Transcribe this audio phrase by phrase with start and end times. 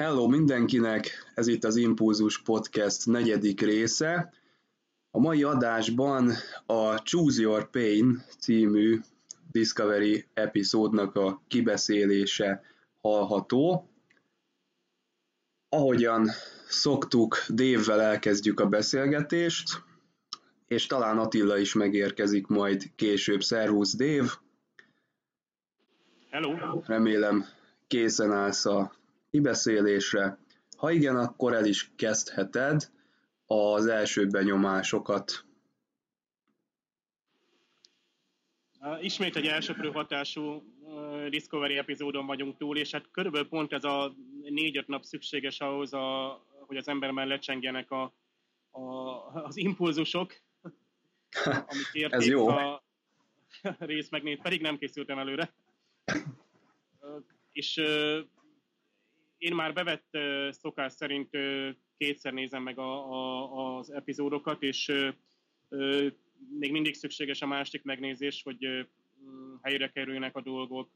[0.00, 4.32] Hello mindenkinek, ez itt az Impulzus Podcast negyedik része.
[5.10, 6.32] A mai adásban
[6.66, 9.00] a Choose Your Pain című
[9.50, 12.62] Discovery epizódnak a kibeszélése
[13.00, 13.90] hallható.
[15.68, 16.28] Ahogyan
[16.68, 19.82] szoktuk, Dévvel elkezdjük a beszélgetést,
[20.66, 23.42] és talán Attila is megérkezik majd később.
[23.42, 24.30] Szervusz, Dév!
[26.30, 26.80] Hello!
[26.86, 27.44] Remélem
[27.86, 28.98] készen állsz a
[29.30, 30.38] kibeszélésre.
[30.76, 32.90] Ha igen, akkor el is kezdheted
[33.46, 35.44] az első benyomásokat.
[39.00, 40.62] Ismét egy elsőprő hatású
[41.28, 46.40] Discovery epizódon vagyunk túl, és hát körülbelül pont ez a négy-öt nap szükséges ahhoz, a,
[46.66, 48.14] hogy az ember mellett lecsengjenek a,
[48.70, 48.80] a,
[49.44, 50.32] az impulzusok,
[51.44, 52.48] amit érték ez jó.
[52.48, 52.82] a
[53.78, 55.52] rész megnéz, pedig nem készültem előre.
[57.52, 57.80] És
[59.40, 60.18] én már bevett
[60.50, 61.30] szokás szerint
[61.96, 64.92] kétszer nézem meg a, a, az epizódokat, és
[66.58, 68.88] még mindig szükséges a másik megnézés, hogy
[69.62, 70.90] helyre kerüljenek a dolgok,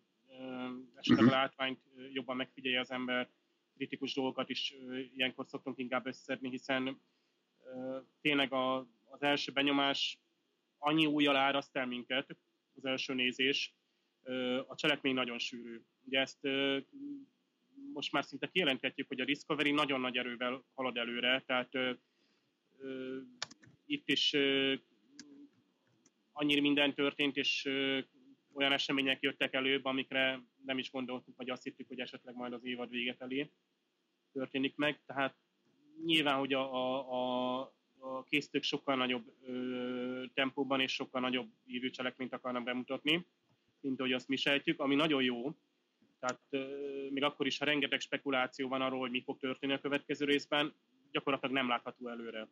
[0.94, 1.38] esetleg a mhm.
[1.40, 1.80] látványt
[2.12, 3.30] jobban megfigyelje az ember,
[3.74, 4.74] kritikus dolgokat is
[5.14, 7.00] ilyenkor szoktunk inkább összedni, hiszen
[8.20, 10.18] tényleg a, az első benyomás
[10.78, 12.36] annyi újjal áraszt el minket,
[12.76, 13.74] az első nézés,
[14.66, 15.82] a cselekmény nagyon sűrű.
[16.04, 16.48] Ugye ezt
[17.92, 21.92] most már szinte kijelenthetjük, hogy a Discovery nagyon nagy erővel halad előre, tehát ö,
[22.78, 23.18] ö,
[23.86, 24.74] itt is ö,
[26.32, 27.98] annyira minden történt, és ö,
[28.52, 32.64] olyan események jöttek előbb, amikre nem is gondoltuk, vagy azt hittük, hogy esetleg majd az
[32.64, 33.50] évad vége felé
[34.32, 35.02] történik meg.
[35.06, 35.36] Tehát
[36.04, 37.60] nyilván, hogy a, a, a,
[37.98, 43.26] a készítők sokkal nagyobb ö, tempóban és sokkal nagyobb ívű cselekményt akarnak bemutatni,
[43.80, 45.54] mint ahogy azt mi sejtjük, ami nagyon jó,
[46.24, 46.66] tehát
[47.10, 50.74] még akkor is, ha rengeteg spekuláció van arról, hogy mi fog történni a következő részben,
[51.10, 52.48] gyakorlatilag nem látható előre.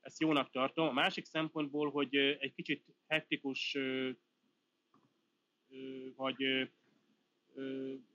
[0.00, 0.88] Ezt jónak tartom.
[0.88, 3.78] A másik szempontból, hogy egy kicsit hektikus
[6.16, 6.70] vagy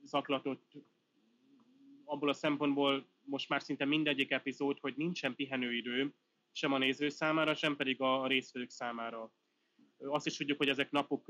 [0.04, 0.72] zaklatott
[2.06, 6.14] abból a szempontból most már szinte mindegyik epizód, hogy nincsen pihenőidő,
[6.52, 9.32] sem a néző számára, sem pedig a résztvevők számára.
[9.98, 11.26] Azt is tudjuk, hogy ezek napok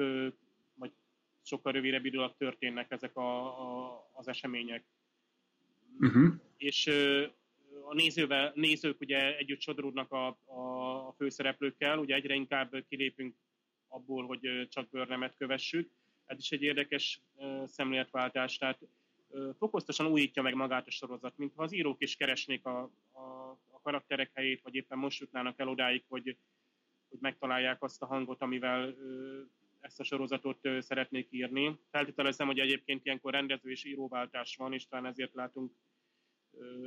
[1.47, 4.83] sokkal rövidebb idő alatt történnek ezek a, a, az események.
[5.99, 6.33] Uh-huh.
[6.57, 6.87] És
[7.89, 10.61] a nézővel, nézők ugye együtt sodródnak a, a,
[11.07, 13.35] a főszereplőkkel, ugye egyre inkább kilépünk
[13.87, 15.89] abból, hogy csak bőrnemet kövessük.
[16.25, 17.21] Ez is egy érdekes
[17.65, 18.79] szemléletváltás, tehát
[19.57, 22.79] fokozatosan újítja meg magát a sorozat, mintha az írók is keresnék a,
[23.11, 23.21] a,
[23.71, 26.37] a karakterek helyét, vagy éppen most jutnának el odáig, hogy,
[27.09, 28.95] hogy megtalálják azt a hangot, amivel
[29.87, 31.79] ezt a sorozatot szeretnék írni.
[31.91, 35.71] Feltételezem, hogy egyébként ilyenkor rendező és íróváltás van, és talán ezért látunk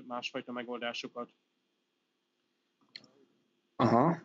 [0.06, 1.30] másfajta megoldásokat.
[3.76, 4.22] Aha.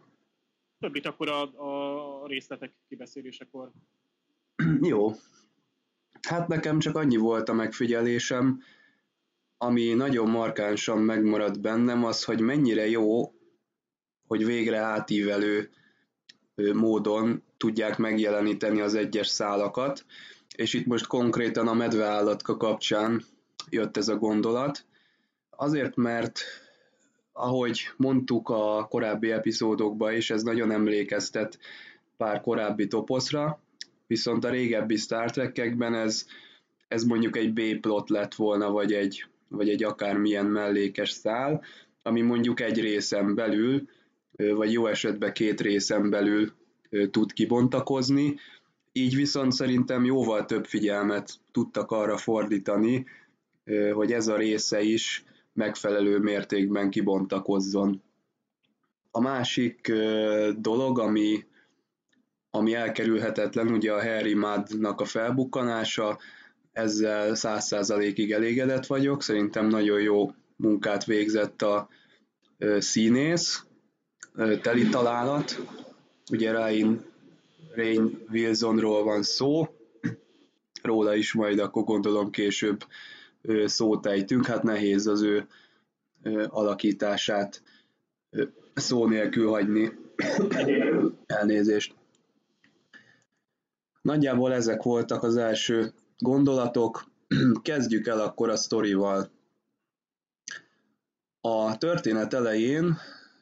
[0.79, 1.41] Többit akkor a,
[2.21, 3.71] a részletek kibeszélésekor.
[4.91, 5.11] Jó.
[6.21, 8.61] Hát nekem csak annyi volt a megfigyelésem,
[9.57, 13.33] ami nagyon markánsan megmaradt bennem, az, hogy mennyire jó,
[14.27, 15.69] hogy végre átívelő
[16.73, 20.05] módon tudják megjeleníteni az egyes szálakat,
[20.55, 23.23] és itt most konkrétan a medveállatka kapcsán
[23.69, 24.85] jött ez a gondolat.
[25.49, 26.41] Azért, mert
[27.31, 31.59] ahogy mondtuk a korábbi epizódokban is, ez nagyon emlékeztet
[32.17, 33.59] pár korábbi toposzra,
[34.07, 36.25] viszont a régebbi Star Trek-ekben ez,
[36.87, 41.63] ez mondjuk egy B-plot lett volna, vagy egy, vagy egy akármilyen mellékes szál,
[42.01, 43.87] ami mondjuk egy részen belül,
[44.37, 46.53] vagy jó esetben két részen belül
[47.11, 48.35] tud kibontakozni,
[48.91, 53.05] így viszont szerintem jóval több figyelmet tudtak arra fordítani,
[53.93, 55.23] hogy ez a része is
[55.53, 58.01] megfelelő mértékben kibontakozzon.
[59.11, 59.91] A másik
[60.57, 61.45] dolog, ami,
[62.49, 66.19] ami elkerülhetetlen, ugye a Harry Mudd-nak a felbukkanása,
[66.71, 71.89] ezzel száz százalékig elégedett vagyok, szerintem nagyon jó munkát végzett a
[72.77, 73.65] színész,
[74.61, 75.61] teli találat,
[76.31, 77.05] ugye Ryan
[77.75, 79.67] Rain Wilsonról van szó,
[80.81, 82.85] róla is majd akkor gondolom később
[83.65, 85.47] szót ejtünk, hát nehéz az ő
[86.47, 87.63] alakítását
[88.73, 89.91] szó nélkül hagyni.
[91.25, 91.95] Elnézést.
[94.01, 97.05] Nagyjából ezek voltak az első gondolatok.
[97.61, 99.31] Kezdjük el akkor a sztorival.
[101.41, 102.97] A történet elején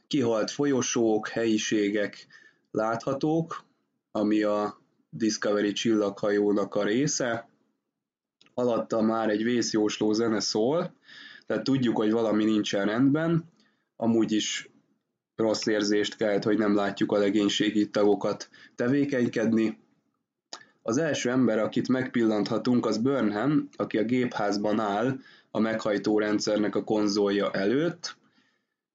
[0.07, 2.27] kihalt folyosók, helyiségek
[2.73, 3.63] láthatók,
[4.11, 7.49] ami a Discovery csillaghajónak a része.
[8.53, 10.93] Alatta már egy vészjósló zene szól,
[11.45, 13.43] Tehát tudjuk, hogy valami nincsen rendben,
[13.95, 14.69] amúgy is
[15.35, 19.77] rossz érzést kelt, hogy nem látjuk a legénységi tagokat tevékenykedni.
[20.81, 25.19] Az első ember, akit megpillanthatunk, az Burnham, aki a gépházban áll
[25.51, 28.15] a meghajtó rendszernek a konzolja előtt.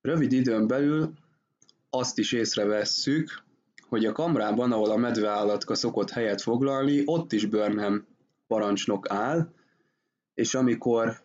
[0.00, 1.12] Rövid időn belül
[1.90, 3.46] azt is észrevesszük,
[3.88, 8.06] hogy a kamrában, ahol a medveállatka szokott helyet foglalni, ott is Burnham
[8.46, 9.52] parancsnok áll,
[10.34, 11.20] és amikor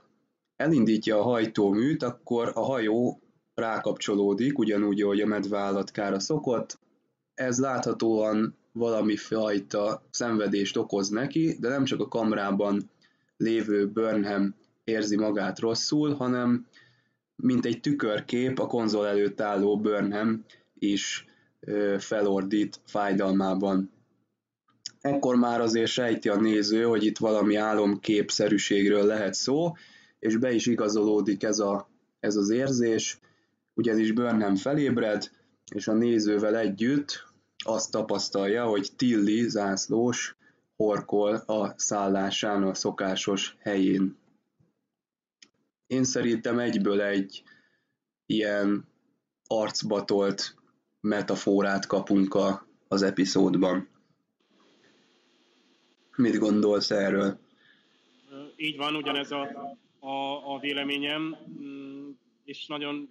[0.55, 3.19] elindítja a hajtóműt, akkor a hajó
[3.53, 6.79] rákapcsolódik, ugyanúgy, ahogy a medveállatkára szokott.
[7.33, 12.89] Ez láthatóan valami fajta szenvedést okoz neki, de nem csak a kamrában
[13.37, 16.67] lévő Burnham érzi magát rosszul, hanem
[17.35, 21.25] mint egy tükörkép a konzol előtt álló Burnham is
[21.97, 23.91] felordít fájdalmában.
[25.01, 29.71] Ekkor már azért sejti a néző, hogy itt valami álomképszerűségről lehet szó,
[30.19, 31.89] és be is igazolódik ez, a,
[32.19, 33.19] ez az érzés,
[33.73, 35.31] ugyanis Burnham felébred,
[35.75, 37.23] és a nézővel együtt
[37.65, 40.35] azt tapasztalja, hogy Tilly zászlós
[40.75, 44.17] horkol a szállásán a szokásos helyén.
[45.87, 47.43] Én szerintem egyből egy
[48.25, 48.87] ilyen
[49.47, 50.55] arcbatolt
[51.03, 53.89] metaforát kapunk a, az epizódban.
[56.15, 57.39] Mit gondolsz erről?
[58.55, 59.41] Így van, ugyanez a,
[59.99, 62.09] a, a véleményem, mm,
[62.43, 63.09] és nagyon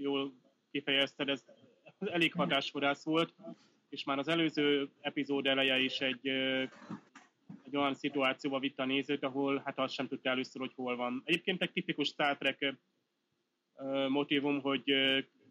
[0.00, 0.32] jól
[0.70, 1.44] kifejezted, ez
[1.98, 3.34] elég hatásforász volt,
[3.88, 6.28] és már az előző epizód eleje is egy,
[7.62, 11.22] egy olyan szituációba vitt a nézőt, ahol hát azt sem tudta először, hogy hol van.
[11.24, 12.74] Egyébként egy tipikus Star Trek
[14.08, 14.92] motivum, hogy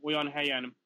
[0.02, 0.78] olyan helyen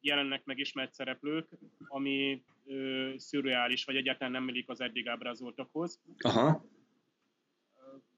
[0.00, 1.48] jelennek meg ismert szereplők,
[1.78, 6.00] ami ö, szürreális, vagy egyáltalán nem illik az eddig ábrázoltakhoz.
[6.18, 6.64] Aha.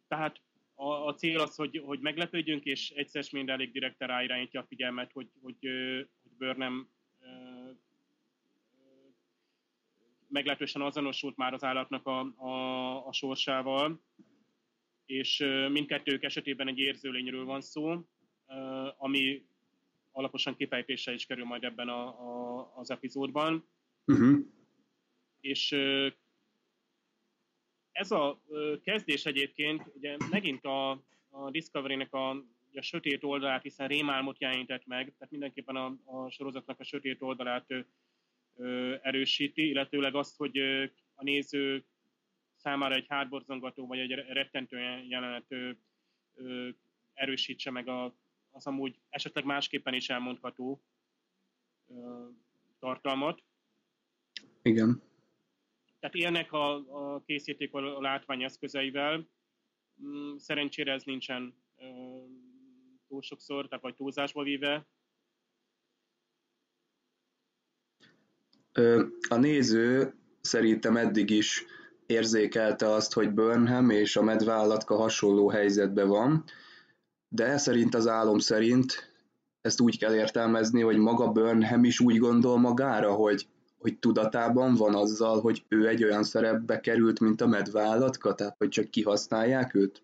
[0.08, 0.40] Tehát
[0.74, 5.12] a, a cél az, hogy, hogy meglepődjünk, és egyszer minden elég direkten ráirányítja a figyelmet,
[5.12, 5.56] hogy, hogy,
[6.20, 6.90] hogy Burnham
[10.28, 14.00] meglehetősen azonosult már az állatnak a, a, a sorsával,
[15.06, 18.06] és mindkettők esetében egy érzőlényről van szó,
[18.96, 19.44] ami
[20.12, 23.68] alaposan kifejtése is kerül majd ebben a, a, az epizódban.
[24.06, 24.38] Uh-huh.
[25.40, 25.72] És
[27.92, 28.42] ez a
[28.82, 30.90] kezdés egyébként, ugye megint a,
[31.30, 32.30] a Discovery-nek a,
[32.74, 37.66] a sötét oldalát, hiszen rémálmot jelenített meg, tehát mindenképpen a, a sorozatnak a sötét oldalát
[38.56, 40.58] ö, erősíti, illetőleg azt, hogy
[41.14, 41.84] a néző
[42.56, 44.78] számára egy hátborzongató vagy egy rettentő
[45.08, 45.70] jelenet ö,
[46.34, 46.68] ö,
[47.14, 48.16] erősítse meg a,
[48.52, 50.82] az amúgy esetleg másképpen is elmondható
[51.88, 52.28] ö,
[52.78, 53.42] tartalmat.
[54.62, 55.02] Igen.
[56.00, 59.28] Tehát ilyenek a, a készíték a látványeszközeivel.
[60.02, 61.84] Mm, szerencsére ez nincsen ö,
[63.08, 64.86] túl sokszor, tehát vagy túlzásba víve.
[69.28, 71.64] A néző szerintem eddig is
[72.06, 76.44] érzékelte azt, hogy Burnham és a medveállatka hasonló helyzetben van,
[77.34, 79.12] de szerint az álom szerint
[79.60, 83.46] ezt úgy kell értelmezni, hogy maga Burnham is úgy gondol magára, hogy,
[83.78, 88.68] hogy tudatában van azzal, hogy ő egy olyan szerepbe került, mint a medvállatka, tehát hogy
[88.68, 90.02] csak kihasználják őt?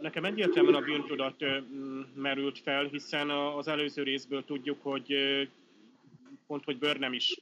[0.00, 1.44] Nekem egyértelműen a bűntudat
[2.14, 5.14] merült fel, hiszen az előző részből tudjuk, hogy
[6.46, 7.40] pont, hogy Burnham is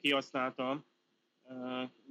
[0.00, 0.84] kihasználta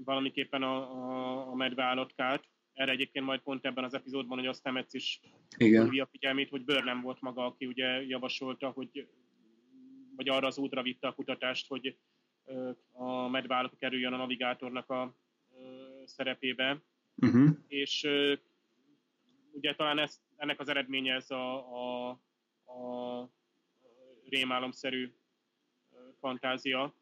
[0.06, 2.44] valamiképpen a, a, a medvállatkát,
[2.82, 5.20] erre egyébként majd pont ebben az epizódban, hogy azt Stamets is
[5.58, 6.00] Igen.
[6.00, 9.08] a figyelmét, hogy Bőr nem volt maga, aki ugye javasolta, hogy
[10.16, 11.98] vagy arra az útra vitte a kutatást, hogy
[12.92, 15.16] a medvállok kerüljön a navigátornak a
[16.06, 16.82] szerepébe.
[17.16, 17.50] Uh-huh.
[17.68, 18.08] És
[19.52, 22.10] ugye talán ez, ennek az eredménye ez a, a,
[22.72, 23.30] a
[24.30, 25.14] rémálomszerű
[26.20, 26.96] fantázia.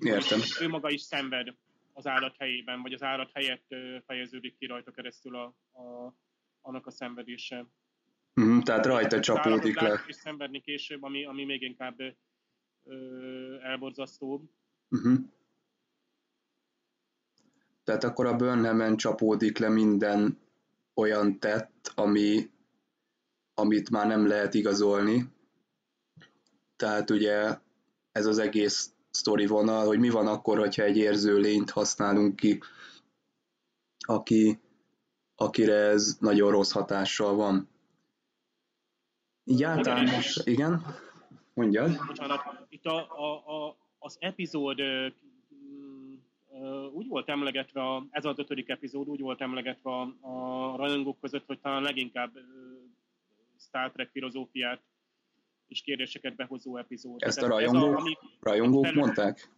[0.00, 0.40] Értem.
[0.60, 1.56] Ő maga is szenved
[1.98, 3.66] az állat helyében, vagy az állat helyett
[4.06, 6.14] fejeződik ki rajta keresztül a, a,
[6.60, 7.66] annak a szenvedése.
[8.40, 10.04] Mm, tehát rajta csapódik le.
[10.06, 12.00] És szenvedni később, ami, ami még inkább
[12.84, 14.50] ö, elborzasztóbb.
[14.88, 15.18] Uh-huh.
[17.84, 20.38] Tehát akkor a Burnhamen csapódik le minden
[20.94, 22.50] olyan tett, ami,
[23.54, 25.24] amit már nem lehet igazolni.
[26.76, 27.58] Tehát ugye
[28.12, 32.62] ez az egész sztori vonal, hogy mi van akkor, hogyha egy érző lényt használunk ki,
[34.06, 34.60] aki,
[35.34, 37.68] akire ez nagyon rossz hatással van.
[39.44, 40.82] Így általános, igen?
[41.54, 42.06] Mondjad.
[42.06, 44.80] Bocsánat, itt a, a, a, az epizód
[46.92, 51.46] úgy volt emlegetve, a, ez az ötödik epizód úgy volt emlegetve a, a rajongók között,
[51.46, 52.30] hogy talán leginkább
[53.58, 54.80] Star Trek filozófiát
[55.68, 57.22] és kérdéseket behozó epizód.
[57.22, 59.50] Ezt a rajongók, ez a, ami, rajongók felül, mondták?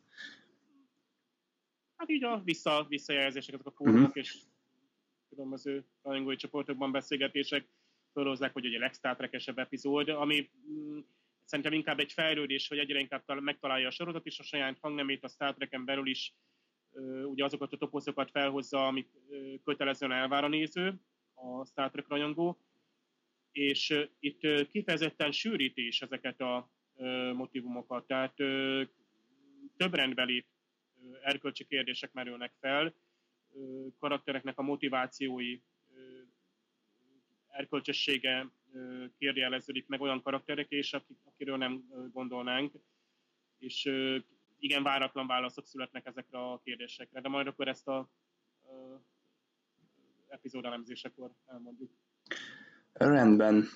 [1.97, 4.17] Hát így a vissza, visszajelzéseket a fórumok uh-huh.
[4.17, 4.39] és
[5.29, 7.69] különböző rajongói csoportokban beszélgetések
[8.13, 10.99] fölhozzák, hogy ugye a legsztártrekesebb epizód, ami mm,
[11.45, 15.29] szerintem inkább egy fejlődés, hogy egyre inkább megtalálja a sorozat is a saját hangnemét, a
[15.29, 16.35] Star Trek-en belül is
[17.25, 19.09] ugye azokat a toposzokat felhozza, amit
[19.65, 21.01] kötelezően elvár a néző,
[21.35, 22.59] a Star Trek rajongó,
[23.53, 26.71] és itt kifejezetten sűríti is ezeket a
[27.35, 28.35] motivumokat, tehát
[29.77, 30.47] több rendbeli
[31.23, 32.95] erkölcsi kérdések merülnek fel,
[33.99, 35.61] karaktereknek a motivációi,
[37.49, 38.51] erkölcsössége
[39.19, 42.73] kérdőjeleződik meg olyan karakterek, és akiről nem gondolnánk,
[43.59, 43.85] és
[44.59, 48.11] igen váratlan válaszok születnek ezekre a kérdésekre, de majd akkor ezt a
[50.29, 51.91] epizód elemzésekor elmondjuk.
[52.93, 53.69] Rendben.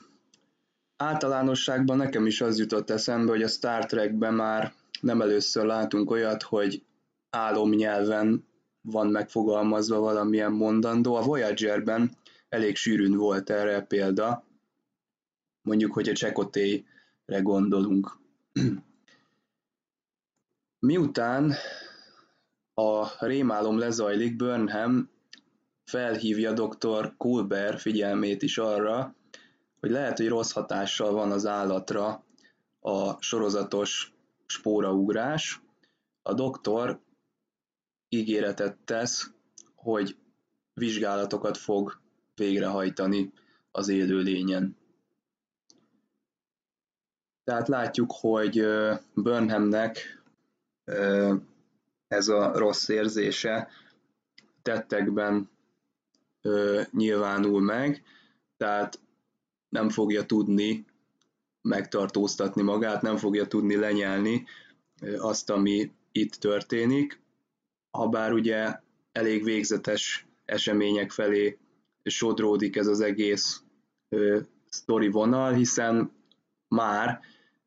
[0.97, 6.42] Általánosságban nekem is az jutott eszembe, hogy a Star Trekben már nem először látunk olyat,
[6.42, 6.83] hogy
[7.30, 8.47] álomnyelven
[8.80, 11.14] van megfogalmazva valamilyen mondandó.
[11.14, 12.16] A Voyagerben
[12.49, 14.44] elég sűrűn volt erre példa,
[15.62, 18.18] mondjuk, hogy a Csekotére gondolunk.
[20.78, 21.52] Miután
[22.75, 25.11] a rémálom lezajlik, Burnham
[25.84, 27.14] felhívja dr.
[27.16, 29.14] Kulber figyelmét is arra,
[29.80, 32.24] hogy lehet, hogy rossz hatással van az állatra
[32.80, 34.14] a sorozatos
[34.46, 35.62] spóraugrás.
[36.22, 37.00] A doktor
[38.08, 39.30] ígéretet tesz,
[39.74, 40.16] hogy
[40.74, 42.00] vizsgálatokat fog
[42.34, 43.32] végrehajtani
[43.70, 44.76] az élő lényen.
[47.44, 48.66] Tehát látjuk, hogy
[49.14, 50.22] Burnhamnek
[52.08, 53.68] ez a rossz érzése
[54.62, 55.50] tettekben
[56.90, 58.02] nyilvánul meg,
[58.56, 59.00] tehát
[59.68, 60.84] nem fogja tudni
[61.62, 64.46] megtartóztatni magát, nem fogja tudni lenyelni
[65.16, 67.20] azt, ami itt történik,
[67.90, 68.80] ha ugye
[69.12, 71.58] elég végzetes események felé
[72.02, 73.62] sodródik ez az egész
[74.68, 76.12] sztori vonal, hiszen
[76.68, 77.20] már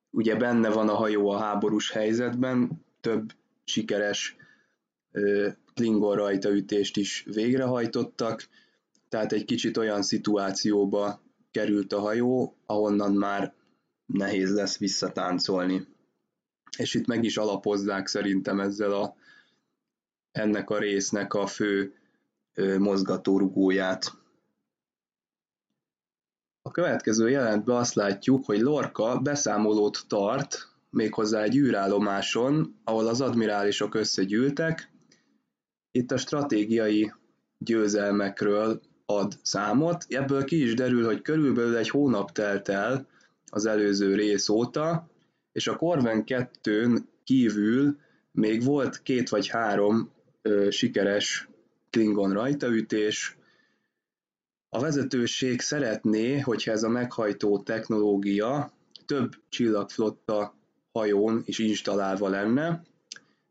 [0.09, 4.35] ugye benne van a hajó a háborús helyzetben, több sikeres
[5.73, 8.47] Klingon rajtaütést is végrehajtottak,
[9.09, 11.21] tehát egy kicsit olyan szituációba
[11.51, 13.53] került a hajó, ahonnan már
[14.05, 15.87] nehéz lesz visszatáncolni.
[16.77, 19.15] És itt meg is alapozzák szerintem ezzel a,
[20.31, 21.93] ennek a résznek a fő
[22.77, 24.11] mozgatórugóját.
[26.61, 33.95] A következő jelentben azt látjuk, hogy Lorca beszámolót tart, méghozzá egy űrállomáson, ahol az admirálisok
[33.95, 34.91] összegyűltek.
[35.91, 37.13] Itt a stratégiai
[37.57, 40.05] győzelmekről ad számot.
[40.07, 43.07] Ebből ki is derül, hogy körülbelül egy hónap telt el
[43.49, 45.09] az előző rész óta,
[45.51, 47.97] és a Corven 2-n kívül
[48.31, 50.11] még volt két vagy három
[50.41, 51.49] ö, sikeres
[51.89, 53.37] Klingon rajtaütés.
[54.69, 58.71] A vezetőség szeretné, hogyha ez a meghajtó technológia
[59.05, 60.55] több csillagflotta
[60.91, 62.83] hajón is installálva lenne.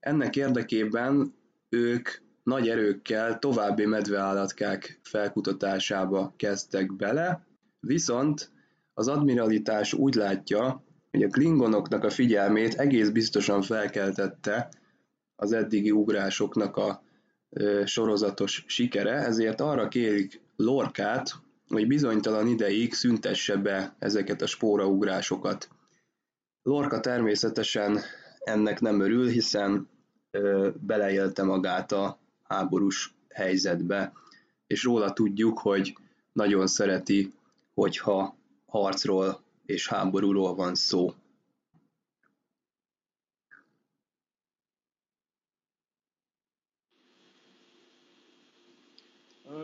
[0.00, 1.34] Ennek érdekében
[1.68, 2.08] ők
[2.46, 7.46] nagy erőkkel további medveállatkák felkutatásába kezdtek bele,
[7.80, 8.50] viszont
[8.94, 14.68] az admiralitás úgy látja, hogy a klingonoknak a figyelmét egész biztosan felkeltette
[15.36, 17.02] az eddigi ugrásoknak a
[17.84, 21.32] sorozatos sikere, ezért arra kérik Lorkát,
[21.68, 25.68] hogy bizonytalan ideig szüntesse be ezeket a spóraugrásokat.
[26.62, 28.00] Lorca természetesen
[28.38, 29.88] ennek nem örül, hiszen
[30.30, 34.12] ö, beleélte magát a háborús helyzetbe,
[34.66, 35.96] és róla tudjuk, hogy
[36.32, 37.32] nagyon szereti,
[37.74, 38.36] hogyha
[38.66, 41.12] harcról és háborúról van szó.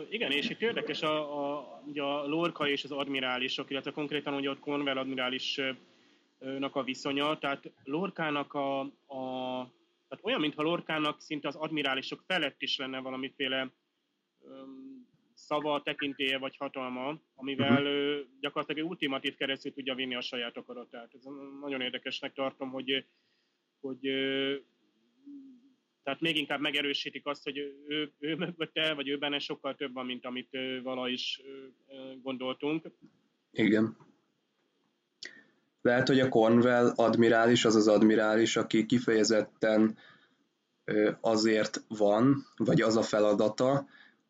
[0.09, 4.49] Igen, és itt érdekes a, a, ugye a Lorca és az admirálisok, illetve konkrétan ugye
[4.49, 5.77] a Conwell admirálisnak
[6.71, 9.67] a viszonya, tehát Lorkának a, a
[10.13, 13.73] tehát olyan, mintha Lorkának szinte az admirálisok felett is lenne valamiféle
[14.39, 18.27] um, szava, tekintélye vagy hatalma, amivel uh-huh.
[18.39, 21.13] gyakorlatilag ultimatív keresztül tudja vinni a saját akaratát.
[21.13, 21.23] Ez
[21.59, 23.05] nagyon érdekesnek tartom, hogy,
[23.79, 23.99] hogy
[26.03, 30.05] tehát még inkább megerősítik azt, hogy ő, ő mögötte, vagy ő benne sokkal több van,
[30.05, 31.41] mint amit vala is
[32.21, 32.87] gondoltunk.
[33.51, 33.97] Igen.
[35.83, 39.97] Lehet, hogy a Cornwell admirális az az admirális, aki kifejezetten
[41.21, 43.85] azért van, vagy az a feladata,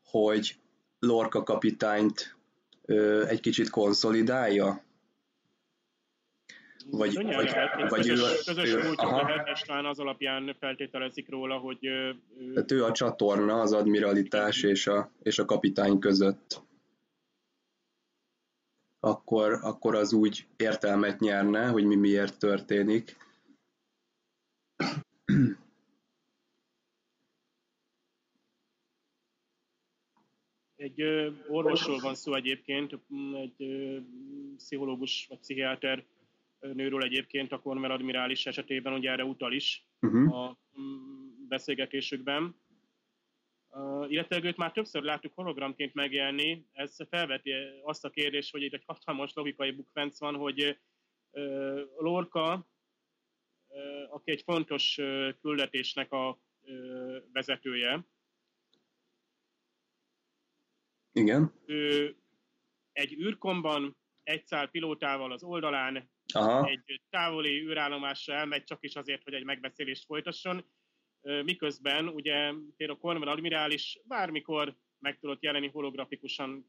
[0.05, 0.55] hogy
[0.99, 2.35] Lorca kapitányt
[3.27, 4.83] egy kicsit konszolidálja?
[6.91, 11.29] Vagy, vagy, lehet, vagy közös, ő, közös ő, múltjuk lehet, és talán az alapján feltételezik
[11.29, 11.85] róla, hogy...
[11.85, 12.15] Ő,
[12.53, 16.61] Tehát ő a csatorna az admiralitás és a, és a kapitány között.
[19.05, 23.17] Akkor, akkor az úgy értelmet nyerne, hogy mi miért történik.
[30.75, 31.01] Egy
[31.47, 32.99] orvosról van szó egyébként,
[33.35, 33.65] egy
[34.57, 36.05] pszichológus vagy pszichiáter
[36.59, 40.35] nőről egyébként a Cornwall admirális esetében, ugye erre utal is uh-huh.
[40.35, 42.55] a mm, beszélgetésükben.
[43.75, 47.51] Uh, illetve őt már többször láttuk hologramként megjelenni, ez felveti
[47.83, 50.79] azt a kérdést, hogy itt egy hatalmas logikai bukfenc van, hogy
[51.31, 52.67] uh, Lorca,
[53.67, 58.05] uh, aki egy fontos uh, küldetésnek a uh, vezetője,
[61.13, 61.53] igen.
[61.65, 62.15] Ő
[62.91, 66.67] egy űrkomban, egy szál pilótával az oldalán, Aha.
[66.67, 70.65] egy távoli űrállomásra elmegy csak is azért, hogy egy megbeszélést folytasson,
[71.43, 76.65] miközben ugye például Cornwall admirális bármikor meg tudott jelenni holografikusan,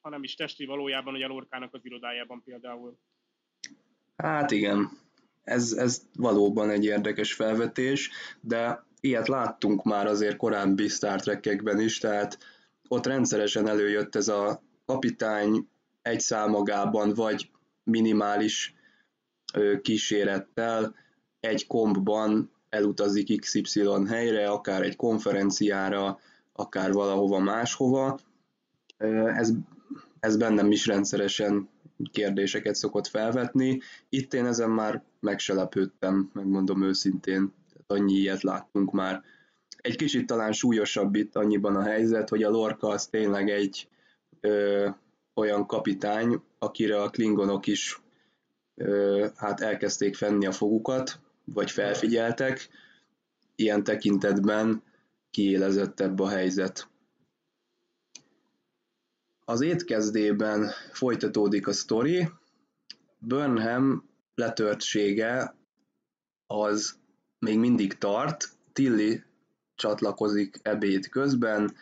[0.00, 2.98] hanem is testi valójában, a Lorkának az irodájában például.
[4.16, 4.90] Hát igen,
[5.42, 8.10] ez, ez valóban egy érdekes felvetés,
[8.40, 12.38] de ilyet láttunk már azért korábbi Star Trek-ekben is, tehát
[12.88, 15.68] ott rendszeresen előjött ez a kapitány
[16.02, 17.50] egy számagában, vagy
[17.84, 18.74] minimális
[19.82, 20.94] kísérettel
[21.40, 26.18] egy kompban elutazik XY helyre, akár egy konferenciára,
[26.52, 28.18] akár valahova máshova.
[29.36, 29.52] Ez,
[30.20, 31.68] ez bennem is rendszeresen
[32.12, 33.80] kérdéseket szokott felvetni.
[34.08, 37.52] Itt én ezen már meg se lepődtem, megmondom őszintén.
[37.72, 39.22] Tehát annyi ilyet láttunk már
[39.76, 43.88] egy kicsit talán súlyosabb itt annyiban a helyzet, hogy a Lorca az tényleg egy
[44.40, 44.88] ö,
[45.34, 48.02] olyan kapitány, akire a klingonok is
[48.74, 52.68] ö, hát elkezdték fenni a fogukat, vagy felfigyeltek.
[53.54, 54.82] Ilyen tekintetben
[55.30, 56.88] kiélezettebb a helyzet.
[59.44, 62.28] Az étkezdében folytatódik a sztori.
[63.18, 65.54] Burnham letörtsége
[66.46, 66.98] az
[67.38, 69.22] még mindig tart, Tilly
[69.74, 71.74] csatlakozik ebéd közben,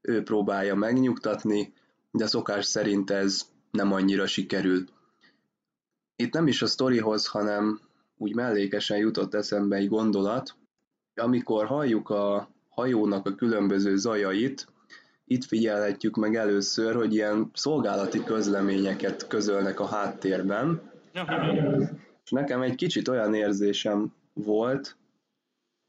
[0.00, 1.72] ő próbálja megnyugtatni,
[2.10, 4.84] de szokás szerint ez nem annyira sikerül.
[6.16, 7.80] Itt nem is a sztorihoz, hanem
[8.22, 10.54] úgy mellékesen jutott eszembe egy gondolat,
[11.14, 14.66] amikor halljuk a hajónak a különböző zajait,
[15.24, 20.90] itt figyelhetjük meg először, hogy ilyen szolgálati közleményeket közölnek a háttérben.
[22.24, 24.96] És nekem egy kicsit olyan érzésem volt,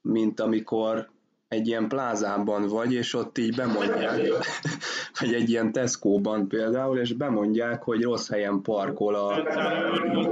[0.01, 1.09] mint amikor
[1.47, 4.21] egy ilyen plázában vagy, és ott így bemondják,
[5.19, 9.37] vagy egy ilyen Tesco-ban például, és bemondják, hogy rossz helyen parkol a...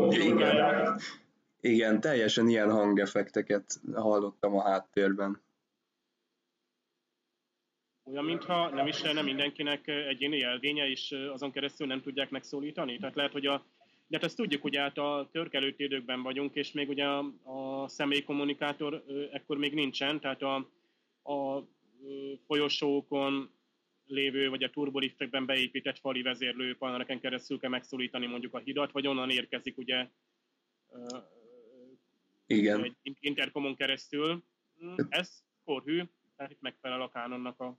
[0.10, 1.00] Igen,
[1.62, 5.42] igen, teljesen ilyen hangeffekteket hallottam a háttérben.
[8.04, 12.98] Olyan, mintha nem is lenne mindenkinek egyéni jelvénye, és azon keresztül nem tudják megszólítani.
[12.98, 13.66] Tehát lehet, hogy a
[14.08, 17.88] de hát ezt tudjuk, hogy át a törkelő időkben vagyunk, és még ugye a, a
[17.88, 18.26] személyi
[19.32, 20.56] ekkor még nincsen, tehát a,
[21.34, 21.64] a
[22.48, 23.52] folyosókon
[24.06, 29.08] lévő, vagy a turboliftekben beépített fali vezérlő paneleken keresztül kell megszólítani mondjuk a hidat, vagy
[29.08, 30.08] onnan érkezik ugye
[32.58, 32.98] Igen.
[33.02, 34.44] egy interkomon keresztül.
[34.78, 36.04] Hm, ez korhű,
[36.36, 37.78] tehát itt megfelel a kánonnak a,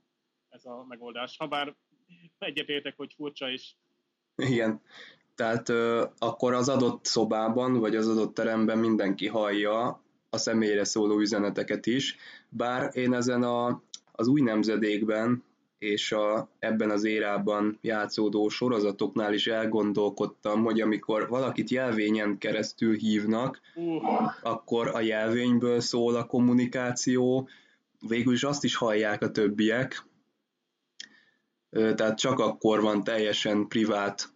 [0.49, 1.37] ez a megoldás.
[1.37, 1.75] Habár
[2.37, 3.77] egyetértek, hogy furcsa is.
[4.35, 4.81] Igen,
[5.35, 11.19] tehát ö, akkor az adott szobában, vagy az adott teremben mindenki hallja a személyre szóló
[11.19, 12.15] üzeneteket is,
[12.49, 15.43] bár én ezen a, az új nemzedékben
[15.83, 23.61] és a, ebben az érában játszódó sorozatoknál is elgondolkodtam, hogy amikor valakit jelvényen keresztül hívnak,
[24.41, 27.47] akkor a jelvényből szól a kommunikáció,
[28.07, 30.05] végül is azt is hallják a többiek,
[31.69, 34.33] tehát csak akkor van teljesen privát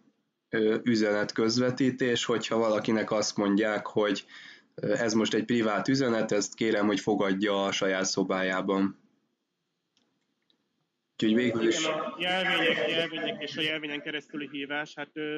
[0.82, 4.24] üzenet közvetítés, hogyha valakinek azt mondják, hogy
[4.74, 9.07] ez most egy privát üzenet, ezt kérem, hogy fogadja a saját szobájában.
[11.22, 11.84] Úgyhogy végül is...
[11.84, 15.36] A jelvények, jelvények és a jelvényen keresztüli hívás, hát ö,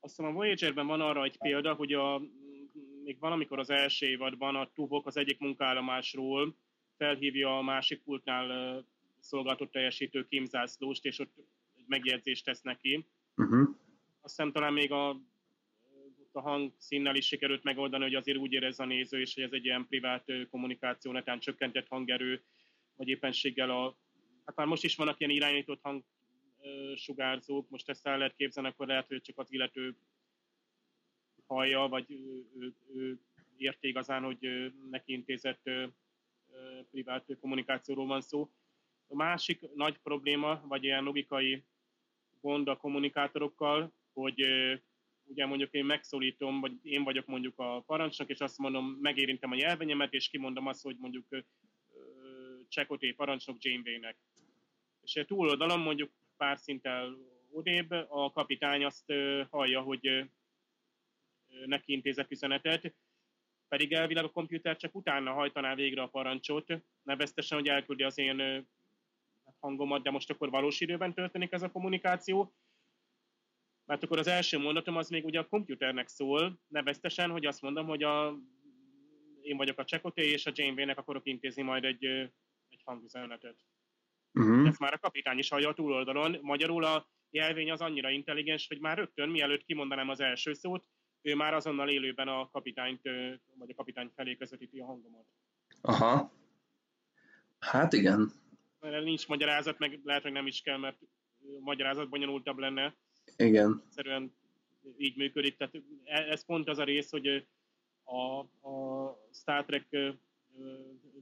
[0.00, 2.22] azt hiszem a Voyager-ben van arra egy példa, hogy a,
[3.04, 6.56] még valamikor az első évadban a Tuvok az egyik munkállomásról
[6.96, 8.84] felhívja a másik pultnál
[9.20, 11.32] szolgáltott teljesítő Kim Zászlóst, és ott
[11.76, 13.06] egy megjegyzést tesz neki.
[13.36, 13.68] Uh-huh.
[14.20, 15.20] Azt hiszem talán még a
[16.32, 19.64] a hangszínnel is sikerült megoldani, hogy azért úgy érez a néző, és hogy ez egy
[19.64, 22.42] ilyen privát kommunikáció, netán csökkentett hangerő,
[22.96, 23.96] vagy éppenséggel a,
[24.48, 29.08] hát már most is vannak ilyen irányított hangsugárzók, most ezt el lehet képzelni, akkor lehet,
[29.08, 29.96] hogy csak az illető
[31.46, 33.20] hallja, vagy ő, ő, ő
[33.56, 35.70] érti igazán, hogy neki intézett
[36.90, 38.50] privát kommunikációról van szó.
[39.06, 41.64] A másik nagy probléma, vagy ilyen logikai
[42.40, 44.42] gond a kommunikátorokkal, hogy
[45.24, 49.54] ugye mondjuk én megszólítom, vagy én vagyok mondjuk a parancsnok, és azt mondom, megérintem a
[49.54, 51.26] nyelvenyemet, és kimondom azt, hogy mondjuk
[52.68, 54.16] Csekoté parancsnok Janeway-nek.
[55.14, 57.16] És túloldalon mondjuk pár szinttel
[57.50, 59.12] odébb a kapitány azt
[59.50, 60.30] hallja, hogy
[61.66, 62.94] neki intézett üzenetet,
[63.68, 68.68] pedig elvileg a komputer csak utána hajtaná végre a parancsot, neveztesen, hogy elküldi az én
[69.60, 72.54] hangomat, de most akkor valós időben történik ez a kommunikáció,
[73.84, 77.86] mert akkor az első mondatom az még ugye a komputernek szól, neveztesen, hogy azt mondom,
[77.86, 78.38] hogy a,
[79.40, 82.04] én vagyok a Csekoté, és a Janeway-nek akarok intézni majd egy,
[82.68, 83.64] egy hangüzenetet.
[84.34, 84.68] Uh-huh.
[84.68, 86.38] Ezt már a kapitány is hallja a túloldalon.
[86.42, 90.84] Magyarul a jelvény az annyira intelligens, hogy már rögtön, mielőtt kimondanám az első szót,
[91.22, 93.02] ő már azonnal élőben a kapitányt,
[93.54, 95.24] vagy a kapitány felé közvetíti a hangomat.
[95.80, 96.32] Aha.
[97.58, 98.32] Hát igen.
[98.80, 100.98] Mert nincs magyarázat, meg lehet, hogy nem is kell, mert
[101.60, 102.96] magyarázat bonyolultabb lenne.
[103.36, 103.82] Igen.
[103.86, 104.34] Egyszerűen
[104.96, 105.56] így működik.
[105.56, 107.46] Tehát e, ez pont az a rész, hogy
[108.04, 108.38] a,
[108.68, 109.96] a Star Trek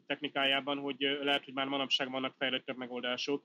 [0.06, 3.44] technikájában, hogy lehet, hogy már manapság vannak fejlettebb megoldások.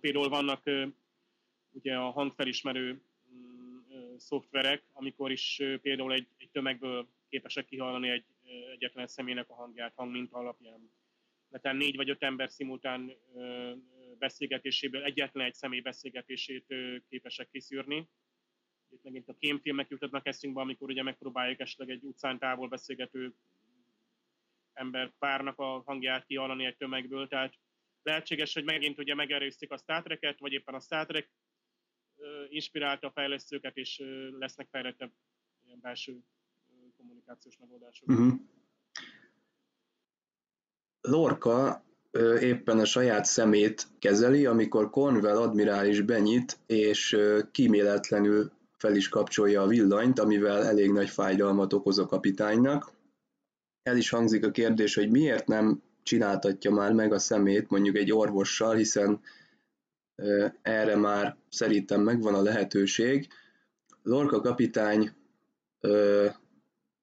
[0.00, 0.70] Például vannak
[1.70, 3.02] ugye a hangfelismerő
[4.16, 8.24] szoftverek, amikor is például egy, egy tömegből képesek kihallani egy
[8.72, 10.90] egyetlen személynek a hangját hangminta alapján.
[11.48, 13.12] Mert négy vagy öt ember szimultán
[14.18, 16.74] beszélgetéséből egyetlen egy személy beszélgetését
[17.08, 18.08] képesek kiszűrni.
[18.88, 23.34] Itt megint a kémfilmek jutatnak eszünkbe, amikor ugye megpróbáljuk esetleg egy utcán távol beszélgető
[24.80, 27.54] ember párnak a hangját kihallani egy tömegből, tehát
[28.02, 31.30] lehetséges, hogy megint ugye megerőszik a Star Trek-et, vagy éppen a Star Trek
[32.48, 34.02] inspirálta a fejlesztőket, és
[34.38, 35.12] lesznek fejlettebb
[35.64, 36.18] ilyen belső
[36.96, 38.08] kommunikációs megoldások.
[38.08, 38.32] Uh-huh.
[41.00, 41.84] Lorca
[42.40, 47.16] éppen a saját szemét kezeli, amikor Cornwell admirális benyit, és
[47.50, 52.92] kíméletlenül fel is kapcsolja a villanyt, amivel elég nagy fájdalmat okoz a kapitánynak.
[53.82, 58.12] El is hangzik a kérdés, hogy miért nem csináltatja már meg a szemét mondjuk egy
[58.12, 59.20] orvossal, hiszen
[60.62, 63.28] erre már szerintem megvan a lehetőség.
[64.02, 65.12] Lorca kapitány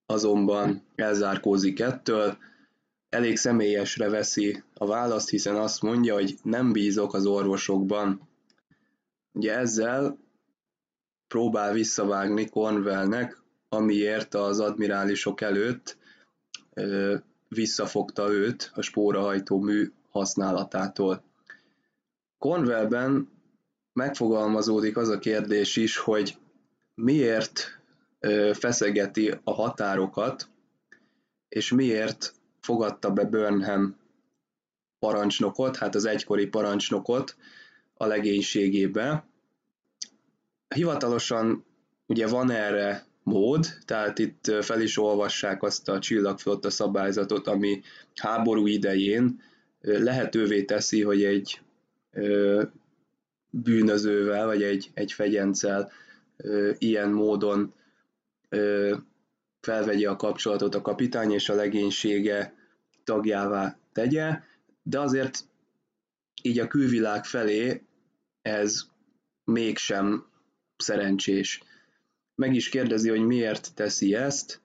[0.05, 2.37] azonban elzárkózik ettől,
[3.09, 8.29] elég személyesre veszi a választ, hiszen azt mondja, hogy nem bízok az orvosokban.
[9.33, 10.17] Ugye ezzel
[11.27, 15.97] próbál visszavágni Cornwellnek, amiért az admirálisok előtt
[17.47, 21.23] visszafogta őt a spórahajtó mű használatától.
[22.37, 23.29] Cornwellben
[23.93, 26.37] megfogalmazódik az a kérdés is, hogy
[26.95, 27.79] miért
[28.53, 30.49] feszegeti a határokat,
[31.49, 33.95] és miért fogadta be Burnham
[34.99, 37.35] parancsnokot, hát az egykori parancsnokot
[37.93, 39.25] a legénységébe.
[40.75, 41.65] Hivatalosan
[42.05, 47.81] ugye van erre mód, tehát itt fel is olvassák azt a csillagflotta szabályzatot, ami
[48.15, 49.41] háború idején
[49.81, 51.61] lehetővé teszi, hogy egy
[53.49, 55.91] bűnözővel, vagy egy, egy fegyencel
[56.77, 57.73] ilyen módon
[59.59, 62.53] felvegye a kapcsolatot a kapitány és a legénysége
[63.03, 64.39] tagjává tegye,
[64.83, 65.45] de azért
[66.41, 67.81] így a külvilág felé
[68.41, 68.81] ez
[69.43, 70.25] mégsem
[70.77, 71.61] szerencsés.
[72.37, 74.61] Meg is kérdezi, hogy miért teszi ezt.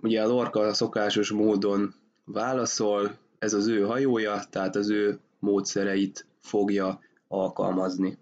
[0.00, 7.00] Ugye a Lorca szokásos módon válaszol, ez az ő hajója, tehát az ő módszereit fogja
[7.28, 8.18] alkalmazni.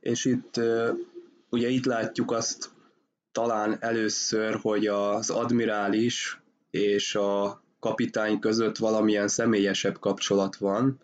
[0.00, 0.60] és itt
[1.50, 2.70] ugye itt látjuk azt
[3.32, 11.00] talán először, hogy az admirális és a kapitány között valamilyen személyesebb kapcsolat van.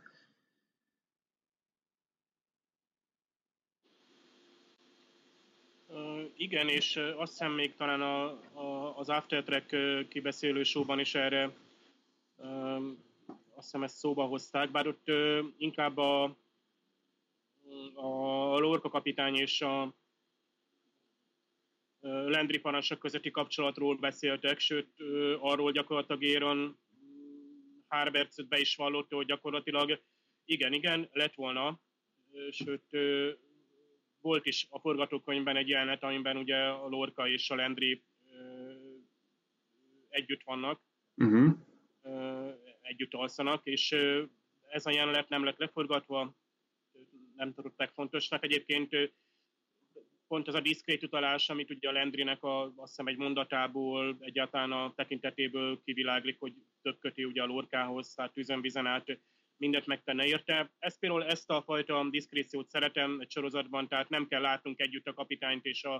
[6.36, 8.24] igen, és azt hiszem még talán a,
[8.60, 9.76] a, az After Track
[10.08, 11.52] kibeszélő showban is erre
[13.54, 15.06] azt hiszem ezt szóba hozták, bár ott
[15.56, 16.22] inkább a,
[17.94, 19.94] a Lorca kapitány és a
[22.04, 25.00] Landry parancsok közötti kapcsolatról beszéltek, sőt
[25.38, 26.78] arról gyakorlatilag Éron
[27.88, 30.02] Harberts be is vallotta, hogy gyakorlatilag
[30.44, 31.80] igen, igen, lett volna,
[32.50, 32.84] sőt,
[34.20, 38.04] volt is a forgatókönyvben egy jelenet, amiben ugye a Lorca és a Landry
[40.08, 40.80] együtt vannak,
[41.16, 41.52] uh-huh.
[42.80, 43.92] együtt alszanak, és
[44.68, 46.36] ez a jelenet nem lett leforgatva,
[47.36, 48.44] nem tartották fontosnak.
[48.44, 49.14] Egyébként
[50.28, 54.72] pont az a diszkrét utalás, amit ugye a Landrynek a, azt hiszem egy mondatából, egyáltalán
[54.72, 59.18] a tekintetéből kiviláglik, hogy több köti ugye a lorkához, tehát tűzön át
[59.56, 60.72] mindent megtenne érte.
[60.78, 65.14] Ezt például ezt a fajta diszkréciót szeretem egy sorozatban, tehát nem kell látnunk együtt a
[65.14, 65.94] kapitányt és a,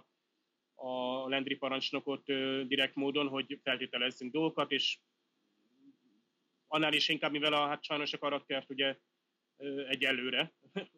[0.75, 0.93] a
[1.29, 2.25] Landry parancsnokot
[2.67, 4.99] direkt módon, hogy feltételezzünk dolgokat, és
[6.67, 8.99] annál is inkább, mivel a, hát sajnos a karaktert ugye
[9.89, 10.53] egyelőre,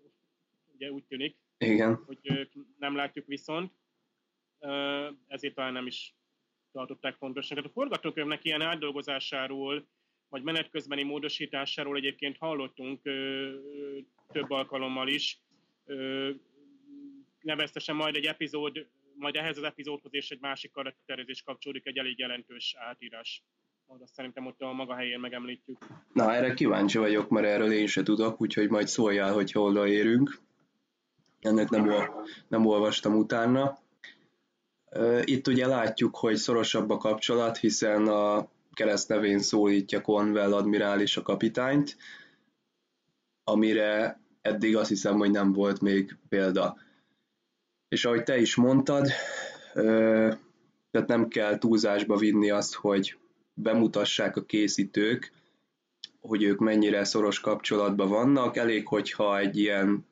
[0.74, 2.02] ugye úgy tűnik, Igen.
[2.06, 3.72] hogy nem látjuk viszont,
[5.26, 6.14] ezért talán nem is
[6.72, 7.58] tartották fontosnak.
[7.58, 9.86] Hát a forgatókönyvnek ilyen átdolgozásáról,
[10.28, 13.02] vagy menet közbeni módosításáról egyébként hallottunk
[14.32, 15.40] több alkalommal is.
[17.40, 22.18] Neveztesen majd egy epizód, majd ehhez az epizódhoz és egy másik karakterezés kapcsolódik egy elég
[22.18, 23.42] jelentős átírás
[23.86, 25.78] azt szerintem ott a maga helyén megemlítjük.
[26.12, 30.40] Na, erre kíváncsi vagyok, mert erről én se tudok, úgyhogy majd szóljál, hogy hol érünk.
[31.40, 31.90] Ennek nem,
[32.48, 33.78] nem olvastam utána.
[35.24, 41.96] Itt ugye látjuk, hogy szorosabb a kapcsolat, hiszen a keresztnevén szólítja Conwell admirális a kapitányt,
[43.44, 46.76] amire eddig azt hiszem, hogy nem volt még példa.
[47.88, 49.08] És ahogy te is mondtad,
[50.90, 53.18] tehát nem kell túlzásba vinni azt, hogy
[53.54, 55.32] bemutassák a készítők,
[56.20, 58.56] hogy ők mennyire szoros kapcsolatban vannak.
[58.56, 60.06] Elég, hogyha egy ilyen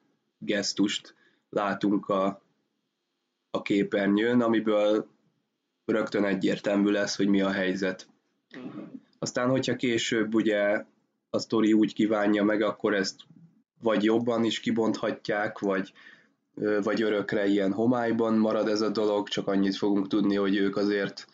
[0.45, 1.15] gesztust
[1.49, 2.43] látunk a,
[3.51, 5.07] a képernyőn, amiből
[5.85, 8.09] rögtön egyértelmű lesz, hogy mi a helyzet.
[9.19, 10.85] Aztán, hogyha később ugye
[11.31, 13.21] a sztori úgy kívánja meg, akkor ezt
[13.83, 15.93] vagy jobban is kibonthatják, vagy,
[16.83, 21.27] vagy örökre ilyen homályban marad ez a dolog, csak annyit fogunk tudni, hogy ők azért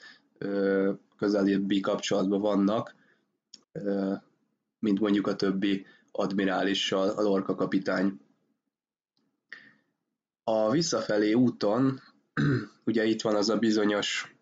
[1.16, 2.94] közelebbi kapcsolatban vannak,
[4.78, 8.20] mint mondjuk a többi admirálissal, a Lorca kapitány.
[10.50, 12.00] A visszafelé úton,
[12.84, 14.36] ugye itt van az a bizonyos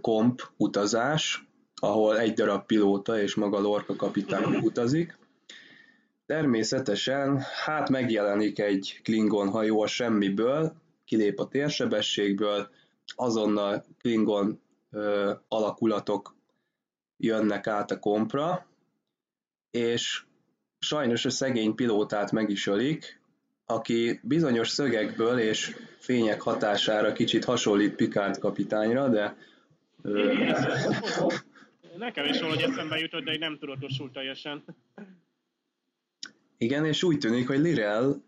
[0.00, 5.18] komp utazás, ahol egy darab pilóta és maga Lorca kapitány utazik.
[6.26, 10.72] Természetesen, hát megjelenik egy Klingon hajó a semmiből,
[11.04, 12.68] kilép a térsebességből,
[13.16, 16.36] azonnal Klingon ö, alakulatok
[17.16, 18.66] jönnek át a kompra,
[19.70, 20.24] és
[20.78, 23.17] sajnos a szegény pilótát meg is ölik,
[23.70, 29.36] aki bizonyos szögekből és fények hatására kicsit hasonlít Picard kapitányra, de...
[31.96, 34.64] Nekem is valahogy eszembe jutott, de nem tudatosult teljesen.
[36.58, 38.22] Igen, és úgy tűnik, hogy Lirel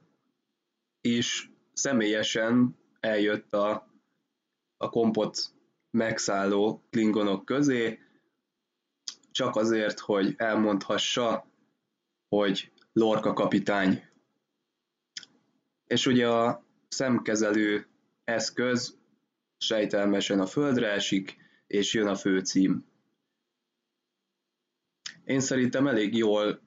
[1.00, 3.88] is személyesen eljött a,
[4.76, 5.38] a kompot
[5.90, 7.98] megszálló klingonok közé,
[9.30, 11.46] csak azért, hogy elmondhassa,
[12.28, 14.09] hogy Lorca kapitány.
[15.90, 17.86] És ugye a szemkezelő
[18.24, 18.98] eszköz
[19.58, 22.84] sejtelmesen a földre esik, és jön a főcím.
[25.24, 26.60] Én szerintem elég jól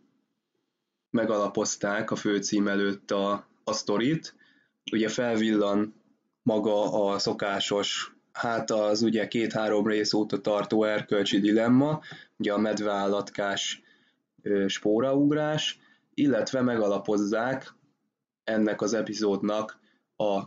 [1.09, 4.35] megalapozták a főcím előtt a, a sztorit.
[4.91, 5.95] Ugye felvillan
[6.41, 12.01] maga a szokásos hát az ugye két-három rész óta tartó erkölcsi dilemma,
[12.37, 13.81] ugye a medveállatkás
[14.67, 15.79] spóraugrás,
[16.13, 17.73] illetve megalapozzák
[18.43, 19.79] ennek az epizódnak
[20.15, 20.41] a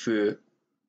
[0.00, 0.40] fő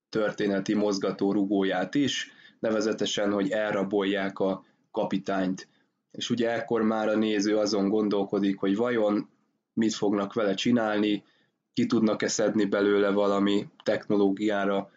[0.10, 5.68] történeti mozgató rugóját is, nevezetesen, hogy elrabolják a kapitányt.
[6.12, 9.30] És ugye ekkor már a néző azon gondolkodik, hogy vajon
[9.74, 11.24] mit fognak vele csinálni,
[11.74, 14.92] ki tudnak-e szedni belőle valami technológiára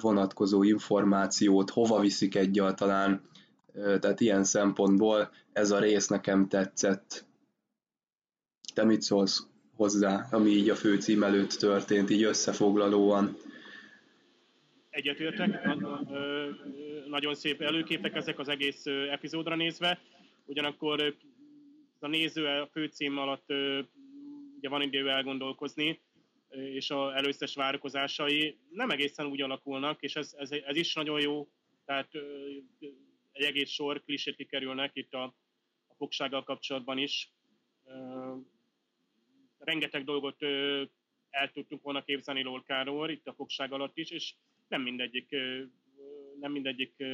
[0.00, 3.22] vonatkozó információt, hova viszik egyáltalán,
[3.72, 7.26] tehát ilyen szempontból ez a rész nekem tetszett.
[8.74, 13.36] Te mit szólsz hozzá, ami így a főcím előtt történt, így összefoglalóan?
[14.90, 15.64] Egyetértek,
[17.06, 20.00] nagyon szép előképek ezek az egész epizódra nézve,
[20.44, 21.14] ugyanakkor
[21.98, 23.52] a néző a főcím alatt
[24.56, 26.00] ugye van idő elgondolkozni,
[26.50, 31.48] és a előszes várakozásai nem egészen úgy alakulnak, és ez, ez, ez is nagyon jó,
[31.84, 32.08] tehát
[33.32, 35.22] egy egész sor klisét kikerülnek itt a,
[35.86, 37.32] a fogsággal kapcsolatban is.
[39.64, 40.42] Rengeteg dolgot
[41.30, 44.34] el tudtunk volna képzelni Lolkáról itt a fogság alatt is, és
[44.68, 45.36] nem mindegyik,
[46.40, 47.04] nem mindegyik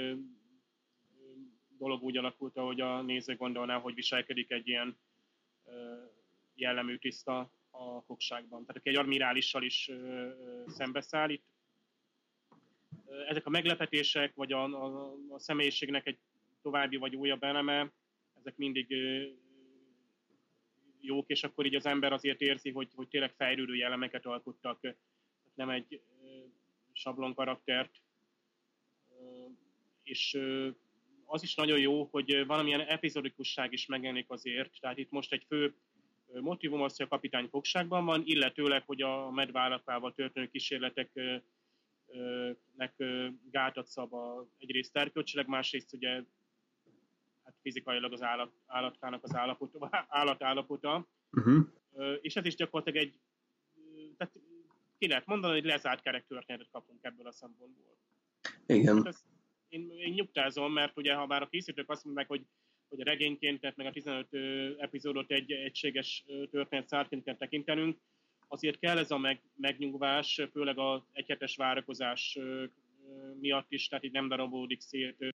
[1.78, 4.98] dolog úgy alakult, ahogy a néző gondolná, hogy viselkedik egy ilyen
[6.54, 8.60] jellemű tiszta a fogságban.
[8.60, 9.90] Tehát aki egy admirálissal is
[10.66, 11.44] szembeszáll, itt
[13.28, 16.18] ezek a meglepetések, vagy a, a, a személyiségnek egy
[16.62, 17.92] további vagy újabb eleme,
[18.38, 18.86] ezek mindig
[21.00, 24.94] jók, és akkor így az ember azért érzi, hogy, hogy tényleg fejlődő jellemeket alkottak,
[25.54, 26.00] nem egy
[26.92, 28.02] sablon karaktert,
[30.02, 30.38] és
[31.24, 35.74] az is nagyon jó, hogy valamilyen epizodikusság is megjelenik azért, tehát itt most egy fő
[36.40, 41.42] motivum az, hogy a kapitány fogságban van, illetőleg, hogy a medvállapával történő kísérleteknek
[43.50, 46.22] gátat szab a, egyrészt erkölcsileg, másrészt ugye
[47.50, 51.08] hát fizikailag az állat, állatkának az állapota, állatállapota.
[51.30, 51.66] Uh-huh.
[52.20, 53.20] És ez is gyakorlatilag egy,
[54.16, 54.34] tehát
[54.98, 57.96] ki lehet mondani, hogy lezárt kerek történetet kapunk ebből a szempontból.
[58.66, 58.96] Igen.
[58.96, 59.24] Hát ez,
[59.68, 62.46] én, én nyugtázom, mert ugye ha bár a készítők azt mondják, hogy
[62.88, 64.28] hogy a regényként, tehát meg a 15
[64.78, 67.98] epizódot egy egységes történet szárként kell tekintenünk,
[68.48, 72.38] azért kell ez a meg, megnyugvás, főleg az egyhetes várakozás
[73.40, 75.34] miatt is, tehát így nem darabódik szét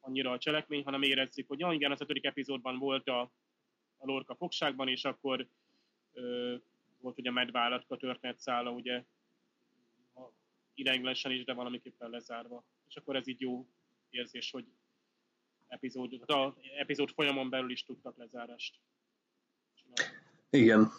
[0.00, 3.20] annyira a cselekmény, hanem érezzük, hogy ja, igen, az ötödik epizódban volt a,
[3.96, 5.48] a Lorca fogságban, és akkor
[6.12, 6.54] ö,
[7.00, 9.04] volt ugye a medvállatka történetszála, ugye
[10.74, 12.64] ideiglenesen is, de valamiképpen lezárva.
[12.88, 13.66] És akkor ez így jó
[14.10, 14.64] érzés, hogy
[15.68, 18.80] epizód, a epizód folyamon belül is tudtak lezárást
[20.50, 20.90] Igen.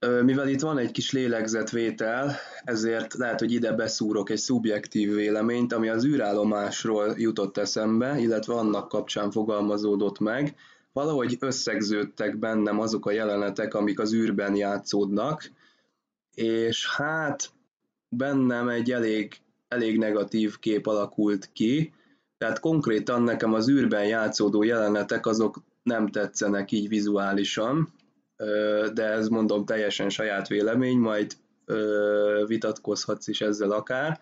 [0.00, 5.88] Mivel itt van egy kis lélegzetvétel, ezért lehet, hogy ide beszúrok egy szubjektív véleményt, ami
[5.88, 10.54] az űrállomásról jutott eszembe, illetve annak kapcsán fogalmazódott meg.
[10.92, 15.50] Valahogy összegződtek bennem azok a jelenetek, amik az űrben játszódnak,
[16.34, 17.50] és hát
[18.08, 19.34] bennem egy elég,
[19.68, 21.92] elég negatív kép alakult ki,
[22.38, 27.92] tehát konkrétan nekem az űrben játszódó jelenetek azok nem tetszenek így vizuálisan,
[28.92, 31.36] de ez mondom teljesen saját vélemény, majd
[32.46, 34.18] vitatkozhatsz is ezzel akár.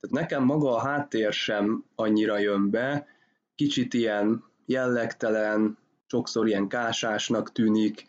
[0.00, 3.06] Tehát nekem maga a háttér sem annyira jön be,
[3.54, 8.06] kicsit ilyen jellegtelen, sokszor ilyen kásásnak tűnik,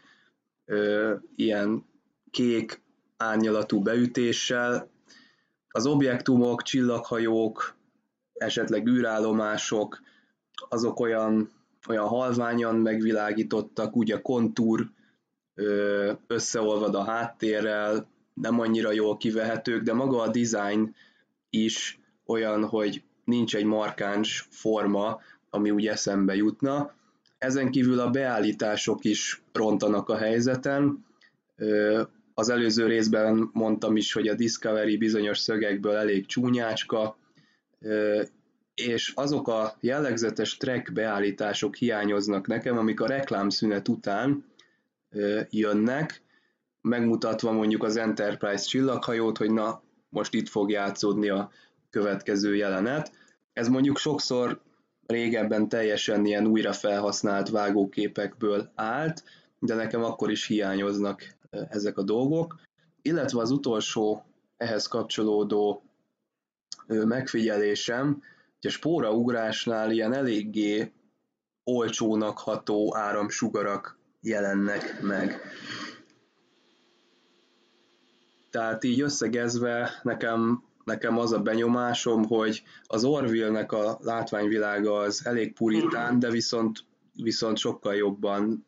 [1.35, 1.85] ilyen
[2.31, 2.81] kék
[3.17, 4.89] árnyalatú beütéssel.
[5.67, 7.75] Az objektumok, csillaghajók,
[8.33, 9.99] esetleg űrállomások,
[10.69, 11.51] azok olyan,
[11.89, 14.89] olyan halványan megvilágítottak, úgy a kontúr
[16.27, 20.95] összeolvad a háttérrel, nem annyira jól kivehetők, de maga a design
[21.49, 26.95] is olyan, hogy nincs egy markáns forma, ami úgy eszembe jutna.
[27.37, 31.05] Ezen kívül a beállítások is rontanak a helyzeten.
[32.33, 37.17] Az előző részben mondtam is, hogy a Discovery bizonyos szögekből elég csúnyácska,
[38.75, 44.45] és azok a jellegzetes track beállítások hiányoznak nekem, amik a reklámszünet után
[45.49, 46.21] jönnek,
[46.81, 51.51] megmutatva mondjuk az Enterprise csillaghajót, hogy na, most itt fog játszódni a
[51.89, 53.11] következő jelenet.
[53.53, 54.61] Ez mondjuk sokszor
[55.05, 59.23] régebben teljesen ilyen újra felhasznált vágóképekből állt,
[59.59, 62.59] de nekem akkor is hiányoznak ezek a dolgok.
[63.01, 64.25] Illetve az utolsó
[64.57, 65.83] ehhez kapcsolódó
[66.87, 68.21] megfigyelésem,
[68.59, 70.91] hogy a spóraugrásnál ilyen eléggé
[71.63, 73.96] olcsónak ható áramsugarak
[74.27, 75.41] jelennek meg.
[78.49, 85.53] Tehát így összegezve nekem, nekem az a benyomásom, hogy az Orville-nek a látványvilága az elég
[85.53, 88.67] puritán, de viszont, viszont sokkal jobban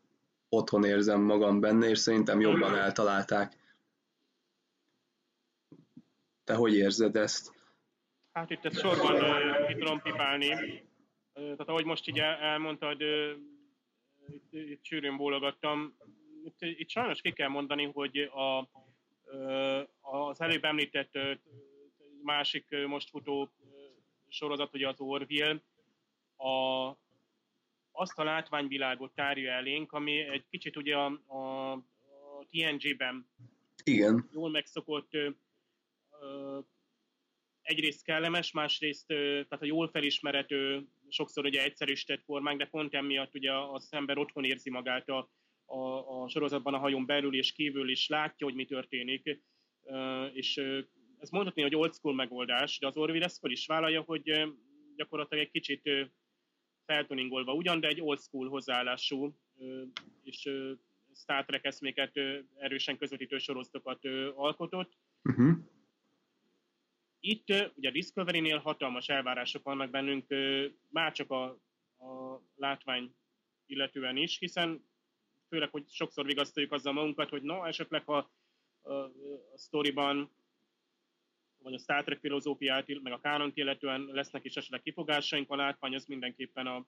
[0.49, 3.57] otthon érzem magam benne, és szerintem jobban eltalálták.
[6.43, 7.51] Te hogy érzed ezt?
[8.31, 10.53] Hát itt ezt sorban uh, ki tudom pipálni.
[10.53, 10.63] Uh,
[11.33, 13.09] tehát ahogy most így elmondtad, uh,
[14.31, 15.97] itt, itt sűrűn bólogattam.
[16.45, 18.69] Itt, itt sajnos ki kell mondani, hogy a,
[20.01, 21.17] az előbb említett
[22.23, 23.49] másik most futó
[24.27, 25.61] sorozat, ugye az Orville,
[26.35, 26.89] a,
[27.91, 33.27] azt a látványvilágot tárja elénk, ami egy kicsit ugye a, a, a TNG-ben
[33.83, 34.29] Igen.
[34.33, 36.63] jól megszokott uh,
[37.61, 43.53] egyrészt kellemes, másrészt tehát a jól felismerető, sokszor ugye egyszerűsített formánk, de pont emiatt ugye
[43.53, 45.29] az ember otthon érzi magát a,
[45.65, 49.41] a, a sorozatban a hajón belül és kívül is látja, hogy mi történik,
[50.33, 50.57] és
[51.19, 54.53] ez mondhatni, hogy old school megoldás, de az Orville ezt fel is vállalja, hogy
[54.95, 55.89] gyakorlatilag egy kicsit
[56.85, 59.35] feltuningolva ugyan, de egy old school hozzáállású,
[60.23, 60.49] és
[61.15, 62.11] Star Trek eszméket
[62.57, 64.05] erősen közvetítő sorozatokat
[64.35, 64.97] alkotott.
[65.23, 65.57] Uh-huh
[67.19, 70.25] Itt ugye a Discovery-nél hatalmas elvárások vannak bennünk,
[70.89, 71.43] már csak a,
[71.97, 73.15] a látvány
[73.65, 74.87] illetően is, hiszen
[75.47, 79.03] főleg, hogy sokszor vigasztaljuk azzal magunkat, hogy no, esetleg ha a, a,
[79.53, 80.31] a sztoriban
[81.61, 85.95] vagy a Star Trek filozófiát, meg a kánont illetően lesznek is esetleg kifogásaink, a látvány
[85.95, 86.85] az mindenképpen a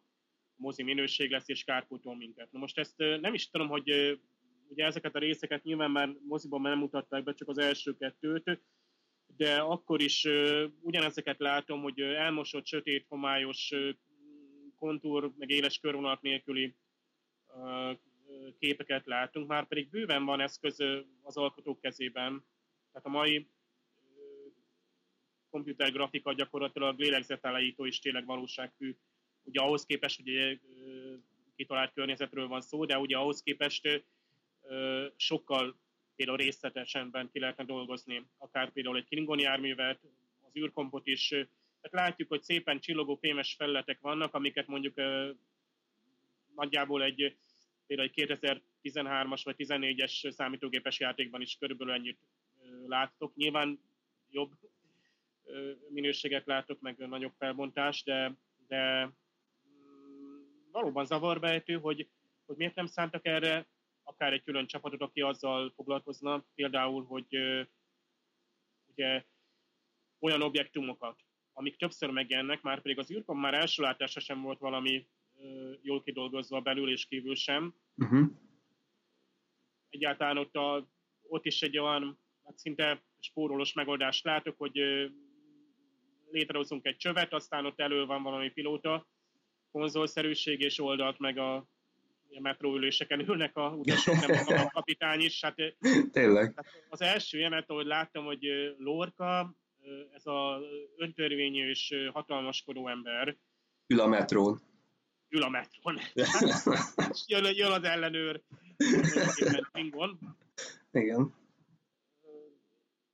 [0.55, 2.51] mozi minőség lesz, és kárpótol minket.
[2.51, 4.19] Na most ezt nem is tudom, hogy
[4.67, 8.61] ugye ezeket a részeket nyilván már moziban nem mutatták be, csak az első kettőt,
[9.37, 10.27] de akkor is
[10.81, 13.73] ugyanezeket látom, hogy elmosott, sötét, homályos
[14.77, 16.75] kontúr, meg éles körvonalak nélküli
[18.59, 20.77] képeket látunk, már pedig bőven van eszköz
[21.21, 22.45] az alkotók kezében.
[22.91, 23.49] Tehát a mai
[25.49, 28.95] komputergrafika gyakorlatilag lélegzetállító és tényleg valósághű.
[29.43, 30.59] Ugye ahhoz képest, hogy
[31.55, 34.05] kitalált környezetről van szó, de ugye ahhoz képest
[35.15, 35.79] sokkal
[36.21, 39.99] például részletesebben ki lehetne dolgozni, akár például egy Klingon járművet,
[40.41, 41.27] az űrkompot is.
[41.27, 44.95] Tehát látjuk, hogy szépen csillogó fémes felületek vannak, amiket mondjuk
[46.55, 47.35] nagyjából egy
[47.87, 48.29] például egy
[48.83, 52.19] 2013-as vagy 14-es számítógépes játékban is körülbelül ennyit
[52.87, 53.35] láttok.
[53.35, 53.79] Nyilván
[54.29, 54.51] jobb
[55.89, 58.35] minőséget látok, meg nagyobb felbontás, de,
[58.67, 60.41] de mm,
[60.71, 62.09] valóban zavarbejtő, hogy,
[62.45, 63.67] hogy miért nem szántak erre
[64.11, 67.37] akár egy külön csapatot, aki azzal foglalkozna, például, hogy
[68.85, 69.25] ugye
[70.19, 71.19] olyan objektumokat,
[71.53, 75.07] amik többször megjelennek, már pedig az űrkom már első látása sem volt valami
[75.81, 77.75] jól kidolgozva belül és kívül sem.
[77.95, 78.29] Uh-huh.
[79.89, 80.89] Egyáltalán ott, a,
[81.21, 84.79] ott is egy olyan hát szinte spórolós megoldást látok, hogy
[86.31, 89.07] létrehozunk egy csövet, aztán ott elő van valami pilóta,
[89.71, 91.69] konzolszerűség, és oldalt meg a,
[92.35, 95.41] a metróüléseken ülnek a utasok, nem a kapitány is.
[95.41, 95.55] Hát,
[96.11, 96.65] Tényleg.
[96.89, 99.55] Az első jelet, ahogy láttam, hogy Lorca,
[100.13, 100.59] ez a
[100.97, 103.37] öntörvényű és hatalmaskodó ember.
[103.87, 104.61] Ül a metrón.
[105.29, 105.99] Ül a metrón.
[107.27, 108.41] jön, jön az ellenőr.
[110.91, 111.33] Igen.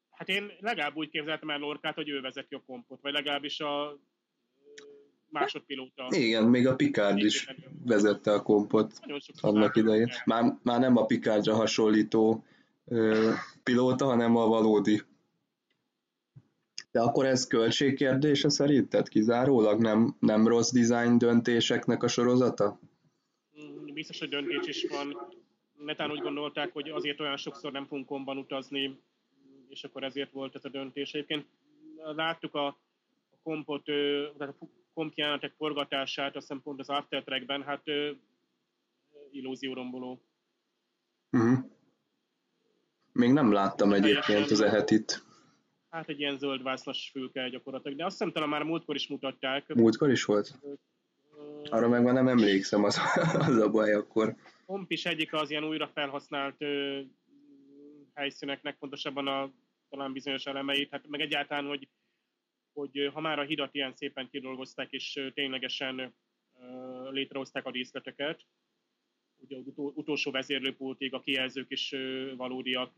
[0.10, 4.00] Hát én legalább úgy képzeltem el Lorkát, hogy ő vezeti a kompot, vagy legalábbis a
[5.30, 6.08] másodpilóta.
[6.10, 7.56] Igen, még a Picard is
[7.86, 9.00] vezette a kompot
[9.42, 10.10] annak idején.
[10.26, 12.44] Már, már nem a Picardra hasonlító
[12.86, 13.32] ö,
[13.64, 15.02] pilóta, hanem a valódi.
[16.92, 19.82] De akkor ez költségkérdése szerinted kizárólag?
[19.82, 22.80] Nem, nem rossz design döntéseknek a sorozata?
[23.62, 25.18] Mm, biztos, hogy döntés is van.
[25.86, 29.00] Netán úgy gondolták, hogy azért olyan sokszor nem fogunk komban utazni,
[29.70, 31.14] és akkor ezért volt ez a döntés.
[31.14, 31.46] Egyébként
[32.16, 32.68] láttuk a,
[33.30, 33.84] a kompot,
[34.38, 34.68] tehát a
[34.98, 37.84] komp jelenetek forgatását, azt hiszem pont az After Trackben, hát
[39.32, 40.22] illúzióromboló.
[41.32, 41.58] Uh-huh.
[43.12, 45.24] Még nem láttam egyébként az ehetit.
[45.90, 49.74] Hát egy ilyen zöld vászlas fülke gyakorlatilag, de azt hiszem talán már múltkor is mutatták.
[49.74, 50.60] Múltkor is volt?
[51.64, 53.00] Arra meg már nem emlékszem, az,
[53.48, 54.36] az a baj akkor.
[54.66, 56.64] Komp is egyik az ilyen újra felhasznált
[58.14, 59.52] helyszíneknek, pontosabban a
[59.90, 61.88] talán bizonyos elemeit, hát meg egyáltalán, hogy,
[62.78, 66.14] hogy ha már a hidat ilyen szépen kidolgozták, és ténylegesen
[67.10, 68.46] létrehozták a díszleteket,
[69.38, 71.96] ugye az utolsó vezérlőpultig a kijelzők is
[72.36, 72.94] valódiak,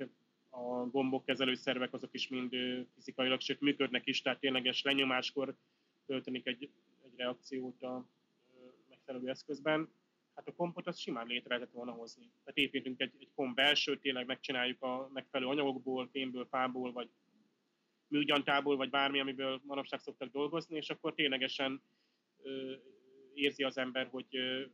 [0.50, 2.56] a gombok kezelőszervek azok is mind
[2.94, 5.56] fizikailag, sőt működnek is, tehát tényleges lenyomáskor
[6.06, 6.70] töltenik egy,
[7.04, 8.06] egy reakciót a
[8.90, 9.90] megfelelő eszközben
[10.40, 12.32] hát a kompot az simán létre lehetett volna hozni.
[12.44, 17.10] Tehát építünk egy, egy komp belsőt, tényleg megcsináljuk a megfelelő anyagokból, fémből, fából, vagy
[18.10, 21.84] műgyantából, vagy bármi, amiből manapság szoktak dolgozni, és akkor ténylegesen
[22.42, 22.74] ö,
[23.34, 24.66] érzi az ember, hogy, ö,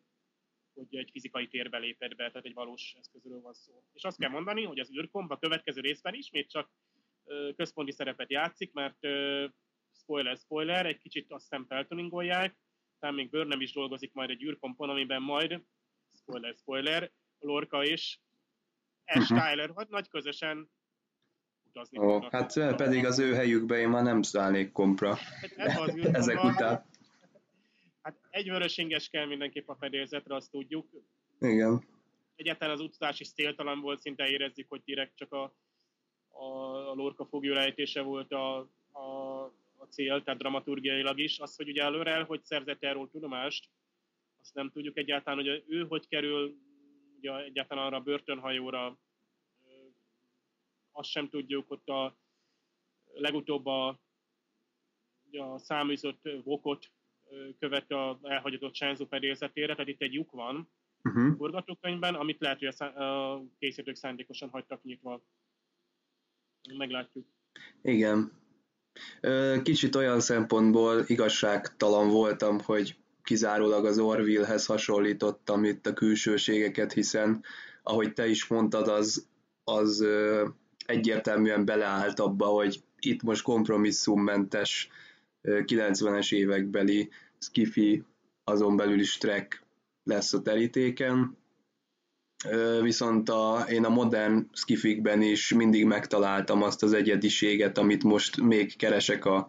[0.74, 3.84] hogy egy fizikai térbe lépett be, tehát egy valós eszközről van szó.
[3.94, 6.72] És azt kell mondani, hogy az űrkomp a következő részben ismét csak
[7.24, 9.46] ö, központi szerepet játszik, mert ö,
[9.92, 12.58] spoiler, spoiler, egy kicsit azt hiszem feltuningolják,
[12.94, 15.62] aztán még Burnham is dolgozik majd egy űrkompon, amiben majd,
[16.14, 18.20] spoiler, spoiler, Lorca és
[19.06, 19.50] Ash uh-huh.
[19.50, 20.70] Tyler hát nagy közösen
[21.76, 25.16] utazni oh, Hát pedig az ő helyükben én már nem szállnék kompra.
[25.58, 26.86] Hát Ezek után.
[28.02, 30.90] Hát egy vörösinges kell mindenképp a fedélzetre, azt tudjuk.
[31.40, 31.84] Igen.
[32.36, 35.44] Egyáltalán az utazás is céltalan volt, szinte érezzük, hogy direkt csak a,
[36.30, 36.46] a,
[36.90, 38.58] a Lorca fogjulejtése volt a,
[38.92, 43.70] a a cél, tehát dramaturgiailag is, az, hogy ugye előre, hogy szerzett erről tudomást,
[44.42, 46.56] azt nem tudjuk egyáltalán, hogy ő hogy kerül
[47.18, 49.00] ugye egyáltalán arra a börtönhajóra,
[50.96, 52.18] azt sem tudjuk, ott a
[53.14, 53.88] legutóbb a,
[55.32, 56.92] a száműzött vokot
[57.60, 60.70] követ a elhagyatott Shenzhou fedélzetére, tehát itt egy lyuk van
[61.04, 61.32] uh-huh.
[61.32, 65.22] a forgatókönyvben, amit lehet, hogy a készítők szándékosan hagytak nyitva.
[66.78, 67.26] Meglátjuk.
[67.82, 68.32] Igen.
[69.64, 77.44] Kicsit olyan szempontból igazságtalan voltam, hogy kizárólag az Orvillehez hasonlítottam itt a külsőségeket, hiszen
[77.84, 79.30] ahogy te is mondtad, az,
[79.64, 80.06] az
[80.86, 84.90] egyértelműen beleállt abba, hogy itt most kompromisszummentes
[85.44, 88.04] 90-es évekbeli skifi,
[88.44, 89.64] azon belül is track
[90.04, 91.38] lesz a terítéken.
[92.82, 98.76] Viszont a, én a modern skifikben is mindig megtaláltam azt az egyediséget, amit most még
[98.76, 99.48] keresek a,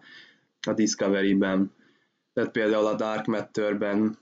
[0.67, 1.71] a Discovery-ben.
[2.33, 4.17] Tehát például a Dark Matter-ben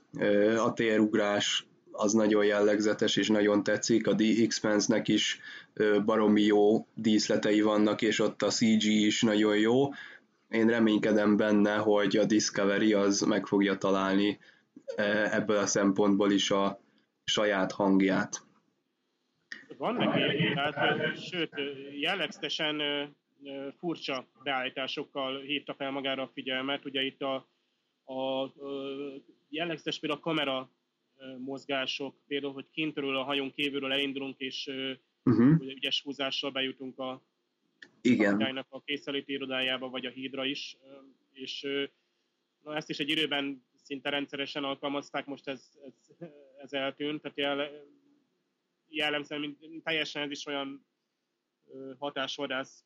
[0.58, 5.40] a térugrás az nagyon jellegzetes és nagyon tetszik, a The Expanse-nek is
[6.04, 9.88] baromi jó díszletei vannak, és ott a CG is nagyon jó.
[10.48, 14.38] Én reménykedem benne, hogy a Discovery az meg fogja találni
[15.30, 16.80] ebből a szempontból is a
[17.24, 18.44] saját hangját.
[19.78, 21.50] Van neki, tehát, sőt,
[22.00, 22.82] jellegzetesen
[23.78, 26.84] furcsa beállításokkal hívta fel magára a figyelmet.
[26.84, 27.48] Ugye itt a,
[28.04, 28.52] a, a
[29.48, 30.70] jellegzetes például a kamera
[31.38, 34.70] mozgások, például, hogy kintről a hajón kívülről elindulunk, és
[35.24, 35.60] uh-huh.
[35.60, 37.22] ügyes húzással bejutunk a
[38.00, 38.64] Igen.
[38.68, 40.76] a készeléti irodájába, vagy a hídra is,
[41.32, 41.66] és
[42.62, 46.28] na, ezt is egy időben szinte rendszeresen alkalmazták, most ez, ez,
[46.62, 47.70] ez eltűnt, tehát jel,
[48.88, 50.86] jellemzően mint, teljesen ez is olyan
[51.98, 52.84] hatásvadász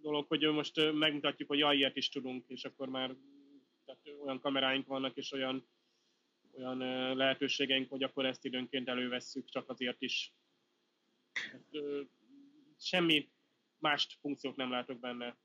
[0.00, 3.16] dolog, hogy most megmutatjuk, hogy jaj, ilyet is tudunk, és akkor már
[3.88, 5.68] tehát olyan kameráink vannak, és olyan,
[6.58, 6.78] olyan
[7.16, 10.32] lehetőségeink, hogy akkor ezt időnként elővesszük, csak azért is.
[11.32, 11.82] Hát,
[12.80, 13.28] semmi
[13.78, 15.36] más funkciót nem látok benne.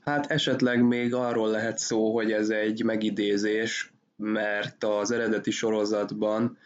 [0.00, 6.58] Hát esetleg még arról lehet szó, hogy ez egy megidézés, mert az eredeti sorozatban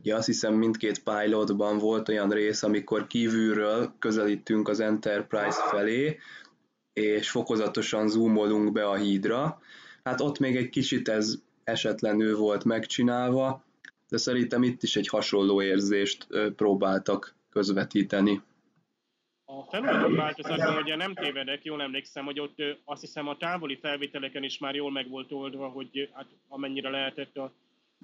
[0.00, 6.18] Ugye azt hiszem mindkét pilotban volt olyan rész, amikor kívülről közelítünk az Enterprise felé,
[6.92, 9.60] és fokozatosan zoomolunk be a hídra.
[10.10, 13.64] Hát ott még egy kicsit ez esetlenül volt megcsinálva,
[14.08, 18.42] de szerintem itt is egy hasonló érzést próbáltak közvetíteni.
[19.44, 24.42] A felújított változatban ugye nem tévedek, jól emlékszem, hogy ott azt hiszem a távoli felvételeken
[24.42, 27.52] is már jól meg volt oldva, hogy hát amennyire lehetett a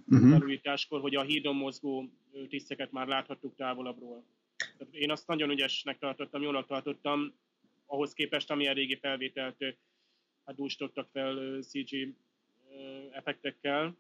[0.07, 0.31] uh-huh.
[0.31, 2.11] felújításkor, hogy a hídon mozgó
[2.49, 4.25] tiszteket már láthattuk távolabbról.
[4.91, 7.35] Én azt nagyon ügyesnek tartottam, jól tartottam,
[7.87, 9.77] ahhoz képest, amilyen régi felvételt
[10.47, 12.15] hát dústottak fel CG
[13.11, 13.97] effektekkel.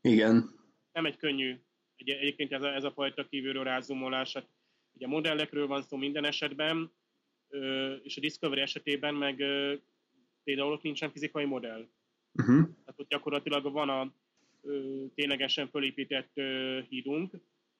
[0.00, 0.60] Igen.
[0.92, 1.56] Nem egy könnyű.
[1.96, 4.48] Egy, egyébként ez a, ez a fajta kívülről rázumolás, hát
[4.94, 6.92] ugye modellekről van szó minden esetben,
[8.02, 9.36] és a Discovery esetében meg
[10.44, 11.88] például ott nincsen fizikai modell.
[12.32, 12.56] Uh-huh.
[12.56, 14.12] Tehát ott gyakorlatilag van a
[15.14, 16.32] ténylegesen fölépített
[16.88, 17.32] hídunk,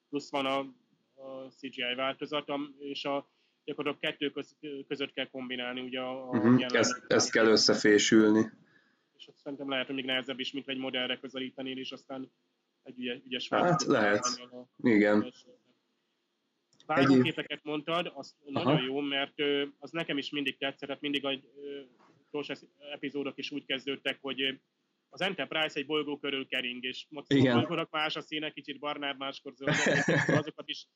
[0.09, 0.59] plusz van a,
[1.23, 3.29] a CGI változat, és a
[3.65, 4.57] gyakorlatilag kettő köz,
[4.89, 6.65] között kell kombinálni, ugye a, uh-huh.
[6.69, 8.51] ezt, ezt kell összefésülni.
[9.17, 12.31] És azt szerintem lehet, hogy még nehezebb is, mint egy modellre közelíteni, és aztán
[12.83, 15.33] egy ügyes, ügyes Hát lehet, a, igen.
[16.87, 18.65] Vágóképeket mondtad, az Aha.
[18.65, 19.35] nagyon jó, mert
[19.79, 21.41] az nekem is mindig tetszett, tehát mindig a
[22.93, 24.61] epizódok is úgy kezdődtek, hogy
[25.09, 29.19] az Enterprise egy bolygó körül kering, és most a bolygónak más a színe, kicsit barnább,
[29.19, 29.75] máskor zöld,
[30.41, 30.87] azokat is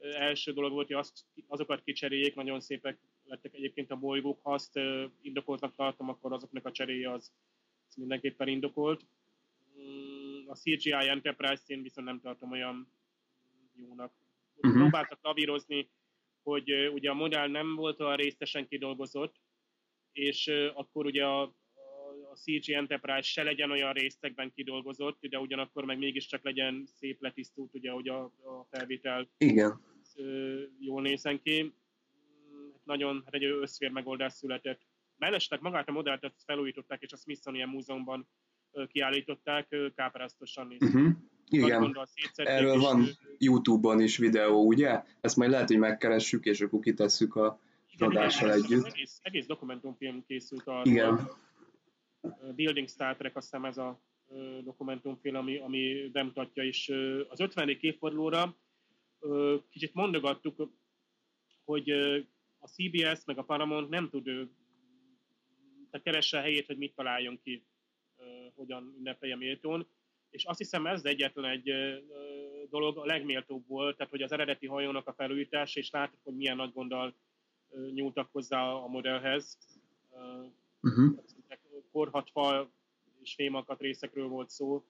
[0.00, 4.80] első dolog volt, hogy azt, azokat kicseréljék, nagyon szépek lettek egyébként a bolygók, ha azt
[5.20, 7.32] indokoltnak tartom, akkor azoknak a cseréje az,
[7.88, 9.06] az mindenképpen indokolt.
[9.80, 12.92] Mm, a CGI Enterprise szín viszont nem tartom olyan
[13.76, 14.12] jónak.
[14.54, 14.80] Uh-huh.
[14.80, 15.90] Próbáltak lavírozni,
[16.42, 19.40] hogy ugye a modell nem volt olyan részesen kidolgozott,
[20.12, 21.58] és akkor ugye a
[22.30, 27.74] a CG Enterprise se legyen olyan részekben kidolgozott, de ugyanakkor meg mégiscsak legyen szép letisztult,
[27.74, 29.80] ugye, hogy a, a felvétel Igen.
[30.78, 31.62] Jól nézen ki.
[31.62, 34.80] Mm, nagyon hát egy összfér megoldás született.
[35.16, 38.28] Mellesleg magát a modellt ezt felújították, és a Smithsonian Múzeumban
[38.86, 40.82] kiállították, kápráztosan néz.
[40.82, 41.10] Uh-huh.
[41.48, 41.96] Igen,
[42.34, 43.06] erről van
[43.38, 45.02] YouTube-on is videó, ugye?
[45.20, 47.60] Ezt majd lehet, hogy megkeressük, és akkor kitesszük a
[47.98, 48.86] adással együtt.
[48.86, 50.86] Egész, egész dokumentumfilm készült arról.
[50.86, 51.30] Igen.
[52.54, 54.00] Building Star Trek, azt hiszem ez a
[54.64, 56.90] dokumentumfilm, ami, ami bemutatja is.
[57.28, 57.68] Az 50.
[57.80, 58.56] évfordulóra
[59.70, 60.72] kicsit mondogattuk,
[61.64, 61.90] hogy
[62.58, 64.24] a CBS meg a Paramount nem tud
[65.90, 67.66] tehát keresse a helyét, hogy mit találjon ki,
[68.54, 69.86] hogyan ünnepelje méltón.
[70.30, 71.72] És azt hiszem ez egyetlen egy
[72.70, 76.56] dolog a legméltóbb volt, tehát hogy az eredeti hajónak a felújítása, és látjuk, hogy milyen
[76.56, 77.14] nagy gonddal
[77.92, 79.58] nyúltak hozzá a modellhez.
[80.80, 81.18] Uh-huh
[81.90, 82.70] korhatfa
[83.22, 84.84] és fémakat részekről volt szó,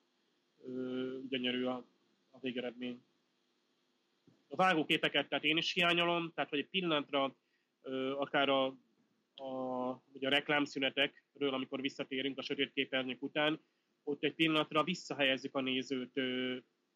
[1.29, 1.85] gyönyörű a,
[2.31, 3.03] a végeredmény.
[4.53, 7.37] A vágóképeket tehát én is hiányolom, tehát hogy egy pillanatra
[8.19, 8.67] akár a,
[9.35, 13.61] a, ugye a reklámszünetekről, amikor visszatérünk a sötét képernyők után,
[14.05, 16.21] ott egy pillanatra visszahelyezzük a nézőt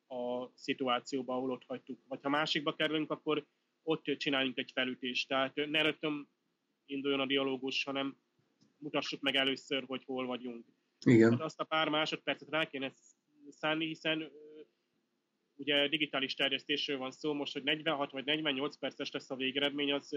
[0.07, 2.00] a szituációba, ahol ott hagytuk.
[2.09, 3.46] Vagy ha másikba kerülünk, akkor
[3.82, 5.28] ott csináljunk egy felütést.
[5.28, 6.28] Tehát ne rögtön
[6.86, 8.16] induljon a dialógus, hanem
[8.78, 10.66] mutassuk meg először, hogy hol vagyunk.
[11.07, 11.30] Igen.
[11.30, 12.92] Hát azt a pár másodpercet rá kéne
[13.48, 14.30] szánni, hiszen
[15.57, 20.09] ugye digitális terjesztésről van szó, most, hogy 46 vagy 48 perces lesz a végeredmény, az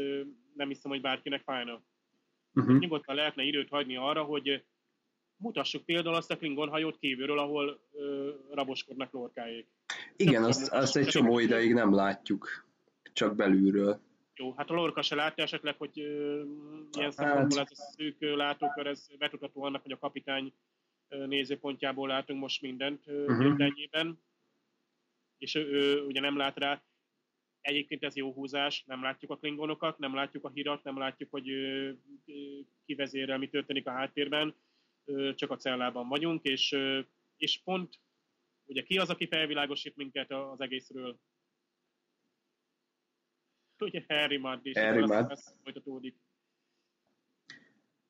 [0.53, 1.81] nem hiszem, hogy bárkinek fájna.
[2.53, 2.79] Uh-huh.
[2.79, 4.63] Nyugodtan lehetne időt hagyni arra, hogy
[5.37, 9.67] mutassuk például azt a Klingon hajót kívülről, ahol ö, raboskodnak lorkáék.
[10.15, 12.65] Igen, azt, azt egy csomó ideig nem látjuk,
[13.13, 13.99] csak belülről.
[14.35, 16.41] Jó, hát a lorka se látja esetleg, hogy ö,
[16.91, 17.11] ilyen hát...
[17.11, 20.53] szempontból ez a szűk látókör, ez betudató annak, hogy a kapitány
[21.07, 23.57] nézőpontjából látunk most mindent uh-huh.
[25.37, 26.83] És ő, ő ugye nem lát rá.
[27.61, 31.45] Egyébként ez jó húzás, nem látjuk a klingonokat, nem látjuk a hírat, nem látjuk, hogy
[32.85, 34.55] ki vezérel, mi történik a háttérben,
[35.35, 36.75] csak a cellában vagyunk, és,
[37.37, 37.99] és pont
[38.65, 41.19] ugye ki az, aki felvilágosít minket az egészről?
[43.79, 45.37] Ugye Harry Mudd, és Harry Mudd.
[45.63, 46.15] folytatódik.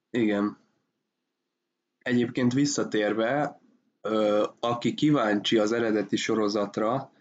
[0.09, 0.65] Igen.
[1.97, 3.59] Egyébként visszatérve,
[4.59, 7.11] aki kíváncsi az eredeti sorozatra,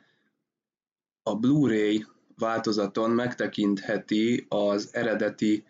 [1.29, 2.07] a Blu-ray
[2.39, 5.65] változaton megtekintheti az eredeti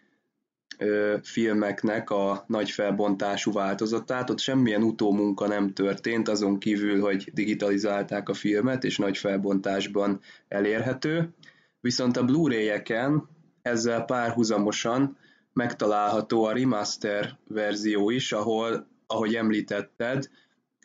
[1.23, 4.31] filmeknek a nagy felbontású változatát.
[4.31, 11.35] Ott semmilyen utómunka nem történt, azon kívül, hogy digitalizálták a filmet, és nagy felbontásban elérhető.
[11.81, 13.29] Viszont a Blu-ray-eken
[13.63, 15.17] ezzel párhuzamosan
[15.53, 20.31] megtalálható a remaster verzió is, ahol ahogy említetted,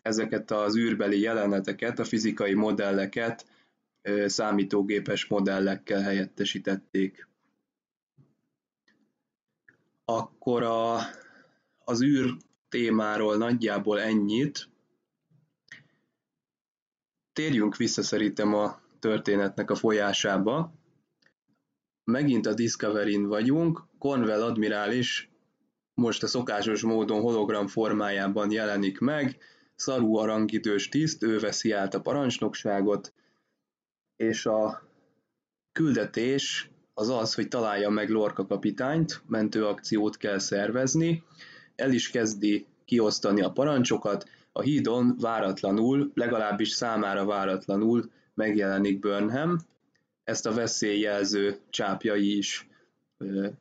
[0.01, 3.45] ezeket az űrbeli jeleneteket, a fizikai modelleket
[4.25, 7.27] számítógépes modellekkel helyettesítették.
[10.05, 10.97] Akkor a,
[11.83, 12.37] az űr
[12.69, 14.69] témáról nagyjából ennyit.
[17.33, 20.73] Térjünk vissza szerintem a történetnek a folyásába.
[22.03, 25.31] Megint a Discovery-n vagyunk, Cornwell admirális
[25.93, 29.37] most a szokásos módon hologram formájában jelenik meg,
[29.75, 33.13] szarú arangidős tiszt, ő veszi át a parancsnokságot,
[34.21, 34.81] és a
[35.71, 41.23] küldetés az az, hogy találja meg Lorca kapitányt, mentőakciót kell szervezni,
[41.75, 49.57] el is kezdi kiosztani a parancsokat, a hídon váratlanul, legalábbis számára váratlanul megjelenik Burnham,
[50.23, 52.67] ezt a veszélyjelző csápjai is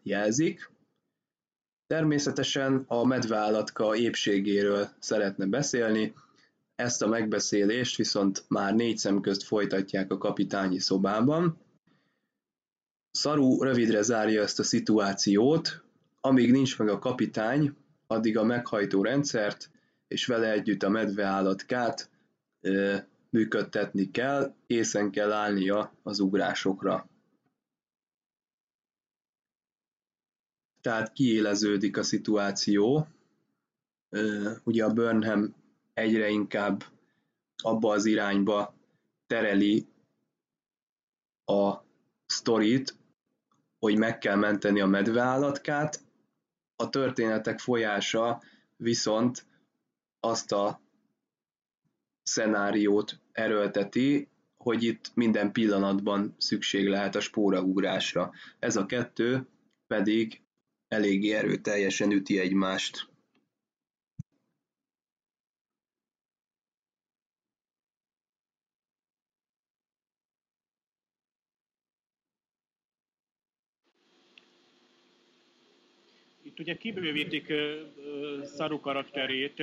[0.03, 0.71] jelzik,
[1.87, 6.15] Természetesen a medveállatka épségéről szeretne beszélni,
[6.81, 11.59] ezt a megbeszélést viszont már négy szem közt folytatják a kapitányi szobában.
[13.11, 15.85] Szaru rövidre zárja ezt a szituációt,
[16.21, 17.75] amíg nincs meg a kapitány,
[18.07, 19.71] addig a meghajtó rendszert
[20.09, 22.11] és vele együtt a medveállatkát
[22.61, 22.97] ö,
[23.31, 27.11] működtetni kell, készen kell állnia az ugrásokra.
[30.81, 33.07] tehát kiéleződik a szituáció.
[34.65, 35.55] Ugye a Burnham
[36.01, 36.85] egyre inkább
[37.63, 38.75] abba az irányba
[39.27, 39.87] tereli
[41.45, 41.75] a
[42.27, 42.97] sztorit,
[43.79, 46.01] hogy meg kell menteni a medveállatkát,
[46.77, 48.43] a történetek folyása
[48.77, 49.47] viszont
[50.21, 50.81] azt a
[52.23, 58.33] szenáriót erőlteti, hogy itt minden pillanatban szükség lehet a spóraugrásra.
[58.59, 59.47] Ez a kettő
[59.87, 60.43] pedig
[60.89, 63.10] eléggé erőteljesen üti egymást.
[76.61, 77.53] Ugye kibővítik
[78.43, 79.63] Szaru karakterét,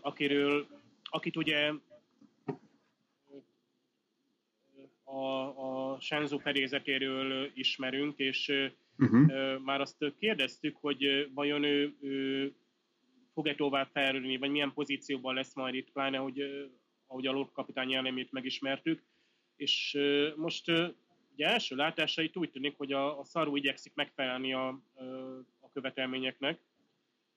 [0.00, 0.66] akiről,
[1.02, 1.72] akit ugye
[5.04, 5.20] a,
[5.92, 8.52] a Shenzhou fedélzetéről ismerünk, és
[8.98, 9.62] Uh-huh.
[9.64, 12.52] Már azt kérdeztük, hogy vajon ő, ő
[13.32, 16.42] fog-e tovább felrülni, vagy milyen pozícióban lesz majd itt, pláne, hogy
[17.06, 19.02] ahogy a Lord kapitány jellemét megismertük.
[19.56, 19.98] És
[20.36, 20.72] most
[21.36, 24.68] ugye első látásra itt úgy tűnik, hogy a, a szarú igyekszik megfelelni a,
[25.60, 26.60] a követelményeknek,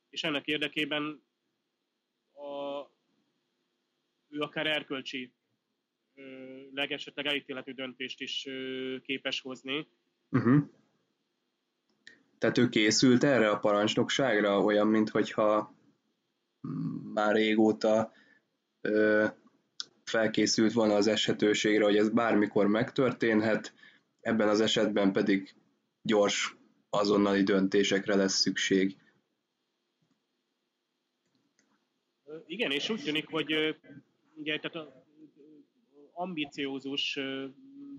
[0.10, 1.24] és ennek érdekében
[2.34, 2.80] a,
[4.30, 5.32] ő akár erkölcsi
[6.74, 8.48] legesetleg elítélhető döntést is
[9.04, 9.88] képes hozni.
[10.30, 10.64] Uh-huh.
[12.38, 15.76] Tehát ő készült erre a parancsnokságra, olyan, mint hogyha
[17.14, 18.12] már régóta
[18.82, 19.26] ö,
[20.04, 23.74] felkészült volna az esetőségre, hogy ez bármikor megtörténhet,
[24.22, 25.56] ebben az esetben pedig
[26.02, 26.56] gyors
[26.90, 28.98] azonnali döntésekre lesz szükség.
[32.46, 33.78] Igen, és úgy tűnik, hogy
[34.36, 34.88] ugye, tehát
[36.12, 37.20] ambiciózus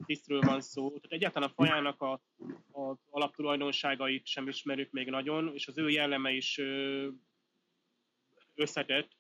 [0.07, 2.13] tisztről van szó, tehát egyáltalán a fajának a,
[2.73, 6.61] a alaptulajdonságait sem ismerjük még nagyon, és az ő jelleme is
[8.55, 9.11] összetett.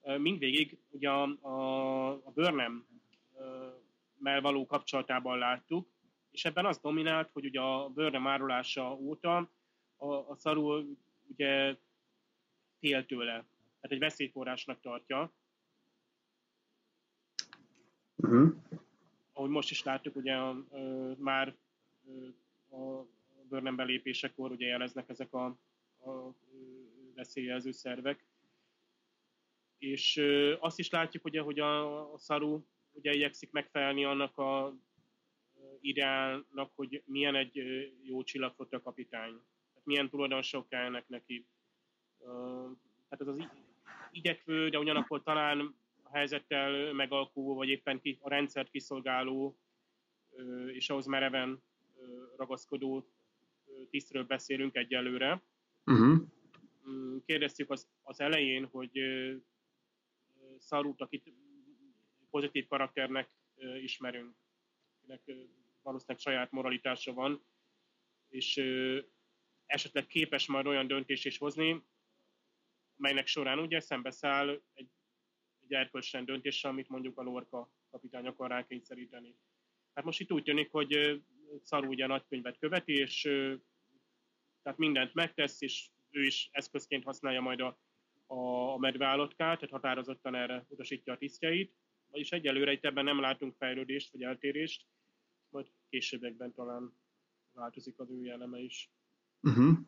[0.00, 2.86] Mindvégig ugye a, a, a Burnham
[4.18, 5.88] mel való kapcsolatában láttuk,
[6.30, 9.50] és ebben az dominált, hogy ugye a Burnham árulása óta
[9.96, 10.96] a, a szarú
[11.28, 11.76] ugye
[12.78, 15.32] fél tőle, tehát egy veszélyforrásnak tartja.
[18.16, 18.54] Uh-huh
[19.40, 20.34] ahogy most is láttuk, ugye
[20.70, 21.56] ö, már
[22.06, 22.28] ö,
[22.76, 23.06] a
[23.48, 25.44] bőrnem belépésekor ugye jeleznek ezek a,
[26.04, 26.34] a
[27.14, 28.24] veszélyjelző szervek.
[29.78, 34.76] És ö, azt is látjuk, ugye, hogy a, a szaru ugye igyekszik megfelelni annak a
[35.80, 37.62] ideálnak, hogy milyen egy
[38.02, 39.30] jó csillagflotta kapitány.
[39.30, 41.46] Tehát milyen tulajdonságok kellnek neki.
[43.08, 43.48] Tehát ez az
[44.10, 45.74] igyekvő, de ugyanakkor talán
[46.12, 49.58] helyzettel megalkuvó, vagy éppen ki, a rendszert kiszolgáló
[50.66, 51.62] és ahhoz mereven
[52.36, 53.10] ragaszkodó
[53.90, 55.42] tisztről beszélünk egyelőre.
[55.86, 56.22] Uh-huh.
[57.24, 59.00] Kérdeztük az, az elején, hogy
[60.58, 61.32] Szarút, akit
[62.30, 63.30] pozitív karakternek
[63.82, 64.34] ismerünk,
[64.96, 65.22] akinek
[65.82, 67.44] valószínűleg saját moralitása van,
[68.28, 68.56] és
[69.66, 71.84] esetleg képes majd olyan döntést is hozni,
[72.96, 74.88] melynek során ugye szembeszáll egy
[75.70, 79.36] egy erkölcsen döntéssel, amit mondjuk a Lorca kapitány akar rákényszeríteni.
[79.94, 81.22] Hát most itt úgy tűnik, hogy
[81.62, 83.20] Szaru ugye a nagykönyvet követi, és
[84.62, 87.78] tehát mindent megtesz, és ő is eszközként használja majd a,
[88.26, 91.74] a, a medveállatkát, tehát határozottan erre utasítja a tisztjeit.
[92.10, 94.86] Vagyis egyelőre itt ebben nem látunk fejlődést vagy eltérést,
[95.50, 96.92] majd későbbekben talán
[97.52, 98.90] változik az ő jelleme is.
[99.42, 99.78] Uh-huh.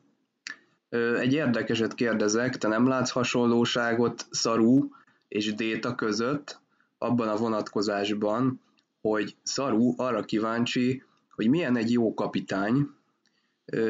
[1.19, 4.89] Egy érdekeset kérdezek, te nem látsz hasonlóságot Szaru
[5.29, 6.61] és Déta között
[6.99, 8.61] abban a vonatkozásban,
[9.01, 11.03] hogy Szaru arra kíváncsi,
[11.35, 12.89] hogy milyen egy jó kapitány,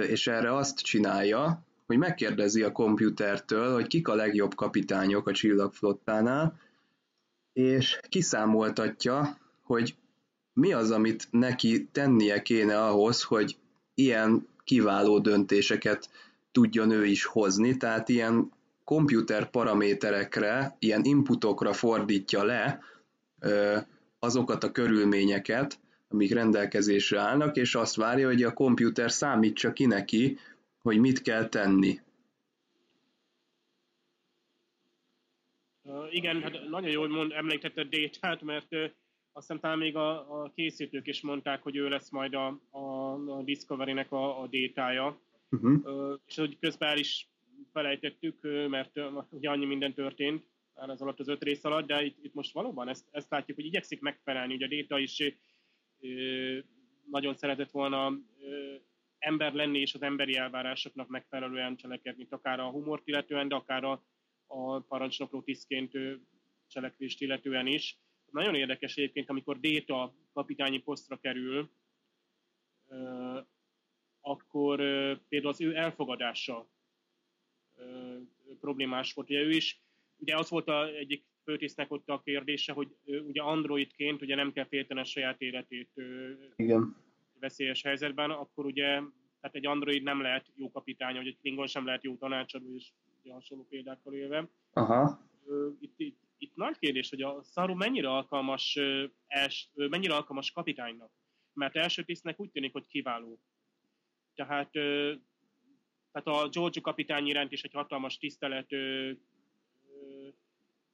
[0.08, 6.58] és erre azt csinálja, hogy megkérdezi a komputertől, hogy kik a legjobb kapitányok a csillagflottánál,
[7.52, 9.96] és kiszámoltatja, hogy
[10.52, 13.56] mi az, amit neki tennie kéne ahhoz, hogy
[13.94, 16.10] ilyen kiváló döntéseket
[16.52, 18.52] tudjon ő is hozni, tehát ilyen
[18.84, 22.80] komputer paraméterekre, ilyen inputokra fordítja le
[24.18, 25.78] azokat a körülményeket,
[26.08, 30.38] amik rendelkezésre állnak, és azt várja, hogy a komputer számítsa ki neki,
[30.82, 32.00] hogy mit kell tenni.
[36.10, 38.68] Igen, hát nagyon jól mond, említette Détát, mert
[39.32, 43.12] azt hiszem talán még a, a készítők is mondták, hogy ő lesz majd a, a,
[43.38, 45.20] a Discovery-nek a, a détája.
[45.50, 45.84] Uh-huh.
[45.84, 47.30] Uh, és hogy közben el is
[47.72, 52.18] felejtettük, mert ugye annyi minden történt már az alatt az öt rész alatt, de itt,
[52.22, 55.36] itt most valóban ezt, ezt látjuk, hogy igyekszik megfelelni, ugye a Déta is
[57.10, 58.18] nagyon szeretett volna
[59.18, 64.04] ember lenni és az emberi elvárásoknak megfelelően cselekedni, akár a humort illetően, de akár a,
[64.46, 65.92] a parancsnokló tisztként
[66.66, 67.98] cselekvést illetően is.
[68.32, 71.70] Nagyon érdekes egyébként, amikor Déta kapitányi posztra kerül,
[74.20, 74.76] akkor
[75.28, 76.68] például az ő elfogadása
[78.60, 79.30] problémás volt.
[79.30, 79.82] Ugye ő is,
[80.16, 84.66] ugye az volt a, egyik főtisztnek ott a kérdése, hogy ugye androidként ugye nem kell
[84.66, 85.90] félteni a saját életét
[86.56, 86.96] Igen.
[87.40, 89.00] veszélyes helyzetben, akkor ugye
[89.40, 92.92] tehát egy android nem lehet jó kapitány, vagy egy klingon sem lehet jó tanácsadó, és
[93.22, 94.48] ugye hasonló példákkal élve.
[94.72, 95.30] Aha.
[95.80, 98.78] Itt, itt, itt nagy kérdés, hogy a Saru mennyire alkalmas,
[99.26, 101.12] els, mennyire alkalmas kapitánynak.
[101.52, 103.40] Mert első tisztnek úgy tűnik, hogy kiváló.
[104.34, 104.70] Tehát
[106.12, 108.68] tehát a George kapitány iránt is egy hatalmas tisztelet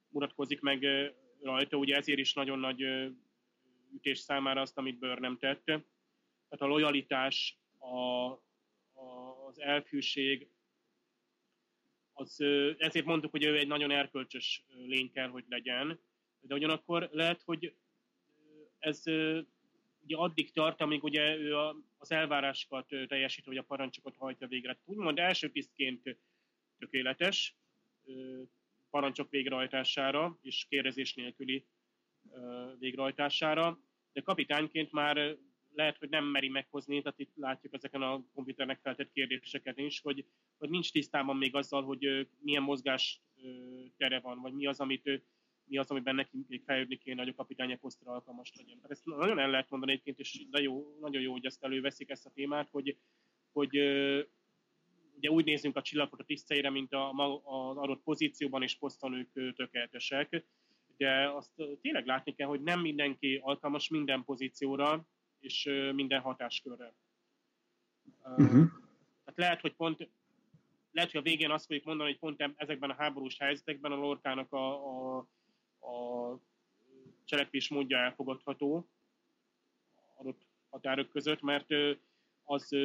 [0.08, 0.86] mutatkozik meg
[1.42, 2.80] rajta, ugye ezért is nagyon nagy
[3.94, 5.64] ütés számára azt, amit Bőr nem tett.
[5.64, 5.84] Tehát
[6.58, 7.96] a lojalitás, a,
[8.92, 10.48] a, az elfűség,
[12.18, 12.40] az,
[12.78, 16.00] ezért mondtuk, hogy ő egy nagyon erkölcsös lény kell, hogy legyen,
[16.40, 17.74] de ugyanakkor lehet, hogy
[18.78, 19.02] ez
[20.02, 21.56] ugye addig tart, amíg ugye ő
[21.98, 24.78] az elvárásokat teljesít, vagy a parancsokat hajtja végre.
[24.84, 26.16] Úgymond első tisztként
[26.78, 27.56] tökéletes
[28.90, 31.64] parancsok végrehajtására és kérdezés nélküli
[32.78, 33.80] végrehajtására,
[34.12, 35.36] de kapitányként már
[35.74, 40.24] lehet, hogy nem meri meghozni, tehát itt látjuk ezeken a komputernek feltett kérdéseket is, hogy,
[40.58, 43.22] hogy nincs tisztában még azzal, hogy milyen mozgás
[43.96, 45.22] tere van, vagy mi az, amit
[45.64, 48.76] mi az, amiben neki még fejlődni kéne, hogy a kapitányi posztra alkalmas legyen.
[48.76, 52.10] Tehát ezt nagyon el lehet mondani egyébként, és de jó, nagyon jó, hogy ezt előveszik
[52.10, 52.96] ezt a témát, hogy,
[53.52, 53.76] hogy
[55.16, 57.10] ugye úgy nézünk a csillagok a tiszteire, mint a,
[57.44, 60.44] az adott pozícióban és poszton ők tökéletesek,
[60.96, 61.50] de azt
[61.80, 65.06] tényleg látni kell, hogy nem mindenki alkalmas minden pozícióra
[65.40, 66.94] és minden hatáskörre.
[68.22, 68.68] Uh-huh.
[69.24, 70.08] Tehát lehet, hogy pont
[70.98, 74.52] lehet, hogy a végén azt fogjuk mondani, hogy pont ezekben a háborús helyzetekben a lorkának
[74.52, 75.18] a, a,
[75.86, 76.40] a
[77.24, 78.88] cselekvés módja elfogadható
[80.16, 81.66] adott határok között, mert
[82.44, 82.76] az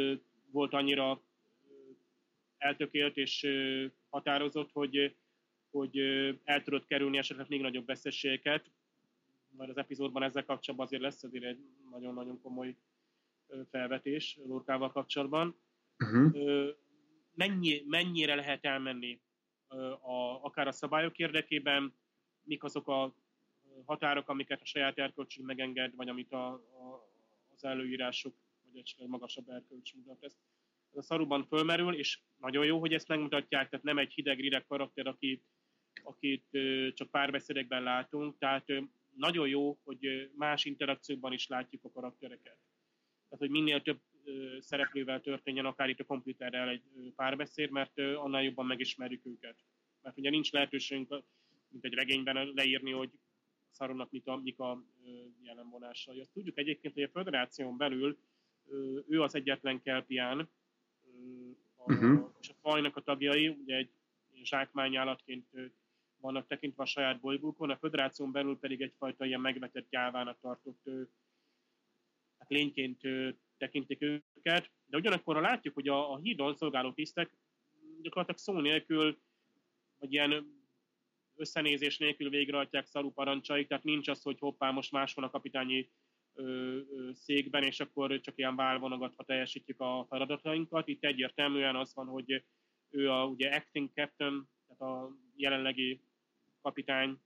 [0.52, 1.22] volt annyira
[2.58, 3.48] eltökélt és
[4.10, 5.16] határozott, hogy,
[5.72, 5.98] hogy
[6.44, 8.72] el tudott kerülni esetleg még nagyobb veszességeket.
[9.50, 11.60] Majd az epizódban ezzel kapcsolatban azért lesz azért egy
[11.92, 12.76] nagyon-nagyon komoly
[13.70, 15.56] felvetés Lorkával kapcsolatban.
[15.98, 16.76] Uh-huh.
[17.34, 19.22] Mennyi, mennyire lehet elmenni
[20.02, 21.96] a, akár a szabályok érdekében,
[22.44, 23.16] mik azok a
[23.86, 27.10] határok, amiket a saját erkölcsünk megenged, vagy amit a, a,
[27.54, 30.24] az előírások, vagy egy magasabb erkölcs mutat.
[30.24, 30.38] Ez,
[30.92, 34.66] ez a szaruban fölmerül, és nagyon jó, hogy ezt megmutatják, tehát nem egy hideg, rideg
[34.66, 35.44] karakter, aki,
[36.04, 36.46] akit
[36.94, 38.66] csak párbeszédekben látunk, tehát
[39.16, 42.58] nagyon jó, hogy más interakciókban is látjuk a karaktereket.
[43.30, 44.00] Tehát, hogy minél több
[44.60, 49.56] szereplővel történjen, akár itt a komputerrel egy párbeszéd, mert annál jobban megismerjük őket.
[50.02, 51.24] Mert ugye nincs lehetőségünk,
[51.68, 53.10] mint egy regényben leírni, hogy
[53.72, 54.84] Szaronnak mik a, mik a
[55.44, 56.20] jelenvonásai.
[56.20, 58.18] Azt tudjuk egyébként, hogy a föderáción belül
[59.08, 60.50] ő az egyetlen kelpián,
[61.76, 62.30] a, uh-huh.
[62.42, 63.92] és a fajnak a tagjai, ugye egy
[64.44, 65.50] zsákmányállatként
[66.18, 70.90] vannak tekintve a saját bolygókon, a föderáción belül pedig egyfajta ilyen megvetett gyávának tartott
[72.38, 73.02] hát lényként
[73.64, 77.38] tekintik őket, de ugyanakkor ha látjuk, hogy a, a hídon szolgáló tisztek
[78.02, 79.20] gyakorlatilag szó nélkül,
[80.00, 80.62] vagy ilyen
[81.36, 85.90] összenézés nélkül végrehajtják szaru parancsait, tehát nincs az, hogy hoppá, most más van a kapitányi
[86.34, 90.88] ö, ö, székben, és akkor csak ilyen válvonogatva teljesítjük a feladatainkat.
[90.88, 92.44] Itt egyértelműen az van, hogy
[92.90, 96.02] ő a ugye acting captain, tehát a jelenlegi
[96.62, 97.20] kapitány,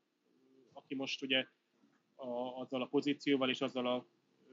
[0.74, 1.48] aki most ugye
[2.16, 4.06] a, azzal a pozícióval és azzal a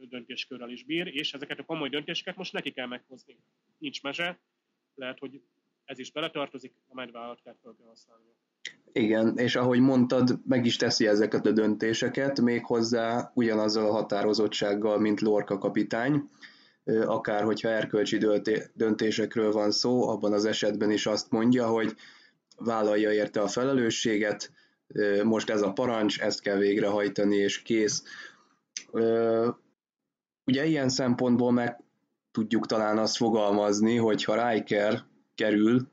[0.08, 3.38] döntéskörrel is bír, és ezeket a komoly döntéseket most neki kell meghozni.
[3.78, 4.40] Nincs mese,
[4.94, 5.40] lehet, hogy
[5.84, 8.24] ez is beletartozik, a medveállatkát fel kell használni.
[8.92, 15.20] Igen, és ahogy mondtad, meg is teszi ezeket a döntéseket, méghozzá ugyanazzal a határozottsággal, mint
[15.20, 16.30] Lorca kapitány,
[16.84, 18.18] akár hogyha erkölcsi
[18.74, 21.94] döntésekről van szó, abban az esetben is azt mondja, hogy
[22.56, 24.52] vállalja érte a felelősséget,
[25.22, 28.02] most ez a parancs, ezt kell végrehajtani, és kész.
[30.46, 31.82] Ugye ilyen szempontból meg
[32.30, 35.88] tudjuk talán azt fogalmazni, hogy ha Riker kerül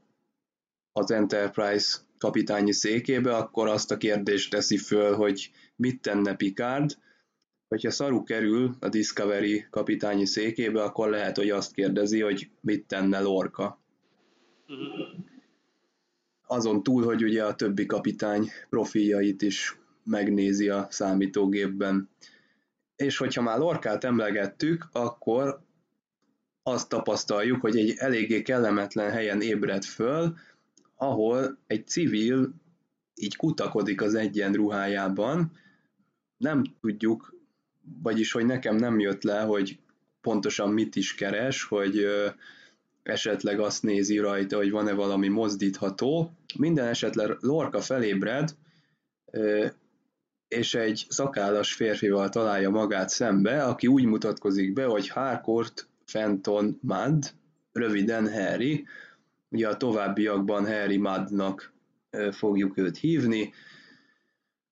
[0.91, 6.97] az Enterprise kapitányi székébe, akkor azt a kérdést teszi föl, hogy mit tenne Picard,
[7.67, 13.19] hogyha Saru kerül a Discovery kapitányi székébe, akkor lehet, hogy azt kérdezi, hogy mit tenne
[13.19, 13.79] Lorca.
[16.47, 22.09] Azon túl, hogy ugye a többi kapitány profiljait is megnézi a számítógépben.
[23.01, 25.61] És hogyha már Lorkát emlegettük, akkor
[26.63, 30.37] azt tapasztaljuk, hogy egy eléggé kellemetlen helyen ébred föl,
[30.95, 32.53] ahol egy civil
[33.15, 35.51] így kutakodik az egyenruhájában,
[36.37, 37.35] nem tudjuk,
[38.01, 39.79] vagyis hogy nekem nem jött le, hogy
[40.21, 42.05] pontosan mit is keres, hogy
[43.03, 46.31] esetleg azt nézi rajta, hogy van-e valami mozdítható.
[46.57, 48.55] Minden esetleg Lorca felébred,
[50.51, 57.33] és egy szakállas férfival találja magát szembe, aki úgy mutatkozik be, hogy Harcourt Fenton Mad,
[57.71, 58.85] röviden Harry,
[59.49, 61.73] ugye a továbbiakban Harry Madnak
[62.31, 63.53] fogjuk őt hívni.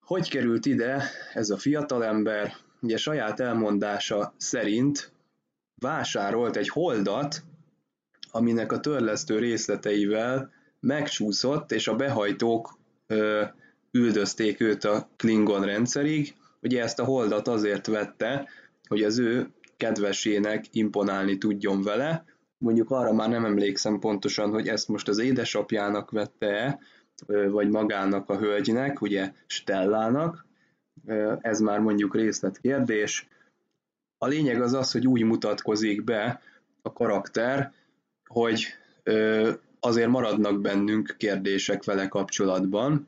[0.06, 1.04] Hogy került ide
[1.34, 2.54] ez a fiatalember?
[2.82, 5.12] Ugye saját elmondása szerint
[5.76, 7.44] vásárolt egy holdat,
[8.32, 12.80] aminek a törlesztő részleteivel megcsúszott, és a behajtók
[13.92, 16.36] üldözték őt a Klingon rendszerig.
[16.62, 18.48] Ugye ezt a holdat azért vette,
[18.88, 22.26] hogy az ő kedvesének imponálni tudjon vele,
[22.58, 26.80] mondjuk arra már nem emlékszem pontosan, hogy ezt most az édesapjának vette-e,
[27.50, 30.46] vagy magának a hölgynek, ugye Stellának,
[31.42, 33.28] ez már mondjuk részletkérdés.
[34.18, 36.42] A lényeg az az, hogy úgy mutatkozik be
[36.82, 37.74] a karakter,
[38.26, 38.66] hogy
[39.80, 43.08] azért maradnak bennünk kérdések vele kapcsolatban,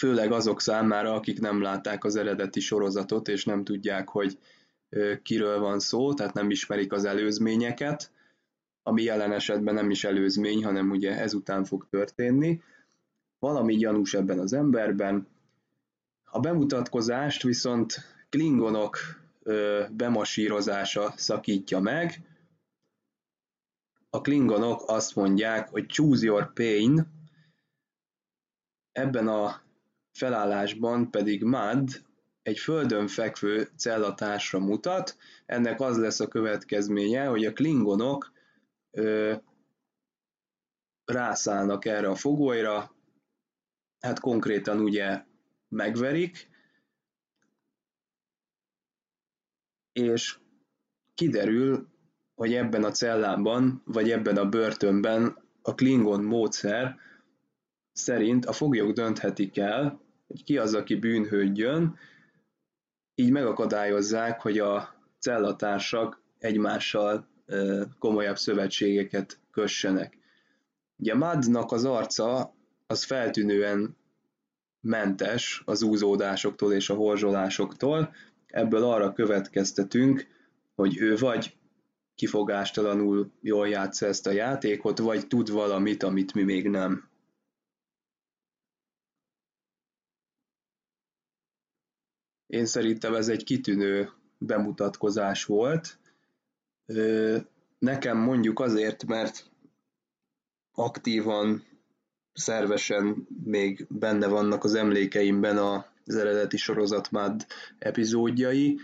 [0.00, 4.38] főleg azok számára, akik nem látták az eredeti sorozatot, és nem tudják, hogy
[5.22, 8.12] kiről van szó, tehát nem ismerik az előzményeket,
[8.82, 12.62] ami jelen esetben nem is előzmény, hanem ugye ezután fog történni.
[13.38, 15.26] Valami gyanús ebben az emberben.
[16.24, 17.96] A bemutatkozást viszont
[18.28, 18.98] klingonok
[19.90, 22.22] bemasírozása szakítja meg,
[24.10, 27.06] a klingonok azt mondják, hogy choose your pain,
[28.92, 29.68] ebben a
[30.12, 31.88] felállásban pedig Mad
[32.42, 38.32] egy földön fekvő cellatársra mutat, ennek az lesz a következménye, hogy a klingonok
[38.90, 39.34] ö,
[41.04, 42.94] rászállnak erre a fogolyra,
[44.00, 45.24] hát konkrétan ugye
[45.68, 46.48] megverik,
[49.92, 50.38] és
[51.14, 51.88] kiderül,
[52.34, 56.98] hogy ebben a cellában, vagy ebben a börtönben a Klingon módszer
[57.92, 61.98] szerint a foglyok dönthetik el, hogy ki az, aki bűnhődjön,
[63.14, 67.28] így megakadályozzák, hogy a cellatársak egymással
[67.98, 70.18] komolyabb szövetségeket kössenek.
[70.96, 72.54] Ugye Madnak az arca
[72.86, 73.96] az feltűnően
[74.80, 78.14] mentes az úzódásoktól és a horzsolásoktól,
[78.46, 80.26] ebből arra következtetünk,
[80.74, 81.56] hogy ő vagy
[82.14, 87.09] kifogástalanul jól játsza ezt a játékot, vagy tud valamit, amit mi még nem.
[92.50, 95.98] Én szerintem ez egy kitűnő bemutatkozás volt.
[97.78, 99.50] Nekem mondjuk azért, mert
[100.72, 101.64] aktívan,
[102.32, 107.46] szervesen még benne vannak az emlékeimben az eredeti sorozatmád
[107.78, 108.78] epizódjai,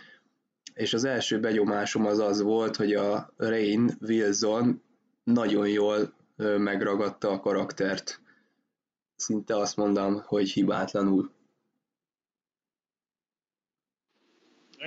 [0.75, 4.83] és az első begyomásom az az volt, hogy a Rain Wilson
[5.25, 8.21] nagyon jól megragadta a karaktert.
[9.17, 11.35] Szinte azt mondom, hogy hibátlanul.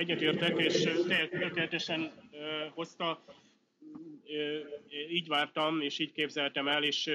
[0.00, 0.82] Egyetértek, és
[1.30, 2.12] tökéletesen
[2.74, 3.24] hozta,
[5.10, 7.10] így vártam, és így képzeltem el, és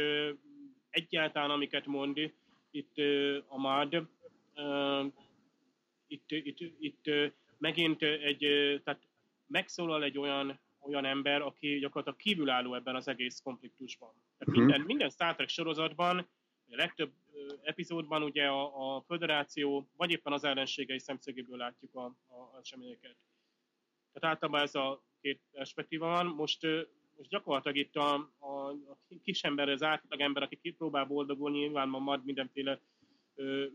[0.90, 2.32] egyáltalán amiket mond
[2.72, 2.98] itt
[3.48, 4.08] a MAD,
[6.08, 7.04] itt, itt, itt
[7.58, 8.40] megint egy,
[8.84, 9.02] tehát
[9.48, 14.10] megszólal egy olyan, olyan ember, aki gyakorlatilag kívülálló ebben az egész konfliktusban.
[14.38, 14.58] Tehát uh-huh.
[14.58, 16.28] minden, minden Star Trek sorozatban,
[16.70, 17.12] a legtöbb
[17.64, 23.16] epizódban ugye a, a föderáció, vagy éppen az ellenségei szemszögéből látjuk a, a eseményeket.
[24.14, 26.26] Tehát általában ez a két perspektíva van.
[26.26, 26.62] Most,
[27.18, 32.00] most gyakorlatilag itt a, a, a kisember, az átlag ember, aki próbál boldogulni, nyilván ma
[32.00, 32.82] mad mindenféle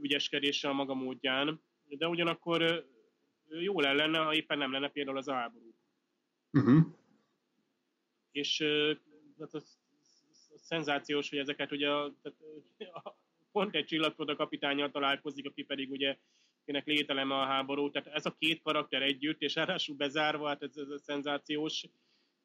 [0.01, 2.87] ügyeskedéssel a maga módján, de ugyanakkor
[3.49, 5.75] jó lenne, ha éppen nem lenne például az a háború.
[6.53, 6.87] Uh-huh.
[8.31, 8.63] És
[9.39, 9.80] hát az, az
[10.71, 12.05] szenzációs, hogy ezeket ugye a,
[12.79, 13.17] a,
[13.53, 16.17] pont egy csillagfoda kapitányjal találkozik, aki pedig ugye
[16.61, 17.91] akinek lételeme a háború.
[17.91, 21.85] Tehát ez a két karakter együtt, és ráadásul bezárva, hát ez, ez szenzációs,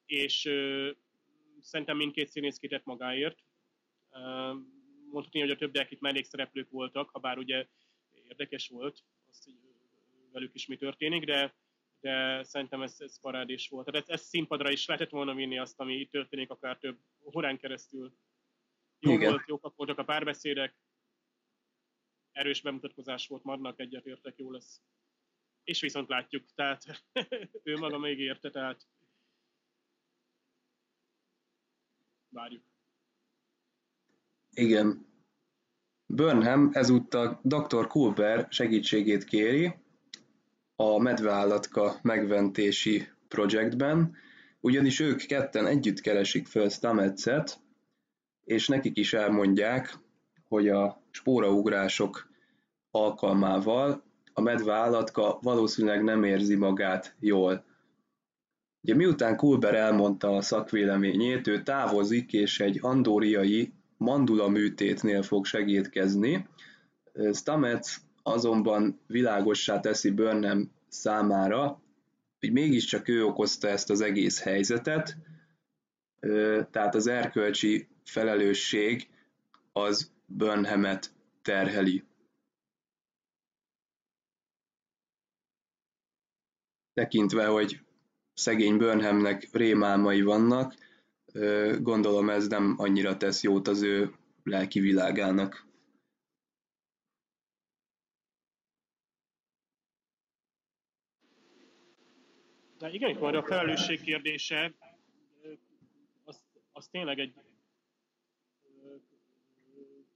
[0.06, 0.92] és ö,
[1.62, 3.44] szerintem mindkét színész kitett magáért.
[5.12, 7.68] mondhatni, hogy a többiek itt mellékszereplők voltak, ha bár ugye
[8.28, 9.56] érdekes volt, azt, hogy
[10.32, 11.56] velük is mi történik, de,
[12.02, 13.86] de szerintem ez, ez parádés volt.
[13.86, 16.98] Tehát ez, ez színpadra is lehetett volna vinni azt, ami itt történik akár több
[17.34, 18.18] órán keresztül.
[19.00, 19.30] Jó Igen.
[19.30, 20.76] volt, jók voltak a párbeszédek,
[22.32, 24.82] erős bemutatkozás volt Marnak, egyetértek, jó lesz.
[25.64, 26.84] És viszont látjuk, tehát
[27.64, 28.88] ő maga még érte, tehát
[32.30, 32.64] várjuk.
[34.50, 35.14] Igen.
[36.06, 37.88] Burnham ezúttal Dr.
[37.88, 39.74] Culber segítségét kéri,
[40.76, 44.16] a medveállatka megmentési projektben,
[44.66, 47.60] ugyanis ők ketten együtt keresik föl Stamets-et,
[48.44, 49.98] és nekik is elmondják,
[50.48, 52.30] hogy a spóraugrások
[52.92, 54.04] alkalmával
[54.34, 57.64] a medveállatka valószínűleg nem érzi magát jól.
[58.82, 66.48] Ugye miután Kulber elmondta a szakvéleményét, ő távozik, és egy andóriai mandula műtétnél fog segítkezni.
[67.34, 71.84] Stamets azonban világossá teszi Burnham számára,
[72.40, 75.18] hogy mégiscsak ő okozta ezt az egész helyzetet,
[76.72, 79.10] tehát az erkölcsi felelősség
[79.72, 82.04] az Burnhamet terheli.
[86.94, 87.80] Tekintve, hogy
[88.34, 90.74] szegény Burnhamnek rémálmai vannak,
[91.80, 94.14] gondolom ez nem annyira tesz jót az ő
[94.44, 95.65] lelki világának.
[102.78, 104.74] De igen, itt a felelősség kérdése,
[106.24, 107.34] az, az tényleg egy...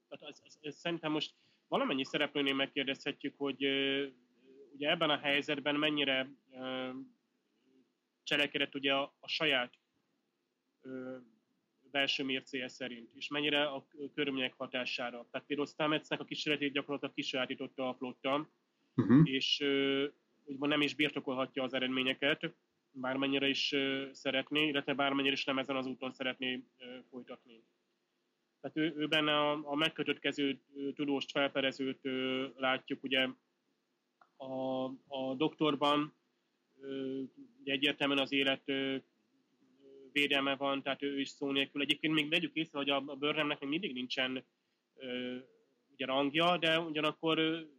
[0.08, 1.36] Tehát ez, ez, ez, szerintem most
[1.68, 3.64] valamennyi szereplőnél megkérdezhetjük, hogy
[4.74, 6.30] ugye ebben a helyzetben mennyire
[8.24, 9.74] cselekedett ugye a, a saját
[11.92, 15.28] belső mércéje szerint, és mennyire a körülmények hatására.
[15.32, 18.50] Tehát például Stametsnek a kísérletét gyakorlatilag kisajátította a flotta,
[18.96, 19.30] uh-huh.
[19.30, 19.64] és
[20.50, 22.54] úgymond nem is birtokolhatja az eredményeket,
[22.92, 23.76] bármennyire is
[24.12, 26.64] szeretné, illetve bármennyire is nem ezen az úton szeretné
[27.10, 27.64] folytatni.
[28.62, 30.60] Tehát ő, ő benne a, a megkötött kezű
[30.96, 32.00] tudóst, felperezőt
[32.58, 33.28] látjuk, ugye
[34.38, 36.14] a, a doktorban
[37.62, 38.72] ugye egyértelműen az élet
[40.12, 41.82] védelme van, tehát ő is szó nélkül.
[41.82, 44.46] Egyébként még vegyük észre, hogy a, Burnhamnek még mindig nincsen
[45.94, 47.38] ugye rangja, de ugyanakkor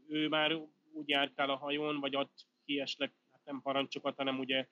[0.09, 0.53] ő, már
[0.93, 2.29] úgy járkál a hajón, vagy ad
[2.71, 4.69] ki esetleg hát nem parancsokat, hanem ugye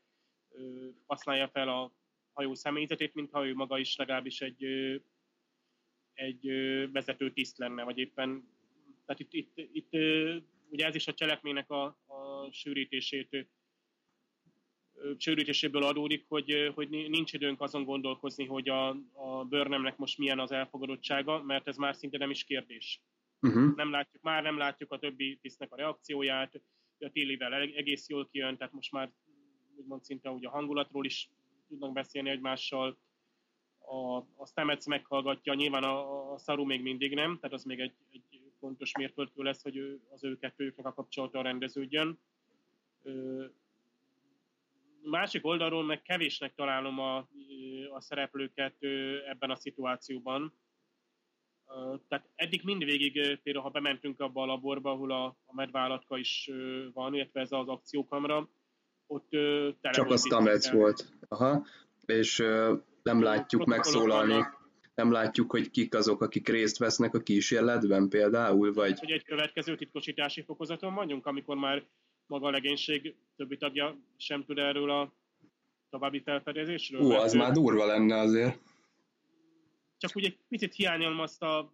[1.06, 1.92] használja fel a
[2.32, 4.64] hajó személyzetét, mintha ő maga is legalábbis egy,
[6.12, 6.46] egy
[6.92, 8.48] vezető tiszt lenne, vagy éppen,
[9.06, 9.92] tehát itt, itt, itt
[10.70, 13.48] ugye ez is a cselekménynek a, a sűrítését
[15.16, 20.52] sűrítéséből adódik, hogy, hogy nincs időnk azon gondolkozni, hogy a, a bőrnemnek most milyen az
[20.52, 23.02] elfogadottsága, mert ez már szinte nem is kérdés.
[23.40, 23.74] Uh-huh.
[23.74, 26.60] Nem látjuk, már nem látjuk a többi tisztnek a reakcióját,
[27.00, 29.12] a télivel egész jól kijön, tehát most már
[29.76, 31.30] úgymond szinte úgy a hangulatról is
[31.68, 32.98] tudnak beszélni egymással.
[33.78, 37.94] A, a Stamets meghallgatja, nyilván a, a Saru még mindig nem, tehát az még egy,
[38.10, 42.18] egy fontos mérföldkő lesz, hogy ő, az ő kettőjüknek a kapcsolata rendeződjön.
[43.02, 43.44] Ö,
[45.02, 47.16] másik oldalról meg kevésnek találom a,
[47.90, 48.76] a szereplőket
[49.28, 50.52] ebben a szituációban.
[52.08, 56.50] Tehát eddig mindvégig, például ha bementünk abba a laborba, ahol a, a medvállatka is
[56.92, 58.48] van, illetve ez az akciókamra,
[59.06, 59.28] ott
[59.80, 61.08] tele Csak a Stamets volt.
[61.28, 61.66] Aha.
[62.06, 62.36] És
[63.02, 64.44] nem látjuk megszólalni.
[64.94, 68.98] Nem látjuk, hogy kik azok, akik részt vesznek a kísérletben például, vagy...
[68.98, 71.82] Hogy egy következő titkosítási fokozaton vagyunk, amikor már
[72.26, 75.12] maga a legénység többi tagja sem tud erről a
[75.90, 77.00] további felfedezésről.
[77.00, 78.58] Ú, az már durva lenne azért.
[79.98, 81.72] Csak ugye egy picit hiányolom azt a,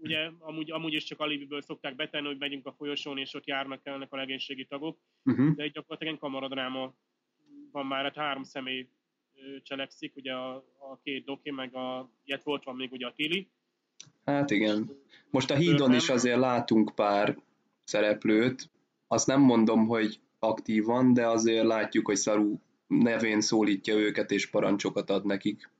[0.00, 3.80] ugye amúgy, amúgy is csak alibiből szokták betenni, hogy megyünk a folyosón, és ott járnak
[3.82, 5.54] el a legénységi tagok, uh-huh.
[5.54, 6.94] de egy gyakorlatilag egy kamaradráma
[7.72, 8.88] van már, hát három személy
[9.62, 13.48] cselekszik, ugye a, a két doki, meg a, ilyet volt van még ugye a Tili.
[14.24, 14.90] Hát igen.
[15.30, 17.38] Most a hídon is azért látunk pár
[17.84, 18.70] szereplőt,
[19.06, 25.10] azt nem mondom, hogy aktívan, de azért látjuk, hogy Saru nevén szólítja őket és parancsokat
[25.10, 25.70] ad nekik.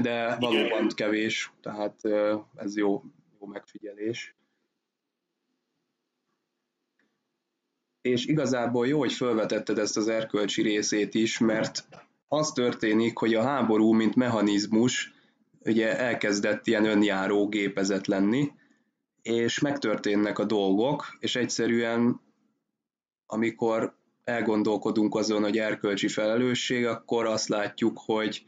[0.00, 2.04] De valóban kevés, tehát
[2.54, 3.02] ez jó,
[3.40, 4.36] jó megfigyelés.
[8.00, 11.88] És igazából jó, hogy felvetetted ezt az erkölcsi részét is, mert
[12.28, 15.12] az történik, hogy a háború, mint mechanizmus,
[15.64, 18.52] ugye elkezdett ilyen önjáró gépezet lenni,
[19.22, 22.20] és megtörténnek a dolgok, és egyszerűen
[23.26, 28.44] amikor elgondolkodunk azon, hogy erkölcsi felelősség, akkor azt látjuk, hogy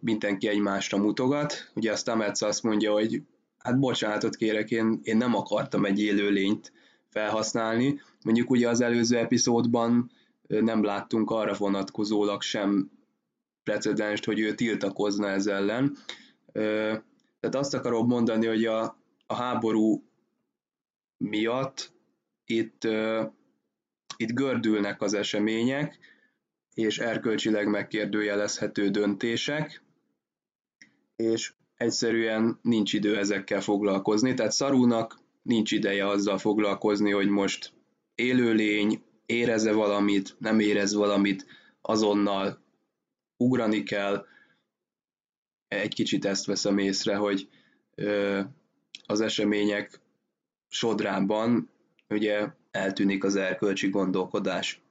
[0.00, 1.70] mindenki egymásra mutogat.
[1.74, 3.22] Ugye a Stamets azt mondja, hogy
[3.58, 6.72] hát bocsánatot kérek, én, én nem akartam egy élőlényt
[7.08, 8.00] felhasználni.
[8.24, 10.10] Mondjuk ugye az előző epizódban
[10.46, 12.90] nem láttunk arra vonatkozólag sem
[13.62, 15.96] precedenst, hogy ő tiltakozna ez ellen.
[17.40, 18.82] Tehát azt akarom mondani, hogy a,
[19.26, 20.04] a háború
[21.16, 21.92] miatt
[22.44, 22.88] itt,
[24.16, 25.98] itt gördülnek az események,
[26.84, 29.82] és erkölcsileg megkérdőjelezhető döntések,
[31.16, 37.72] és egyszerűen nincs idő ezekkel foglalkozni, tehát Szarúnak nincs ideje azzal foglalkozni, hogy most
[38.14, 41.46] élőlény, éreze valamit, nem érez valamit,
[41.80, 42.62] azonnal
[43.36, 44.26] ugrani kell.
[45.68, 47.48] Egy kicsit ezt veszem észre, hogy
[49.06, 50.00] az események
[50.68, 51.70] sodrában
[52.08, 54.82] ugye eltűnik az erkölcsi gondolkodás.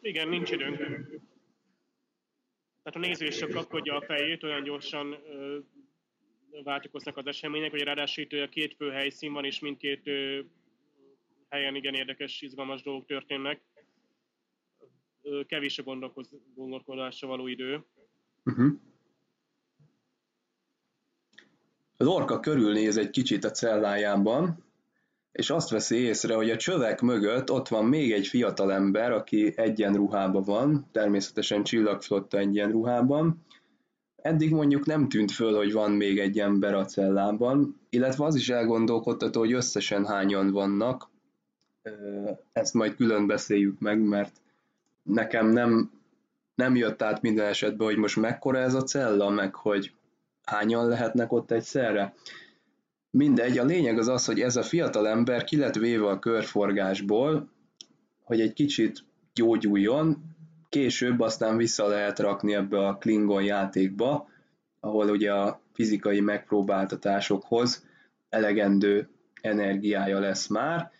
[0.00, 0.76] Igen, nincs időnk.
[2.82, 5.58] Tehát a néző is csak kapkodja a fejét, olyan gyorsan ö,
[6.62, 10.40] váltokoznak az események, hogy ráadásul itt a két fő helyszín van, és mindkét ö,
[11.48, 13.60] helyen igen érdekes, izgalmas dolgok történnek.
[15.22, 15.82] Ö, kevés a
[16.54, 17.84] gondolkodásra való idő.
[18.44, 18.72] Uh-huh.
[21.96, 24.64] Az orka körülnéz egy kicsit a cellájában,
[25.32, 29.52] és azt veszi észre, hogy a csövek mögött ott van még egy fiatal ember, aki
[29.56, 33.44] egyenruhában van, természetesen csillagflotta egyenruhában.
[34.16, 38.48] Eddig mondjuk nem tűnt föl, hogy van még egy ember a cellában, illetve az is
[38.48, 41.08] elgondolkodtató, hogy összesen hányan vannak.
[42.52, 44.32] Ezt majd külön beszéljük meg, mert
[45.02, 45.90] nekem nem
[46.60, 49.92] nem jött át minden esetben, hogy most mekkora ez a cella, meg hogy
[50.44, 52.14] hányan lehetnek ott egyszerre.
[53.10, 57.48] Mindegy, a lényeg az az, hogy ez a fiatal ember ki lett véve a körforgásból,
[58.22, 59.04] hogy egy kicsit
[59.34, 60.24] gyógyuljon,
[60.68, 64.28] később aztán vissza lehet rakni ebbe a Klingon játékba,
[64.80, 67.86] ahol ugye a fizikai megpróbáltatásokhoz
[68.28, 69.08] elegendő
[69.40, 70.90] energiája lesz már.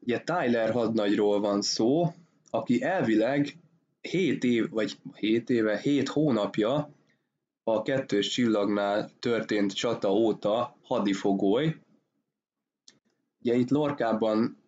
[0.00, 2.14] Ugye Tyler hadnagyról van szó,
[2.50, 3.56] aki elvileg
[4.00, 6.93] 7 év, vagy 7 éve, 7 hónapja
[7.64, 11.76] a kettős csillagnál történt csata óta hadifogoly.
[13.40, 14.58] Ugye itt Lorkában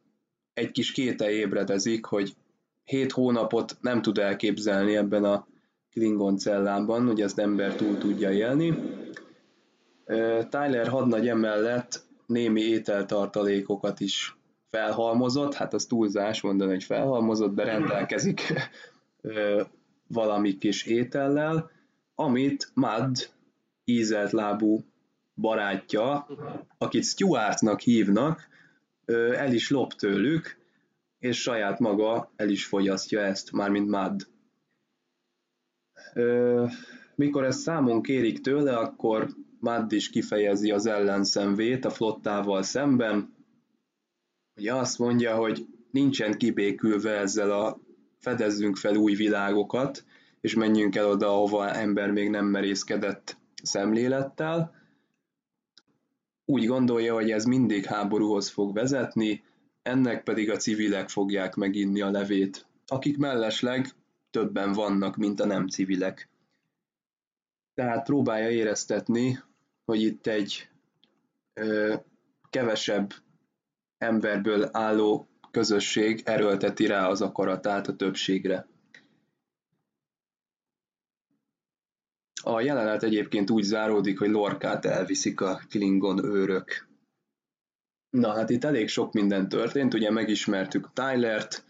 [0.55, 2.37] egy kis kéte ébredezik, hogy
[2.85, 5.47] 7 hónapot nem tud elképzelni ebben a
[5.91, 8.75] Klingon cellában, hogy ezt ember túl tudja élni.
[10.51, 14.37] Tyler hadnagy emellett némi ételtartalékokat is
[14.71, 18.41] felhalmozott, hát az túlzás mondani, hogy felhalmozott, de rendelkezik
[20.07, 21.71] valami kis étellel,
[22.19, 23.17] amit Mad
[23.85, 24.85] ízelt lábú
[25.35, 26.27] barátja,
[26.79, 28.49] akit Stuartnak hívnak,
[29.37, 30.57] el is lop tőlük,
[31.19, 34.29] és saját maga el is fogyasztja ezt, mármint Mad.
[37.15, 39.29] Mikor ezt számon kérik tőle, akkor
[39.61, 43.35] Mad is kifejezi az ellenszenvét a flottával szemben.
[44.57, 47.81] Ugye azt mondja, hogy nincsen kibékülve ezzel a
[48.19, 50.05] fedezzünk fel új világokat,
[50.47, 54.75] és menjünk el oda, ahova ember még nem merészkedett szemlélettel.
[56.45, 59.43] Úgy gondolja, hogy ez mindig háborúhoz fog vezetni,
[59.83, 63.89] ennek pedig a civilek fogják meginni a levét, akik mellesleg
[64.31, 66.29] többen vannak, mint a nem civilek.
[67.75, 69.39] Tehát próbálja éreztetni,
[69.85, 70.69] hogy itt egy
[71.55, 71.95] ö,
[72.51, 73.13] kevesebb
[73.99, 78.67] emberből álló közösség erőlteti rá az akaratát a többségre.
[82.49, 86.89] A jelenet egyébként úgy záródik, hogy Lorkát elviszik a Klingon őrök.
[88.11, 91.65] Na hát itt elég sok minden történt, ugye megismertük Tylert,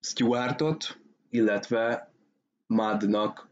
[0.00, 0.98] Stuartot,
[1.30, 2.12] illetve
[2.66, 3.48] Madnak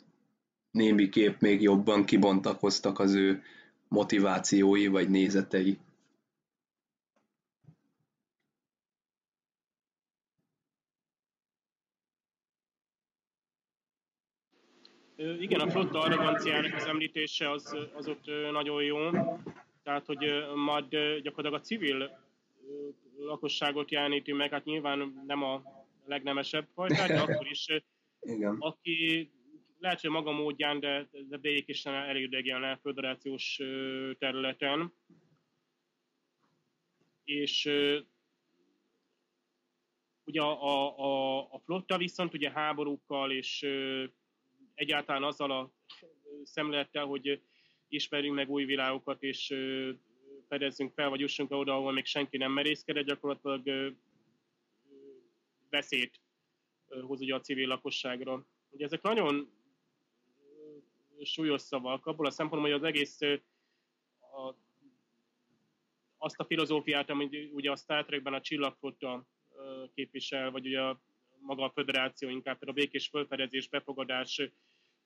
[0.70, 3.42] némi kép még jobban kibontakoztak az ő
[3.88, 5.78] motivációi vagy nézetei.
[15.40, 19.10] Igen, a flotta arroganciának az említése az, az ott nagyon jó.
[19.82, 20.88] Tehát, hogy majd
[21.22, 22.18] gyakorlatilag a civil
[23.18, 25.62] lakosságot jeleníti meg, hát nyilván nem a
[26.04, 27.66] legnemesebb fajtát, de akkor is,
[28.20, 28.56] Igen.
[28.58, 29.30] aki
[29.78, 33.60] lehet, hogy maga módján, de, de békésen elidegen a föderációs
[34.18, 34.92] területen.
[37.24, 37.64] És
[40.24, 43.66] ugye a, a, a, a flotta viszont ugye háborúkkal és
[44.74, 45.72] egyáltalán azzal a
[46.44, 47.42] szemlélettel, hogy
[47.88, 49.54] ismerjünk meg új világokat, és
[50.48, 53.94] fedezzünk fel, vagy jussunk oda, ahol még senki nem merészkedett, gyakorlatilag
[55.70, 56.20] veszélyt
[57.00, 58.46] hoz ugye a civil lakosságra.
[58.70, 59.50] Ugye ezek nagyon
[61.22, 63.20] súlyos szavak, abból a szempontból, hogy az egész
[64.20, 64.54] a,
[66.16, 69.26] azt a filozófiát, amit ugye a Star Trekben a csillagflotta
[69.94, 71.00] képvisel, vagy ugye a
[71.42, 74.50] maga a föderáció inkább, a békés fölfedezés, befogadás,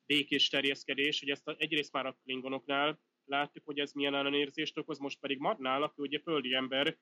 [0.05, 5.19] békés terjeszkedés, hogy ezt egyrészt már a klingonoknál láttuk, hogy ez milyen ellenérzést okoz, most
[5.19, 6.97] pedig Madnál, aki ugye földi ember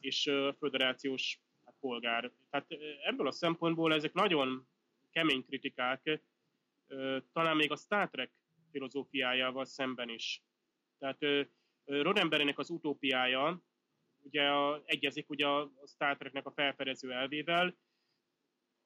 [0.00, 2.32] és föderációs hát, polgár.
[2.50, 2.70] Tehát
[3.04, 4.68] ebből a szempontból ezek nagyon
[5.10, 6.20] kemény kritikák,
[7.32, 8.32] talán még a Star Trek
[8.70, 10.42] filozófiájával szemben is.
[10.98, 11.48] Tehát
[11.84, 13.62] Roddenberrynek az utópiája
[14.26, 17.76] ugye a, egyezik ugye a Star Treknek a felfedező elvével,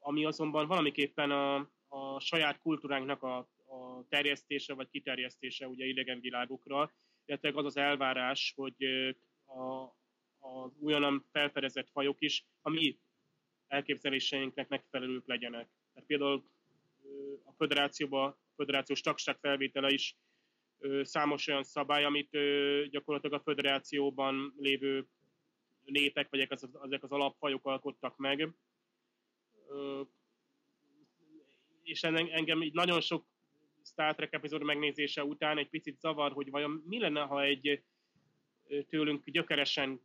[0.00, 1.54] ami azonban valamiképpen a,
[1.88, 3.36] a saját kultúránknak a,
[3.66, 6.92] a terjesztése vagy kiterjesztése ugye idegen világokra,
[7.24, 8.84] illetve az az elvárás, hogy
[9.44, 9.82] a,
[10.38, 12.98] a újonnan felfedezett fajok is a mi
[13.66, 15.68] elképzeléseinknek megfelelők legyenek.
[15.92, 16.44] Tehát például
[17.44, 20.16] a föderációban, a föderációs tagság felvétele is
[21.02, 22.30] számos olyan szabály, amit
[22.90, 25.06] gyakorlatilag a föderációban lévő
[25.84, 28.48] népek, vagy ezek az, ezek az alapfajok alkottak meg,
[31.82, 33.26] és engem így nagyon sok
[33.84, 37.82] Star Trek epizód megnézése után egy picit zavar, hogy vajon mi lenne, ha egy
[38.88, 40.00] tőlünk gyökeresen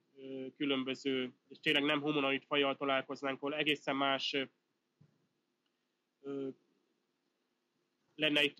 [0.57, 4.35] különböző, és tényleg nem humanoid fajjal találkoznánk, ahol egészen más
[8.15, 8.57] lenne itt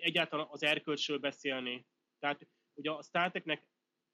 [0.00, 1.86] egyáltalán az erkölcsről beszélni.
[2.18, 3.66] Tehát ugye a Star Treknek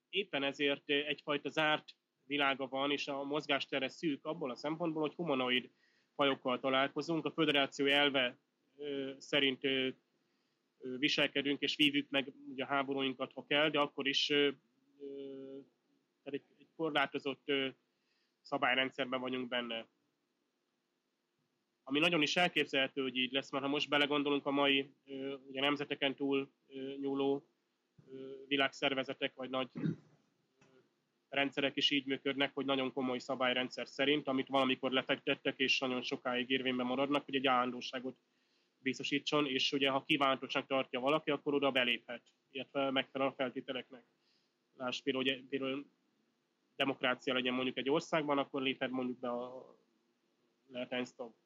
[0.09, 5.71] éppen ezért egyfajta zárt világa van, és a mozgástere szűk abból a szempontból, hogy humanoid
[6.15, 7.25] fajokkal találkozunk.
[7.25, 8.39] A föderáció elve
[9.19, 9.61] szerint
[10.99, 14.55] viselkedünk és vívjuk meg ugye a háborúinkat, ha kell, de akkor is tehát
[16.25, 16.43] egy,
[16.77, 17.53] korlátozott
[18.43, 19.87] szabályrendszerben vagyunk benne.
[21.83, 24.95] ami nagyon is elképzelhető, hogy így lesz, mert ha most belegondolunk a mai
[25.47, 26.53] ugye nemzeteken túl
[27.01, 27.47] nyúló
[28.47, 29.69] világszervezetek, vagy nagy
[31.35, 36.51] rendszerek is így működnek, hogy nagyon komoly szabályrendszer szerint, amit valamikor lefektettek, és nagyon sokáig
[36.51, 38.17] érvényben maradnak, hogy egy állandóságot
[38.79, 44.05] biztosítson, és ugye ha kívánatosan tartja valaki, akkor oda beléphet, illetve megfelel a feltételeknek.
[44.77, 45.87] Lásd például, hogy például
[46.77, 49.77] demokrácia legyen mondjuk egy országban, akkor léphet mondjuk be a
[50.67, 51.44] lehet.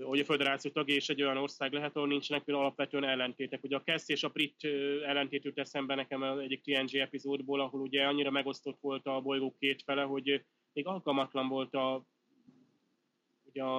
[0.00, 3.64] Hogy a föderáció tagja és egy olyan ország lehet, ahol nincsenek például alapvetően ellentétek.
[3.64, 4.64] Ugye a Kessz és a Brit
[5.06, 9.82] ellentét jut eszembe nekem egyik TNG epizódból, ahol ugye annyira megosztott volt a bolygó két
[9.82, 12.04] fele, hogy még alkalmatlan volt a,
[13.42, 13.78] ugye a,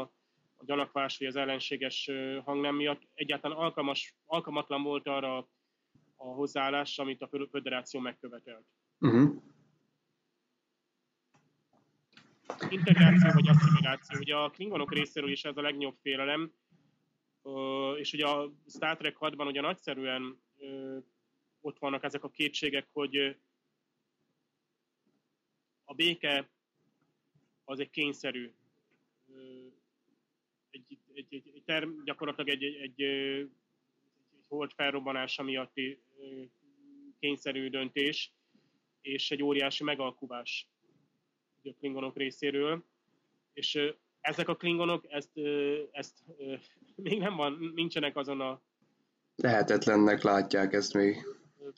[0.56, 2.10] a gyanakvás vagy az ellenséges
[2.44, 3.02] hangnem miatt.
[3.14, 5.38] Egyáltalán alkalmas, alkalmatlan volt arra
[6.16, 8.66] a hozzáállás, amit a föderáció megkövetelt.
[9.00, 9.42] Uh-huh.
[12.74, 14.20] Integráció vagy asszimiláció.
[14.20, 16.54] Ugye a klingonok részéről is ez a legnagyobb félelem,
[17.98, 20.42] és ugye a Star Trek 6-ban ugye nagyszerűen
[21.62, 23.38] ott vannak ezek a kétségek, hogy
[25.84, 26.50] a béke
[27.64, 28.54] az egy kényszerű,
[30.70, 33.50] egy, egy, egy, egy term, gyakorlatilag egy, egy, egy, egy
[34.48, 36.04] hold felrobbanása miatti
[37.20, 38.34] kényszerű döntés,
[39.02, 40.68] és egy óriási megalkuvás
[41.70, 42.84] a klingonok részéről,
[43.54, 43.80] és
[44.22, 45.40] ezek a klingonok ezt,
[45.92, 46.18] ezt
[46.96, 48.62] még nem van, nincsenek azon a
[49.36, 51.26] lehetetlennek látják ezt még.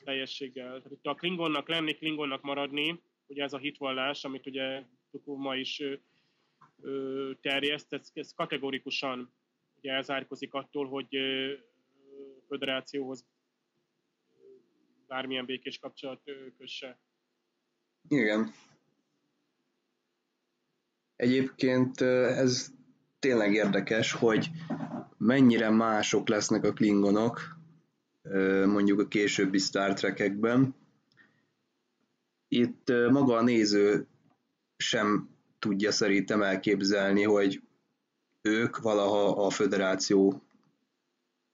[0.03, 0.81] Teljességgel.
[0.81, 5.83] Tehát a klingonnak lenni, klingonnak maradni, ugye ez a hitvallás, amit ugye Tukó ma is
[7.41, 9.33] terjeszt, ez, ez kategorikusan
[9.77, 11.17] ugye elzárkozik attól, hogy
[12.47, 13.25] föderációhoz
[15.07, 16.21] bármilyen békés kapcsolat
[16.57, 16.99] kösse.
[18.07, 18.53] Igen.
[21.15, 22.73] Egyébként ez
[23.19, 24.49] tényleg érdekes, hogy
[25.17, 27.57] mennyire mások lesznek a klingonok,
[28.65, 30.75] mondjuk a későbbi Star Trek-ekben.
[32.47, 34.07] Itt maga a néző
[34.77, 35.29] sem
[35.59, 37.61] tudja szerintem elképzelni, hogy
[38.41, 40.43] ők valaha a föderáció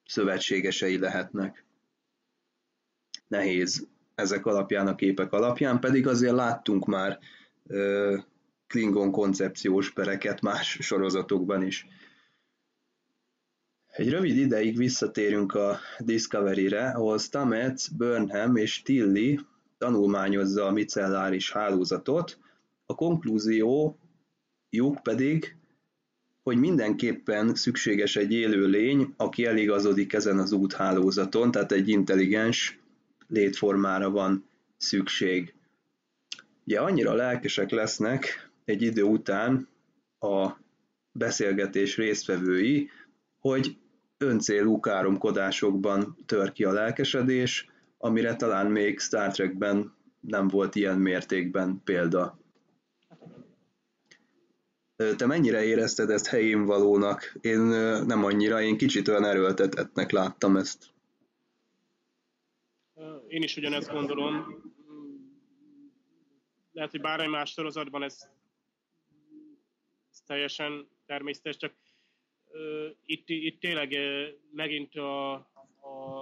[0.06, 1.66] szövetségesei lehetnek.
[3.28, 7.20] Nehéz ezek alapján, a képek alapján, pedig azért láttunk már
[8.72, 11.88] Klingon koncepciós pereket más sorozatokban is.
[13.88, 19.40] Egy rövid ideig visszatérünk a Discovery-re, ahol Stamets, Burnham és Tilly
[19.78, 22.38] tanulmányozza a micelláris hálózatot,
[22.86, 23.96] a konklúziójuk
[25.04, 25.56] pedig,
[26.44, 32.80] hogy mindenképpen szükséges egy élő lény, aki eligazodik ezen az úthálózaton, tehát egy intelligens
[33.28, 34.46] létformára van
[34.78, 35.54] szükség.
[36.66, 39.68] Ugye annyira lelkesek lesznek, egy idő után
[40.20, 40.50] a
[41.12, 42.90] beszélgetés résztvevői,
[43.40, 43.78] hogy
[44.18, 51.82] öncélú káromkodásokban tör ki a lelkesedés, amire talán még Star Trekben nem volt ilyen mértékben
[51.84, 52.40] példa.
[55.18, 57.38] Te mennyire érezted ezt helyén valónak?
[57.42, 57.60] Én
[58.06, 60.90] nem annyira, én kicsit olyan erőltetetnek láttam ezt.
[63.28, 64.62] Én is ugyanezt gondolom.
[66.72, 68.30] Lehet, hogy bármely más sorozatban ez
[70.32, 71.74] teljesen természetes, csak
[72.52, 76.22] uh, itt, itt tényleg uh, megint a, a,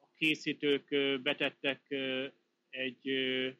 [0.00, 2.24] a készítők uh, betettek uh,
[2.70, 3.52] egy uh,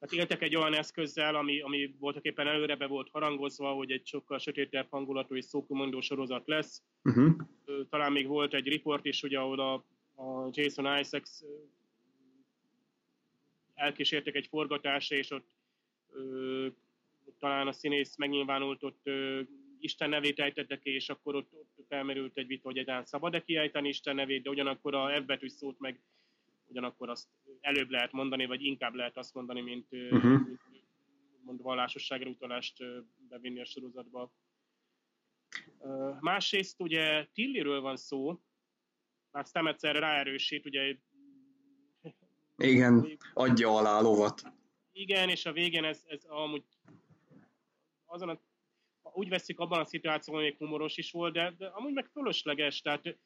[0.00, 4.06] hát éltek egy olyan eszközzel, ami, ami voltak éppen előre be volt harangozva, hogy egy
[4.06, 6.82] sokkal sötétebb hangulatú és szókumondó sorozat lesz.
[7.02, 7.36] Uh-huh.
[7.90, 9.74] Talán még volt egy report is, ugye, ahol a,
[10.22, 11.30] a Jason Isaacs
[13.74, 15.54] elkísértek egy forgatásra, és ott
[17.38, 19.40] talán a színész megnyilvánult ott ö,
[19.78, 23.88] Isten nevét ejtettek ki, és akkor ott, ott felmerült egy vita, hogy egyáltalán szabad-e kiejteni
[23.88, 26.00] Isten nevét, de ugyanakkor a F betűs szót meg
[26.66, 27.28] ugyanakkor azt
[27.60, 30.46] előbb lehet mondani, vagy inkább lehet azt mondani, mint, uh-huh.
[30.70, 30.88] mint
[31.44, 32.76] mond vallásosságra utalást
[33.28, 34.32] bevinni a sorozatba.
[36.20, 38.40] Másrészt ugye Tilliről van szó,
[39.30, 40.96] már Stamets erre ráerősít, ugye
[42.56, 44.42] igen, adja alá lovat.
[44.92, 46.64] Igen, és a végén ez, ez amúgy
[48.06, 48.40] azon a,
[49.12, 53.16] úgy veszik abban a szituációban, még humoros is volt, de, de amúgy meg fölösleges, tehát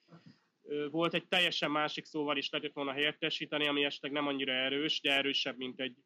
[0.91, 5.13] volt egy teljesen másik szóval is lehetett volna helyettesíteni, ami esetleg nem annyira erős, de
[5.13, 5.97] erősebb, mint egy,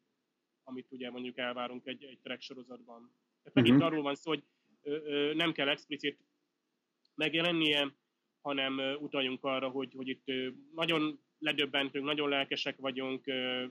[0.63, 3.11] amit ugye mondjuk elvárunk egy, egy track sorozatban.
[3.43, 3.91] Tehát megint uh-huh.
[3.91, 4.43] arról van szó, hogy
[4.81, 6.19] ö, ö, nem kell explicit
[7.15, 7.95] megjelennie,
[8.41, 13.65] hanem ö, utaljunk arra, hogy, hogy itt ö, nagyon ledöbbentünk, nagyon lelkesek vagyunk, ö,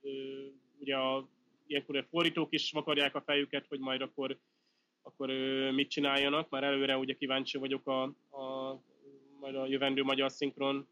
[0.00, 0.46] ö,
[0.78, 1.28] ugye a
[1.66, 4.38] ilyenkor a fordítók is vakarják a fejüket, hogy majd akkor
[5.02, 5.28] akkor
[5.74, 6.48] mit csináljanak.
[6.48, 8.02] Már előre ugye kíváncsi vagyok a,
[8.36, 8.80] a
[9.40, 10.88] majd a jövendő magyar szinkron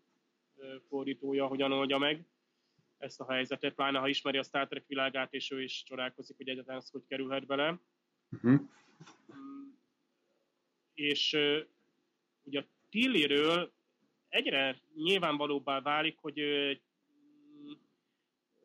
[0.88, 2.24] fordítója hogyan oldja meg
[2.98, 6.48] ezt a helyzetet, pláne ha ismeri a Star Trek világát, és ő is csodálkozik, hogy
[6.48, 7.80] egyáltalán ez hogy kerülhet bele.
[8.30, 8.60] Uh-huh.
[10.94, 11.36] És
[12.42, 13.72] ugye a Tilliről
[14.28, 16.72] egyre nyilvánvalóbbá válik, hogy ö,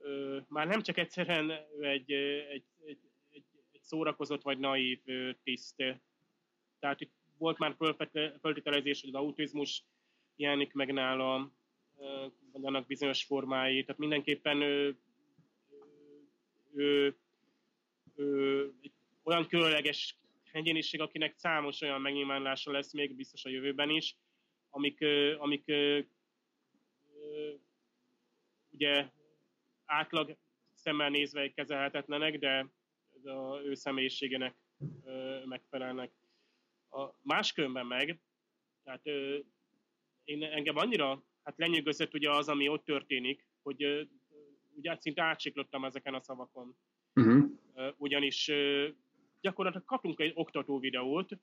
[0.06, 1.52] ö, már nem csak egyszerűen
[1.82, 2.12] egy, egy,
[2.52, 3.00] egy,
[3.30, 5.00] egy, egy szórakozott vagy naív
[5.44, 5.76] tiszt.
[6.80, 7.76] Tehát itt volt már
[8.42, 9.84] föltételezés, hogy az autizmus
[10.36, 11.52] jelenik meg nála,
[12.52, 13.84] vagy annak bizonyos formái.
[13.84, 14.98] Tehát mindenképpen ő,
[16.74, 17.16] ő,
[18.16, 18.74] ő, ő
[19.24, 20.18] olyan különleges
[20.52, 24.16] egyéniség, akinek számos olyan megnyilvánulása lesz még biztos a jövőben is,
[24.70, 25.06] amik,
[25.38, 25.72] amik
[28.72, 29.10] ugye
[29.86, 30.38] átlag
[30.74, 32.70] szemmel nézve kezelhetetlenek, de
[33.12, 33.26] az
[33.64, 34.56] ő személyiségének
[35.46, 36.12] megfelelnek.
[36.90, 38.20] A máskülönben meg,
[38.84, 39.06] tehát
[40.24, 44.10] én engem annyira hát lenyűgözött ugye az, ami ott történik, hogy
[44.76, 46.76] ugye szinte átsiklottam ezeken a szavakon.
[47.14, 47.52] Uh-huh.
[47.98, 48.52] Ugyanis
[49.42, 51.38] gyakorlatilag kapunk egy oktató videót,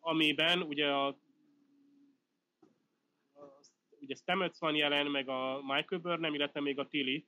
[0.00, 1.18] amiben ugye a
[4.04, 7.24] ugye Stamets van jelen, meg a Michael Burnham, illetve még a Tilly,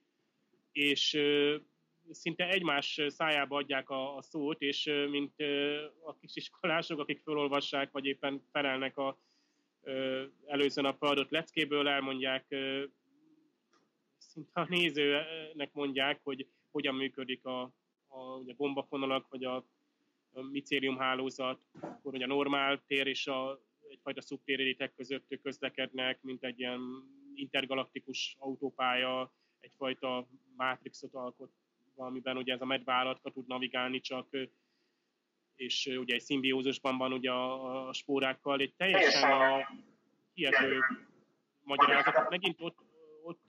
[0.72, 1.18] és
[2.10, 5.34] szinte egymás szájába adják a, a szót, és mint
[6.04, 9.18] a kisiskolások, akik felolvassák, vagy éppen felelnek a
[10.46, 12.46] előző nap adott leckéből, elmondják,
[14.18, 17.62] szinte a nézőnek mondják, hogy hogyan működik a,
[18.06, 19.56] a, a gombafonalak, vagy a,
[20.32, 23.60] a micélium hálózat, akkor hogy a normál tér és a,
[24.06, 26.80] egyfajta szubtéréritek között közlekednek, mint egy ilyen
[27.34, 31.50] intergalaktikus autópálya, egyfajta mátrixot alkot,
[31.94, 34.28] amiben ugye ez a medvállatka tud navigálni csak,
[35.56, 39.68] és ugye egy szimbiózusban van ugye a, a spórákkal, egy teljesen a
[40.32, 40.80] hihető
[41.62, 42.30] magyarázat.
[42.30, 42.78] Megint ott,
[43.22, 43.48] ott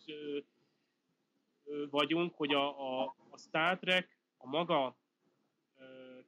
[1.90, 4.98] vagyunk, hogy a, a, a Star Trek a maga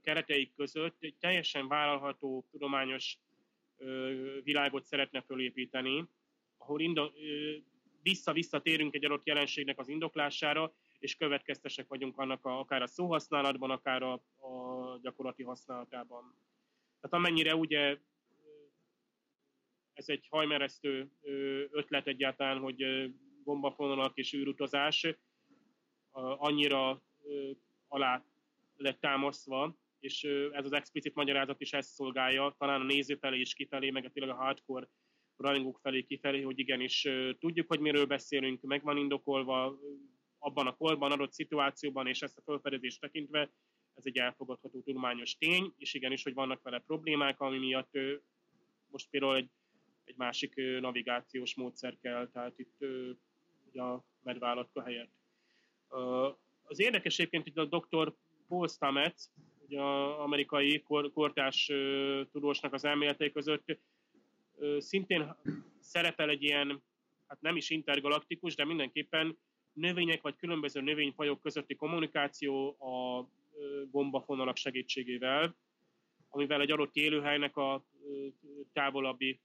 [0.01, 3.17] kereteik között egy teljesen vállalható tudományos
[4.43, 6.07] világot szeretne fölépíteni,
[6.57, 7.09] ahol indo,
[8.01, 13.69] vissza-vissza térünk egy adott jelenségnek az indoklására, és következtesek vagyunk annak a, akár a szóhasználatban,
[13.69, 16.35] akár a, a gyakorlati használatában.
[17.01, 17.97] Tehát amennyire ugye
[19.93, 21.11] ez egy hajmeresztő
[21.71, 23.11] ötlet egyáltalán, hogy
[23.43, 25.07] gombafonalak és űrutazás
[26.37, 27.01] annyira
[27.87, 28.23] alá
[28.75, 33.53] lett támasztva, és ez az explicit magyarázat is ezt szolgálja, talán a néző felé is
[33.53, 34.89] kifelé, meg a tényleg a hardcore
[35.37, 37.07] rajongók felé kifelé, hogy igenis
[37.39, 39.79] tudjuk, hogy miről beszélünk, meg van indokolva
[40.37, 43.51] abban a korban, adott szituációban, és ezt a felfedezést tekintve,
[43.93, 47.97] ez egy elfogadható tudományos tény, és igenis, hogy vannak vele problémák, ami miatt
[48.87, 49.49] most például egy,
[50.03, 52.77] egy másik navigációs módszer kell, tehát itt
[53.69, 55.11] ugye a medvállatka helyett.
[56.63, 58.15] Az érdekes egyébként, hogy a dr.
[58.47, 59.23] Paul Stamets,
[59.69, 61.71] ugye az amerikai kor, kortás
[62.31, 63.79] tudósnak az elméletei között
[64.77, 65.35] szintén
[65.79, 66.83] szerepel egy ilyen,
[67.27, 69.37] hát nem is intergalaktikus, de mindenképpen
[69.73, 73.27] növények vagy különböző növényfajok közötti kommunikáció a
[73.91, 75.55] gombafonalak segítségével,
[76.29, 77.85] amivel egy adott élőhelynek a
[78.73, 79.39] távolabbi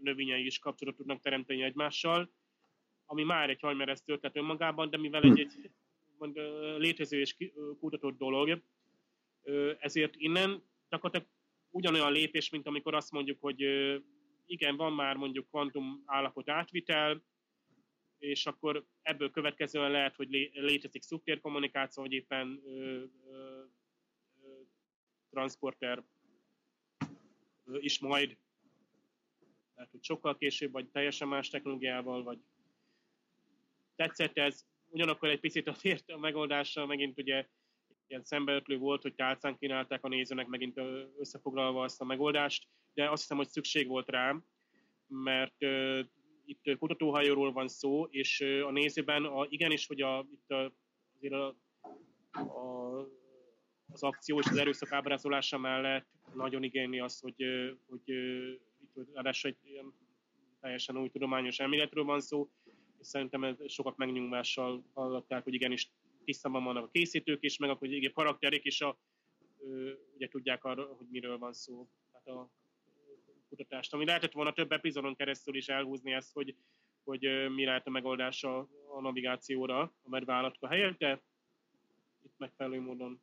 [0.00, 2.30] növényei is kapcsolatot tudnak teremteni egymással,
[3.06, 5.70] ami már egy hajmeresztő ötlet önmagában, de mivel egy, egy
[6.78, 7.36] létező és
[7.80, 8.62] kutatott dolog,
[9.78, 11.28] ezért innen gyakorlatilag
[11.70, 13.60] ugyanolyan lépés, mint amikor azt mondjuk, hogy
[14.46, 17.22] igen, van már mondjuk kvantum állapot átvitel,
[18.18, 23.62] és akkor ebből következően lehet, hogy létezik szubtérkommunikáció, vagy éppen ö, ö,
[24.42, 24.48] ö,
[25.30, 26.04] transporter
[27.64, 28.36] ö, is majd,
[29.74, 32.38] lehet, hogy sokkal később, vagy teljesen más technológiával, vagy
[33.94, 37.48] tetszett ez, ugyanakkor egy picit a tért a megoldással megint ugye
[38.12, 40.80] ilyen szembeötlő volt, hogy tálcán kínálták a nézőnek megint
[41.18, 44.44] összefoglalva azt a megoldást, de azt hiszem, hogy szükség volt rám,
[45.06, 45.98] mert uh,
[46.44, 50.72] itt kutatóhajóról van szó, és uh, a nézőben a, igenis, hogy a, itt a,
[51.16, 51.56] azért a,
[52.32, 52.98] a,
[53.92, 57.44] az akció és az erőszak ábrázolása mellett nagyon igényli azt, hogy,
[57.88, 58.08] hogy
[58.80, 59.94] itt ráadásul egy ilyen
[60.60, 62.48] teljesen új tudományos elméletről van szó,
[63.00, 65.90] és szerintem ez sokat megnyugvással hallották, hogy igenis
[66.24, 68.98] tisztában vannak a készítők is, meg akkor a karakterek is a,
[70.14, 71.88] ugye tudják arra, hogy miről van szó.
[72.12, 72.50] Tehát a
[73.48, 76.56] kutatást, ami lehetett volna több epizódon keresztül is elhúzni ezt, hogy,
[77.04, 77.20] hogy
[77.54, 78.58] mi lehet a megoldása
[78.96, 81.22] a navigációra a medvállatka helyett, de
[82.22, 83.22] itt megfelelő módon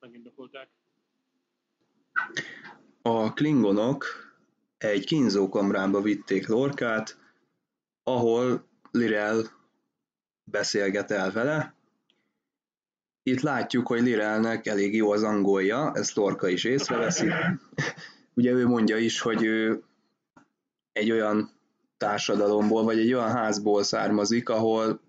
[0.00, 0.70] megindokolták.
[3.02, 4.04] A klingonok
[4.78, 7.18] egy kínzókamrába vitték Lorkát,
[8.02, 9.44] ahol Lirel
[10.44, 11.75] beszélget el vele.
[13.28, 17.28] Itt látjuk, hogy Lirelnek elég jó az angolja, ezt Lorca is észreveszi.
[18.34, 19.82] Ugye ő mondja is, hogy ő
[20.92, 21.50] egy olyan
[21.96, 25.00] társadalomból, vagy egy olyan házból származik, ahol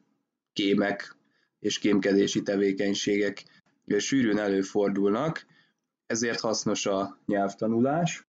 [0.53, 1.15] kémek
[1.59, 3.43] és kémkedési tevékenységek
[3.97, 5.45] sűrűn előfordulnak,
[6.05, 8.27] ezért hasznos a nyelvtanulás,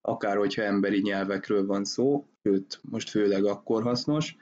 [0.00, 4.36] akár hogyha emberi nyelvekről van szó, sőt, most főleg akkor hasznos.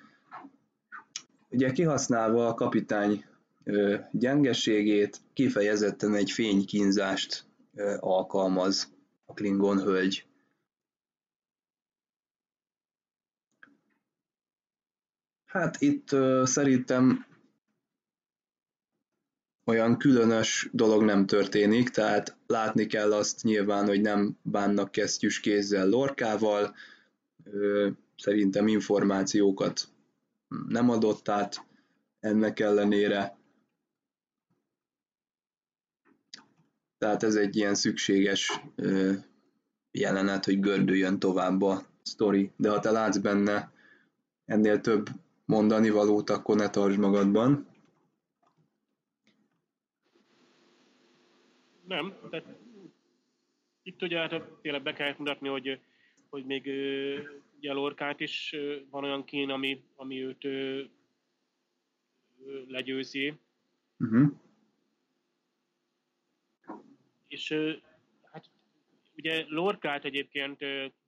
[1.49, 3.25] Ugye kihasználva a kapitány
[4.13, 7.47] gyengeségét, kifejezetten egy fénykínzást
[7.99, 8.95] alkalmaz
[9.25, 10.27] a Klingon hölgy.
[15.45, 16.09] Hát itt
[16.43, 17.27] szerintem
[19.65, 25.89] olyan különös dolog nem történik, tehát látni kell azt nyilván, hogy nem bánnak kesztyűs kézzel
[25.89, 26.75] lorkával,
[28.17, 29.89] szerintem információkat
[30.69, 31.67] nem adott át
[32.21, 33.36] ennek ellenére.
[36.99, 38.61] Tehát ez egy ilyen szükséges
[39.91, 43.73] jelenet, hogy gördüljön tovább a sztori, de ha te látsz benne
[44.45, 45.09] ennél több
[45.45, 47.69] mondani valót, akkor ne tartsd magadban.
[51.87, 52.47] Nem, tehát
[53.83, 55.81] itt ugye hát tényleg be kell mutatni, hogy,
[56.29, 56.63] hogy még
[57.57, 58.55] ugye Lorkát is
[58.91, 60.47] van olyan kín, ami, ami őt
[62.69, 63.35] legyőzi.
[63.99, 64.33] Uh-huh.
[67.27, 67.55] És
[68.33, 68.45] hát
[69.17, 70.61] ugye Lorkát egyébként,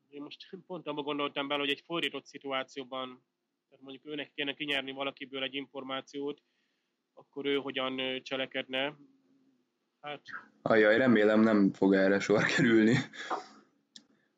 [0.08, 3.24] én most pont abban gondoltam bele, hogy egy fordított szituációban,
[3.68, 6.42] tehát mondjuk őnek kéne kinyerni valakiből egy információt,
[7.14, 8.96] akkor ő hogyan cselekedne,
[10.00, 10.22] Hát...
[10.62, 12.96] Ajaj, remélem nem fog erre sor kerülni.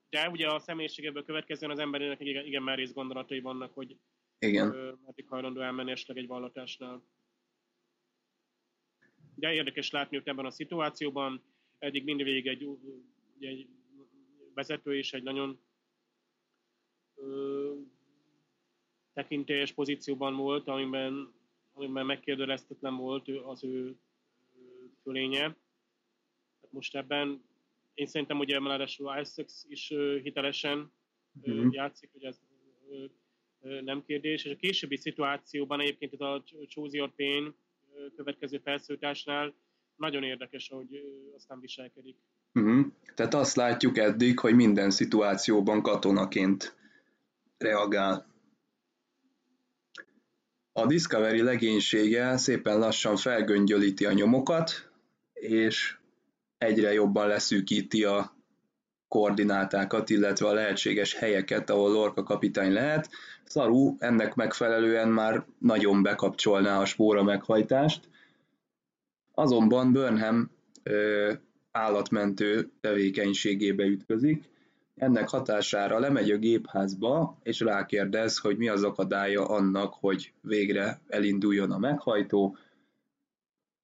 [0.09, 3.97] De ugye a személyiségéből következően az emberének igen, igen merész gondolatai vannak, hogy
[4.39, 4.67] igen.
[5.07, 7.05] meddig hajlandó elmenni esetleg egy vallatásnál.
[9.35, 11.50] De érdekes látni őt ebben a szituációban.
[11.81, 12.69] Eddig mindvégig egy,
[13.41, 13.69] egy
[14.55, 15.61] vezető és egy nagyon
[17.15, 17.75] ö,
[19.13, 21.33] tekintélyes pozícióban volt, amiben,
[21.73, 23.97] amiben megkérdőleztetlen volt az ő
[25.03, 25.43] fölénye.
[26.61, 27.45] Hát most ebben
[27.95, 29.89] én szerintem ugye ráadásul Isaacs is
[30.23, 30.93] hitelesen
[31.49, 31.69] mm-hmm.
[31.71, 32.41] játszik, hogy ez
[33.61, 37.55] nem kérdés, és a későbbi szituációban egyébként ez a Choose Your Pain
[38.17, 39.55] következő felszólításnál
[40.01, 40.89] nagyon érdekes, hogy
[41.37, 42.17] aztán viselkedik.
[42.55, 42.87] Uh-huh.
[43.15, 46.77] Tehát azt látjuk eddig, hogy minden szituációban katonaként
[47.59, 48.27] reagál.
[50.73, 54.91] A Discovery legénysége szépen lassan felgöngyölíti a nyomokat,
[55.33, 55.97] és
[56.59, 58.37] egyre jobban leszűkíti a
[59.09, 63.11] koordinátákat, illetve a lehetséges helyeket, ahol Lorca kapitány lehet.
[63.45, 68.09] Szaru ennek megfelelően már nagyon bekapcsolná a spóra meghajtást,
[69.41, 70.51] azonban Burnham
[71.71, 74.49] állatmentő tevékenységébe ütközik.
[74.97, 81.71] Ennek hatására lemegy a gépházba, és rákérdez, hogy mi az akadálya annak, hogy végre elinduljon
[81.71, 82.57] a meghajtó.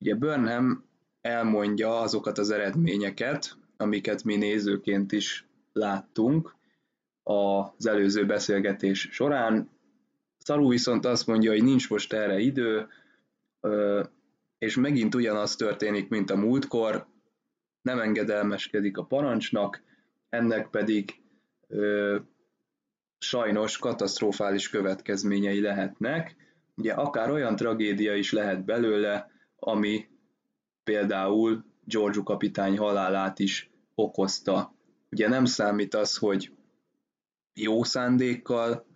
[0.00, 0.84] Ugye Burnham
[1.20, 6.54] elmondja azokat az eredményeket, amiket mi nézőként is láttunk
[7.22, 9.68] az előző beszélgetés során.
[10.38, 12.88] Szaru viszont azt mondja, hogy nincs most erre idő,
[14.58, 17.06] és megint ugyanaz történik, mint a múltkor,
[17.82, 19.82] nem engedelmeskedik a parancsnak,
[20.28, 21.22] ennek pedig
[21.68, 22.18] ö,
[23.18, 26.36] sajnos katasztrofális következményei lehetnek.
[26.74, 30.08] Ugye akár olyan tragédia is lehet belőle, ami
[30.84, 34.74] például Giorgio kapitány halálát is okozta.
[35.10, 36.52] Ugye nem számít az, hogy
[37.54, 38.86] jó szándékkal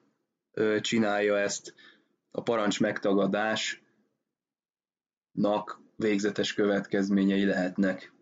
[0.53, 1.75] ö, csinálja ezt,
[2.31, 2.81] a parancs
[5.33, 8.13] megtagadásnak végzetes következményei lehetnek.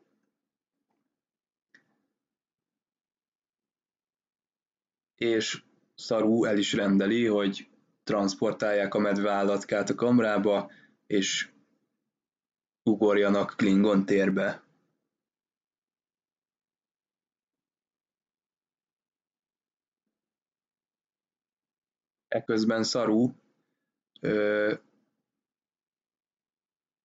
[5.14, 5.62] És
[5.94, 7.68] Szarú el is rendeli, hogy
[8.04, 10.70] transportálják a medveállatkát a kamrába,
[11.06, 11.50] és
[12.82, 14.62] ugorjanak Klingon térbe.
[22.28, 22.82] Eközben
[24.20, 24.74] ö,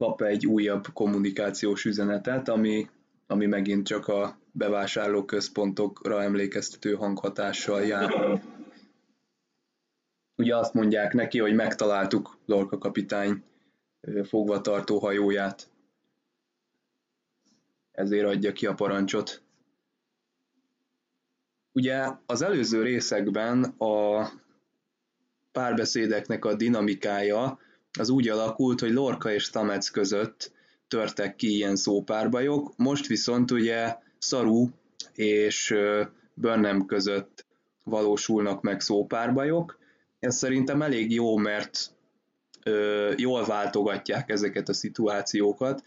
[0.03, 2.89] kap egy újabb kommunikációs üzenetet, ami,
[3.27, 8.41] ami megint csak a bevásárlóközpontokra emlékeztető hanghatással jár.
[10.35, 13.43] Ugye azt mondják neki, hogy megtaláltuk Lorca kapitány
[14.23, 15.69] fogvatartó hajóját
[17.91, 19.41] ezért adja ki a parancsot.
[21.71, 24.27] Ugye az előző részekben a
[25.51, 27.59] párbeszédeknek a dinamikája
[27.99, 30.51] az úgy alakult, hogy Lorca és Stamets között
[30.87, 34.69] törtek ki ilyen szópárbajok, most viszont ugye Saru
[35.13, 35.75] és
[36.33, 37.45] Burnham között
[37.83, 39.79] valósulnak meg szópárbajok.
[40.19, 41.95] Ez szerintem elég jó, mert
[42.63, 45.83] ö, jól váltogatják ezeket a szituációkat,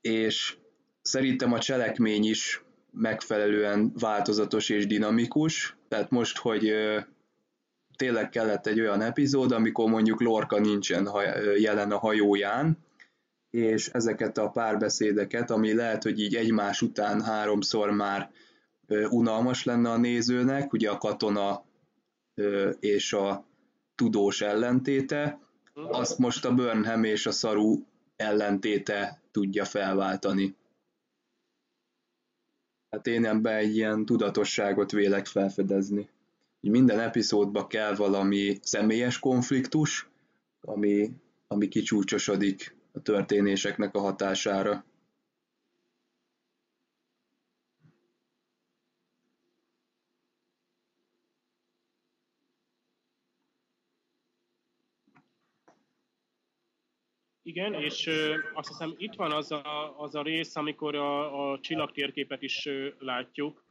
[0.00, 0.56] és
[1.02, 6.72] szerintem a cselekmény is megfelelően változatos és dinamikus, tehát most, hogy
[7.96, 11.08] tényleg kellett egy olyan epizód, amikor mondjuk Lorca nincsen
[11.58, 12.78] jelen a hajóján,
[13.50, 18.30] és ezeket a párbeszédeket, ami lehet, hogy így egymás után háromszor már
[19.08, 21.64] unalmas lenne a nézőnek, ugye a katona
[22.80, 23.44] és a
[23.94, 25.38] tudós ellentéte,
[25.74, 27.84] azt most a Burnham és a Saru
[28.16, 30.56] ellentéte tudja felváltani.
[32.90, 36.08] Hát én ebben egy ilyen tudatosságot vélek felfedezni.
[36.64, 40.08] Így minden epizódba kell valami személyes konfliktus,
[40.60, 41.10] ami,
[41.46, 44.84] ami kicsúcsosodik a történéseknek a hatására.
[57.42, 61.60] Igen, és ö, azt hiszem itt van az a, az a rész, amikor a, a
[61.60, 63.64] csillagtérképet is ö, látjuk,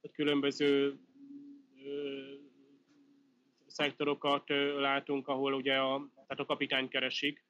[0.00, 0.98] hogy különböző
[3.66, 4.48] szektorokat
[4.78, 7.44] látunk, ahol ugye a, tehát a kapitány keresik.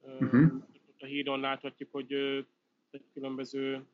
[0.00, 0.64] Uh-huh.
[0.98, 2.14] A hídon láthatjuk, hogy
[3.12, 3.86] különböző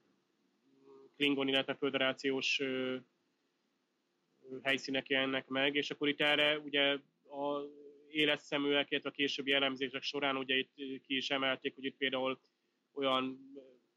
[1.17, 2.63] Klingon, illetve föderációs
[4.63, 6.93] helyszínek jelennek meg, és akkor itt erre ugye
[7.23, 7.63] a
[8.09, 12.41] életszeműek, illetve a későbbi elemzések során ugye itt ki is emelték, hogy itt például
[12.93, 13.39] olyan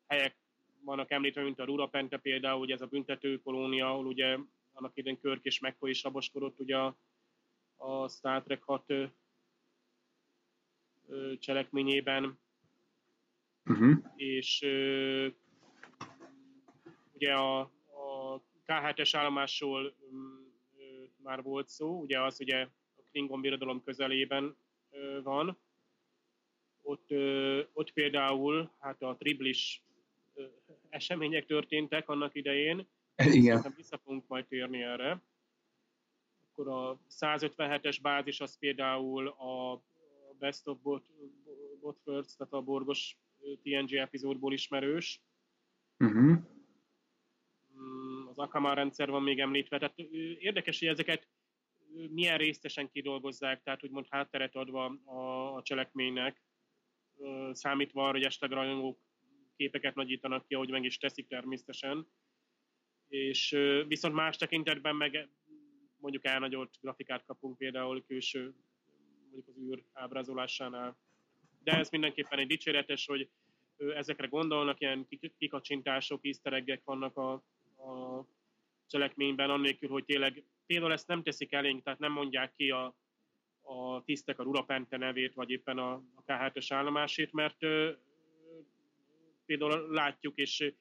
[0.08, 0.38] helyek
[0.86, 4.38] vannak említve, mint a Rurapente például, ugye ez a büntető kolónia, ahol ugye
[4.74, 6.98] annak idén Körk és McCoy is raboskodott ugye a,
[7.76, 9.06] a Star Trek 6 ö,
[11.08, 12.40] ö, cselekményében.
[13.66, 13.98] Uh-huh.
[14.16, 15.28] És ö,
[17.14, 20.24] ugye a, a K7-es állomásról ö,
[21.24, 22.68] már volt szó, ugye az ugye
[23.12, 24.58] Klingon birodalom közelében
[25.24, 25.58] van.
[26.82, 27.10] Ott,
[27.74, 29.85] ott például hát a triblis
[30.90, 32.88] események történtek annak idején.
[33.16, 33.44] Igen.
[33.44, 35.22] Szerintem vissza fogunk majd térni erre.
[36.52, 39.84] Akkor a 157-es bázis az például a
[40.40, 41.06] Best of Bot,
[41.82, 43.18] Botfirds, tehát a Borgos
[43.62, 45.22] TNG epizódból ismerős.
[46.00, 46.38] Uh-huh.
[48.30, 49.78] Az Akamar rendszer van még említve.
[49.78, 49.98] Tehát
[50.40, 51.28] érdekes, hogy ezeket
[52.10, 56.44] milyen résztesen kidolgozzák, tehát úgymond hátteret adva a, a cselekménynek,
[57.52, 59.00] számítva arra, hogy esetleg rajongók
[59.58, 62.08] képeket nagyítanak ki, ahogy meg is teszik természetesen.
[63.08, 63.50] És
[63.88, 65.30] viszont más tekintetben meg
[65.98, 68.54] mondjuk elnagyolt grafikát kapunk például külső,
[69.22, 70.98] mondjuk az űr ábrázolásánál.
[71.64, 73.30] De ez mindenképpen egy dicséretes, hogy
[73.78, 75.08] ezekre gondolnak, ilyen
[75.38, 77.32] kikacsintások, easter vannak a,
[77.78, 78.26] a
[78.88, 82.96] cselekményben, annélkül, hogy tényleg például ezt nem teszik elénk, tehát nem mondják ki a,
[83.62, 87.58] a tisztek a Rurapente nevét, vagy éppen a, a K7-es állomásét, mert
[89.46, 90.74] például látjuk, és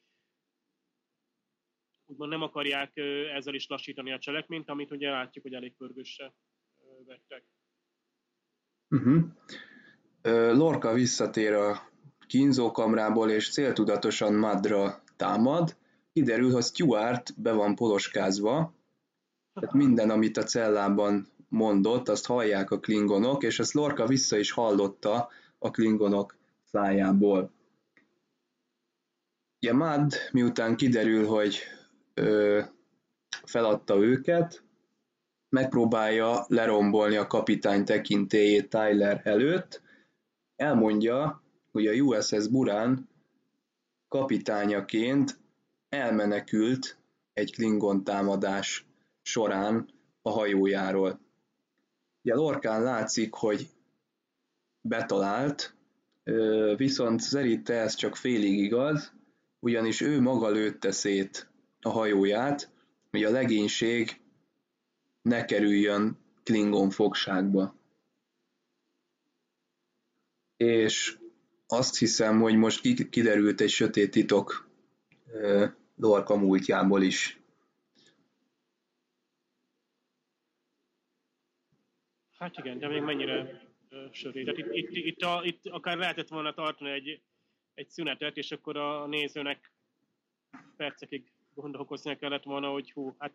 [2.06, 2.96] úgymond nem akarják
[3.34, 6.34] ezzel is lassítani a cselekményt, amit ugye látjuk, hogy elég pörgősre
[7.06, 7.44] vettek.
[8.88, 9.24] Uh-huh.
[10.56, 11.90] Lorca visszatér a
[12.26, 15.76] kínzókamrából, és céltudatosan Madra támad.
[16.12, 18.74] Kiderül, hogy Stuart be van poloskázva,
[19.52, 24.50] tehát minden, amit a cellában mondott, azt hallják a klingonok, és ezt Lorca vissza is
[24.50, 25.28] hallotta
[25.58, 27.53] a klingonok szájából.
[29.64, 31.58] Ugye Mad, miután kiderül, hogy
[32.14, 32.62] ö,
[33.44, 34.62] feladta őket,
[35.48, 39.82] megpróbálja lerombolni a kapitány tekintélyét Tyler előtt,
[40.56, 41.42] elmondja,
[41.72, 43.08] hogy a USS Burán
[44.08, 45.38] kapitányaként
[45.88, 46.98] elmenekült
[47.32, 48.86] egy Klingon támadás
[49.22, 49.88] során
[50.22, 51.20] a hajójáról.
[52.22, 53.68] Ugye Lorkán látszik, hogy
[54.80, 55.74] betalált,
[56.76, 59.12] viszont szerinte ez csak félig igaz,
[59.64, 61.50] ugyanis ő maga lőtte szét
[61.80, 62.70] a hajóját,
[63.10, 64.20] hogy a legénység
[65.22, 67.74] ne kerüljön Klingon fogságba.
[70.56, 71.18] És
[71.66, 74.68] azt hiszem, hogy most kiderült egy sötét titok
[75.96, 77.40] Lorca múltjából is.
[82.38, 83.62] Hát igen, de még mennyire
[84.10, 84.46] sötét.
[84.46, 87.22] Itt, itt, itt, a, itt akár lehetett volna tartani egy,
[87.74, 89.72] egy szünetet, és akkor a nézőnek
[90.76, 93.32] percekig gondolkoznia kellett volna, hogy hú, hát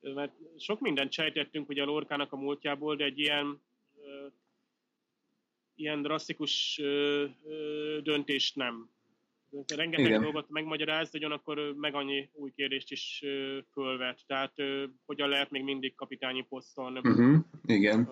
[0.00, 3.60] mert sok mindent sejtettünk ugye a Lorkának a múltjából, de egy ilyen
[5.74, 6.80] ilyen drasztikus
[8.02, 8.90] döntést nem.
[9.66, 10.22] Rengeteg Igen.
[10.22, 13.22] dolgot megmagyaráz, de ugyanakkor meg annyi új kérdést is
[13.72, 14.20] fölvet.
[14.26, 14.54] Tehát
[15.04, 16.96] hogyan lehet még mindig kapitányi poszton.
[16.96, 17.36] Uh-huh.
[17.66, 18.10] Igen.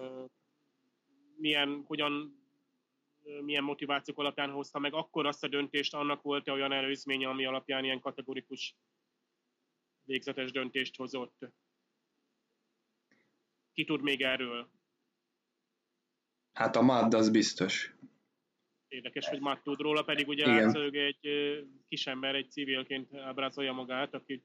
[1.36, 2.41] Milyen, hogyan
[3.43, 7.44] milyen motivációk alapján hozta meg akkor azt a döntést, annak volt -e olyan előzménye, ami
[7.44, 8.77] alapján ilyen kategorikus
[10.05, 11.39] végzetes döntést hozott.
[13.73, 14.70] Ki tud még erről?
[16.53, 17.94] Hát a Madd az biztos.
[18.89, 21.28] Érdekes, hogy Matt tud róla, pedig ugye látszólag egy
[21.89, 24.43] kisember, egy civilként ábrázolja magát, aki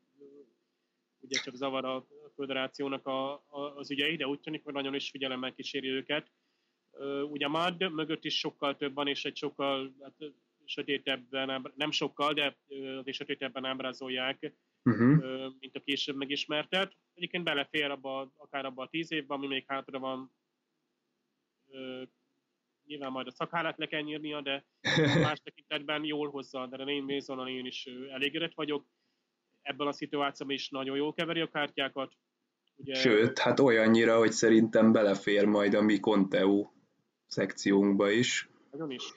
[1.19, 5.09] ugye csak zavar a föderációnak a, a, az ügyei, de úgy tűnik, hogy nagyon is
[5.09, 6.31] figyelemmel kíséri őket.
[7.29, 10.31] Ugye Mad mögött is sokkal több van, és egy sokkal hát,
[10.65, 12.57] sötétebben, nem sokkal, de
[12.97, 14.53] azért sötétebben ábrázolják,
[14.83, 15.53] uh-huh.
[15.59, 16.93] mint a később megismertet.
[17.13, 20.31] Egyébként belefér abba, akár abba a tíz évben, ami még hátra van,
[22.85, 24.65] nyilván majd a szakállát le kell nyírnia, de
[25.27, 28.85] más tekintetben jól hozza, de én Masonon én is elégedett vagyok.
[29.61, 32.13] Ebből a szituációban is nagyon jól keveri a kártyákat.
[32.75, 32.93] Ugye...
[32.93, 36.71] Sőt, hát olyannyira, hogy szerintem belefér majd a mi Conteo
[37.27, 38.49] szekciónkba is.
[38.71, 39.13] Nagyon is.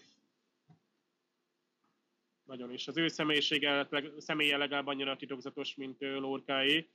[2.44, 2.88] Nagyon is.
[2.88, 3.88] Az ő személyisége,
[4.18, 6.88] személye legalább annyira titokzatos, mint Lorkáé.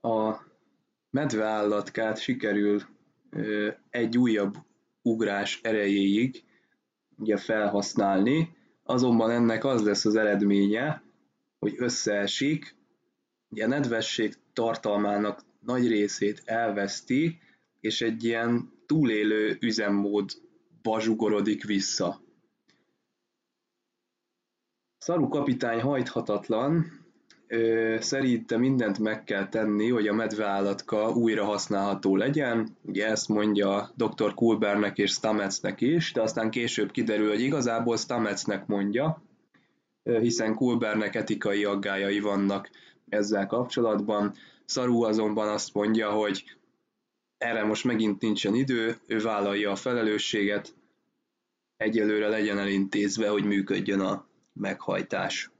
[0.00, 0.36] A
[1.10, 2.82] medveállatkát sikerül
[3.90, 4.54] egy újabb
[5.02, 6.44] ugrás erejéig
[7.16, 11.02] ugye felhasználni, azonban ennek az lesz az eredménye,
[11.58, 12.76] hogy összeesik,
[13.48, 17.38] ugye a nedvesség tartalmának nagy részét elveszti,
[17.80, 20.30] és egy ilyen túlélő üzemmód
[20.98, 22.22] zsugorodik vissza.
[24.98, 27.02] Szaru kapitány hajthatatlan,
[27.98, 32.76] szerintem mindent meg kell tenni, hogy a medveállatka újra használható legyen.
[32.82, 34.34] Ugye ezt mondja dr.
[34.34, 39.22] Kulbernek és Stametsnek is, de aztán később kiderül, hogy igazából Stametsnek mondja,
[40.02, 42.70] hiszen Kulbernek etikai aggájai vannak
[43.08, 44.34] ezzel kapcsolatban.
[44.64, 46.56] Szaru azonban azt mondja, hogy
[47.38, 50.74] erre most megint nincsen idő, ő vállalja a felelősséget,
[51.76, 55.50] egyelőre legyen elintézve, hogy működjön a meghajtás.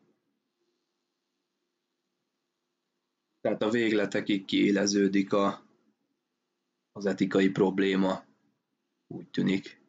[3.40, 5.62] Tehát a végletekig kiéleződik a,
[6.92, 8.24] az etikai probléma,
[9.06, 9.82] úgy tűnik.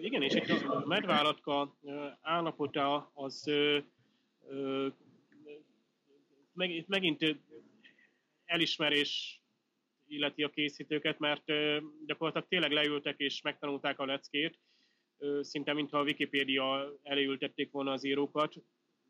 [0.00, 1.76] Igen, és itt a medvállatka
[2.20, 3.50] állapota az
[6.60, 7.36] meg, megint
[8.44, 9.40] elismerés
[10.06, 11.44] illeti a készítőket, mert
[12.06, 14.58] gyakorlatilag tényleg leültek és megtanulták a leckét,
[15.40, 18.54] szinte mintha a Wikipédia elültették volna az írókat,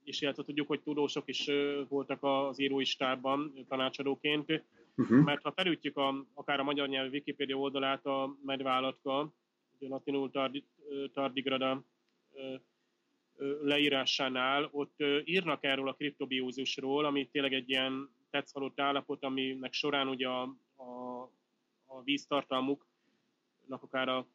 [0.05, 1.51] és illetve tudjuk, hogy tudósok is
[1.89, 4.64] voltak az írói stábban tanácsadóként,
[4.97, 5.24] uh-huh.
[5.24, 9.35] mert ha felütjük a, akár a magyar nyelvű Wikipédia oldalát a medvállatka,
[9.78, 10.64] ugye latinul tardi,
[11.12, 11.85] tardigrada
[13.62, 14.94] leírásánál, ott
[15.24, 20.42] írnak erről a kriptobiózusról, ami tényleg egy ilyen tetszhalott állapot, aminek során ugye a,
[20.76, 21.22] a,
[21.86, 24.26] a víztartalmuknak akár a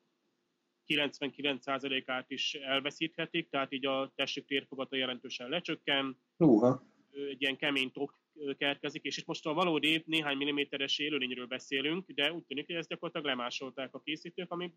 [0.88, 6.18] 99%-át is elveszíthetik, tehát így a testük térfogata jelentősen lecsökken.
[6.38, 6.84] Uha.
[7.30, 8.20] Egy ilyen kemény tok
[8.58, 12.90] kerkezik, és itt most a valódi néhány milliméteres élőlényről beszélünk, de úgy tűnik, hogy ezt
[12.90, 14.74] gyakorlatilag lemásolták a készítők, ami,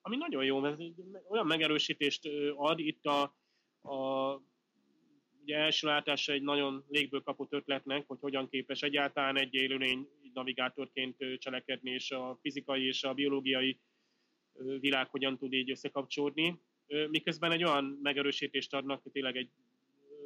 [0.00, 0.80] ami nagyon jó, mert
[1.28, 3.36] olyan megerősítést ad itt a,
[3.88, 4.42] a
[5.42, 11.16] ugye első látása egy nagyon légből kapott ötletnek, hogy hogyan képes egyáltalán egy élőlény navigátorként
[11.38, 13.80] cselekedni, és a fizikai és a biológiai
[14.80, 16.60] világ hogyan tud így összekapcsolódni,
[17.10, 19.50] miközben egy olyan megerősítést adnak, tényleg egy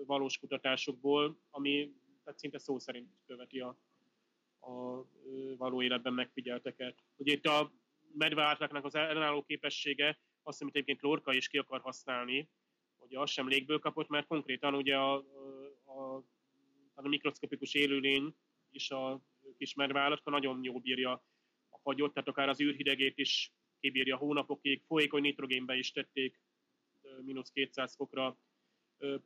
[0.07, 1.93] valós kutatásokból, ami
[2.25, 3.77] tehát szinte szó szerint követi a,
[4.61, 5.05] a
[5.57, 7.03] való életben megfigyelteket.
[7.17, 7.73] Ugye itt a
[8.15, 12.49] medveátlaknak az ellenálló képessége, azt, amit egyébként Lorca is ki akar használni,
[13.13, 15.15] hogy az sem légből kapott, mert konkrétan ugye a,
[15.85, 16.17] a,
[16.95, 18.35] a mikroszkopikus élőlény
[18.71, 19.23] és a
[19.59, 21.13] kis medveállatka nagyon jól bírja
[21.69, 26.41] a fagyot, tehát akár az űrhidegét is kibírja hónapokig, folyékony nitrogénbe is tették
[27.23, 28.39] mínusz 200 fokra,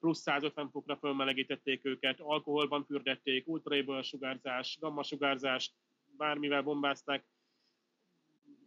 [0.01, 5.75] plusz 150 fokra fölmelegítették őket, alkoholban fürdették, ultraéből sugárzás, gamma sugárzást,
[6.17, 7.27] bármivel bombázták,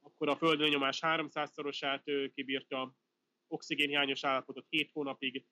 [0.01, 2.95] akkor a földön nyomás 300-szorosát kibírta,
[3.49, 5.45] oxigénhiányos állapotot 7 hónapig,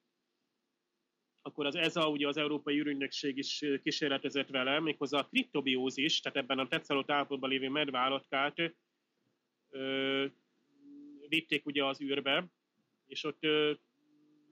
[1.42, 6.60] akkor az ESA, ugye az Európai űrügynökség is kísérletezett vele, méghozzá a kriptobiózis, tehát ebben
[6.60, 8.74] a tetszalott állapotban lévő medve állatkát
[9.70, 10.26] ö,
[11.28, 12.48] vitték ugye az űrbe,
[13.06, 13.40] és ott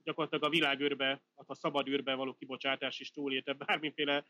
[0.04, 4.26] gyakorlatilag a világűrbe, a szabad űrbe való kibocsátás is túlélte bármiféle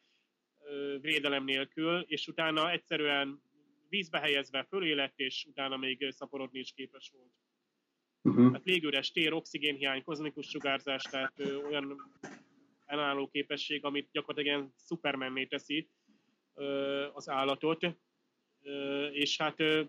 [1.00, 3.42] védelem nélkül, és utána egyszerűen
[3.88, 7.32] vízbe helyezve fölélett, és utána még szaporodni is képes volt.
[8.26, 8.52] Uh-huh.
[8.52, 12.10] Hát légüres tér, oxigénhiány, kozmikus sugárzás, tehát ö, olyan
[12.86, 15.88] elálló képesség, amit gyakorlatilag ilyen szupermenné teszi
[16.54, 17.96] ö, az állatot.
[18.62, 19.82] Ö, és hát ö,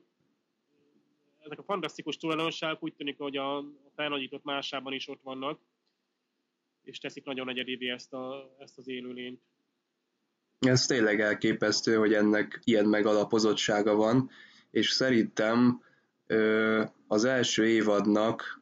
[1.45, 5.59] ezek a fantasztikus tulajdonságok úgy tűnik, hogy a, a felnagyított másában is ott vannak,
[6.83, 9.41] és teszik nagyon egyedivé ezt, a, ezt az élőlényt.
[10.59, 14.29] Ez tényleg elképesztő, hogy ennek ilyen megalapozottsága van,
[14.71, 15.85] és szerintem
[17.07, 18.61] az első évadnak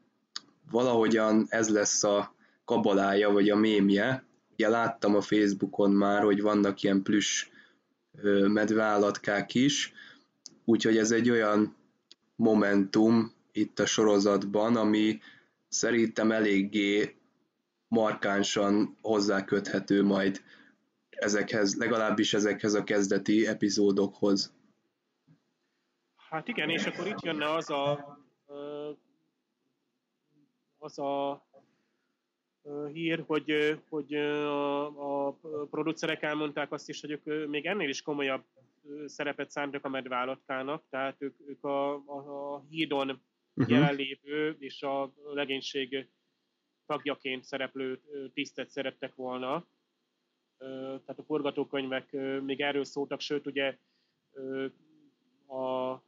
[0.71, 2.35] valahogyan ez lesz a
[2.65, 4.23] kabalája, vagy a mémje.
[4.53, 7.47] Ugye láttam a Facebookon már, hogy vannak ilyen plüss
[8.47, 9.93] medveállatkák is,
[10.65, 11.75] úgyhogy ez egy olyan
[12.35, 15.19] momentum itt a sorozatban, ami
[15.67, 17.15] szerintem eléggé
[17.87, 20.41] markánsan hozzáköthető majd
[21.09, 24.53] ezekhez, legalábbis ezekhez a kezdeti epizódokhoz.
[26.30, 28.18] Hát igen, és akkor itt jönne az a,
[30.77, 31.45] az a
[32.91, 35.38] hír, hogy, hogy a, a
[35.69, 38.43] producerek elmondták azt is, hogy ők még ennél is komolyabb
[39.06, 43.22] szerepet szántak a medvállatkának, tehát ők, ők a, a, a hídon
[43.53, 43.73] uh-huh.
[43.73, 46.10] jelenlévő és a legénység
[46.85, 48.02] tagjaként szereplő
[48.34, 49.65] tisztet szerettek volna.
[50.57, 52.11] Tehát a forgatókönyvek
[52.41, 53.77] még erről szóltak, sőt ugye
[55.47, 56.02] a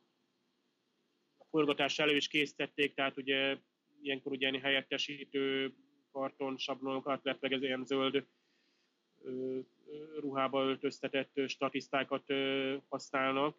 [1.49, 3.57] forgatás elő is készítették, tehát ugye
[4.01, 5.73] ilyenkor ugye helyettesítő
[6.11, 8.25] karton sablonokat, illetve ez ilyen zöld
[10.19, 12.23] ruhába öltöztetett statisztákat
[12.89, 13.55] használnak.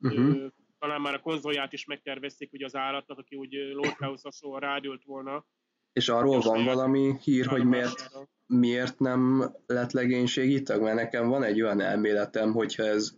[0.00, 0.50] Uh-huh.
[0.78, 5.44] Talán már a konzolját is megtervezték hogy az állatnak, aki úgy Lordhouse hasonlóan rádült volna.
[5.92, 8.10] És arról és van valami hír, hogy miért,
[8.46, 10.82] miért nem lett legénységi tag?
[10.82, 13.16] Mert nekem van egy olyan elméletem, hogyha ez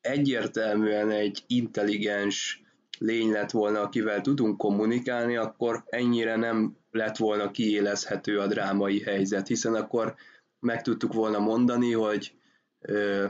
[0.00, 2.63] egyértelműen egy intelligens
[2.98, 9.46] lény lett volna, akivel tudunk kommunikálni, akkor ennyire nem lett volna kiélezhető a drámai helyzet,
[9.46, 10.14] hiszen akkor
[10.60, 12.34] meg tudtuk volna mondani, hogy
[12.80, 13.26] ö,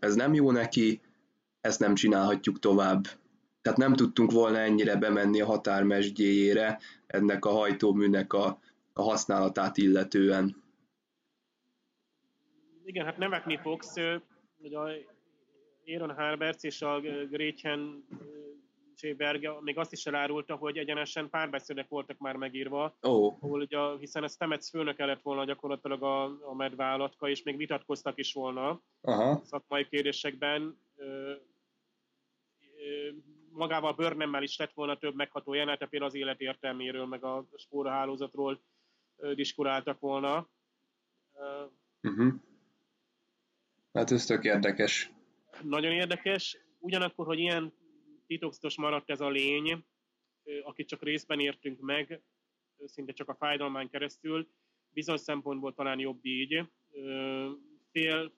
[0.00, 1.00] ez nem jó neki,
[1.60, 3.02] ezt nem csinálhatjuk tovább.
[3.62, 8.60] Tehát nem tudtunk volna ennyire bemenni a határmesdjéjére ennek a hajtóműnek a,
[8.92, 10.64] a használatát illetően.
[12.84, 13.94] Igen, hát nevetni fogsz,
[14.60, 14.88] hogy a
[15.86, 17.00] Aaron Harberts és a
[17.30, 18.04] Gretchen
[18.96, 23.36] Cséberg még azt is elárulta, hogy egyenesen párbeszédek voltak már megírva, oh.
[23.40, 28.18] ahol ugye, hiszen a Stemets főnök lett volna gyakorlatilag a, a medvállatka, és még vitatkoztak
[28.18, 29.40] is volna Aha.
[29.44, 30.80] szakmai kérdésekben.
[30.96, 31.30] Ö,
[32.76, 33.10] ö,
[33.50, 38.60] magával Burnham-mel is lett volna több megható jelenete, például az élet értelméről, meg a spórahálózatról
[39.34, 40.48] diskuráltak volna.
[42.02, 42.34] Uh-huh.
[43.92, 45.10] Hát ez tök érdekes.
[45.62, 46.58] Nagyon érdekes.
[46.78, 47.72] Ugyanakkor, hogy ilyen
[48.26, 49.84] titokzatos maradt ez a lény,
[50.62, 52.22] akit csak részben értünk meg,
[52.84, 54.48] szinte csak a fájdalmán keresztül,
[54.90, 56.64] bizony szempontból talán jobb így.
[57.90, 58.32] Fél,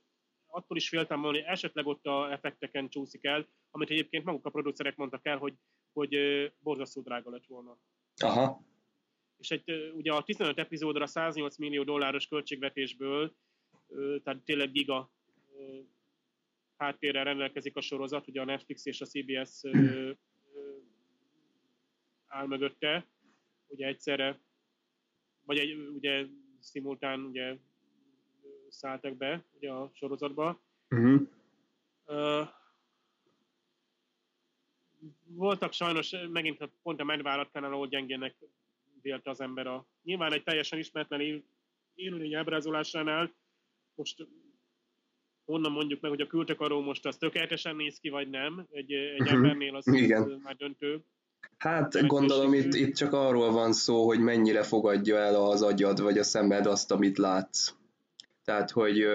[0.46, 4.50] attól is féltem volna, hogy esetleg ott a effekteken csúszik el, amit egyébként maguk a
[4.50, 5.54] producerek mondtak el, hogy,
[5.92, 6.16] hogy
[6.58, 7.78] borzasztó drága lett volna.
[8.16, 8.66] Aha.
[9.36, 13.34] És egy, ugye a 15 epizódra 108 millió dolláros költségvetésből,
[14.22, 15.12] tehát tényleg giga
[16.78, 19.62] háttérrel rendelkezik a sorozat, ugye a Netflix és a CBS
[22.26, 23.06] áll mögötte,
[23.66, 24.40] ugye egyszerre,
[25.44, 26.26] vagy egy, ugye
[26.60, 27.56] szimultán ugye
[28.68, 30.62] szálltak be ugye a sorozatba.
[30.88, 31.20] Uh-huh.
[32.06, 32.48] Uh,
[35.24, 38.36] voltak sajnos, megint pont a medvállatkánál, ahol gyengének
[39.02, 39.86] vélte az ember a...
[40.02, 41.44] Nyilván egy teljesen ismeretlen
[41.94, 43.34] élőlény ábrázolásánál
[43.94, 44.26] most
[45.48, 49.20] honnan mondjuk meg, hogy a kültakaró most az tökéletesen néz ki, vagy nem, egy, egy
[49.20, 49.36] uh-huh.
[49.36, 50.40] embernél az, Igen.
[50.44, 51.04] már döntő.
[51.56, 56.18] Hát gondolom itt, itt csak arról van szó, hogy mennyire fogadja el az agyad vagy
[56.18, 57.74] a szemed azt, amit látsz.
[58.44, 59.06] Tehát, hogy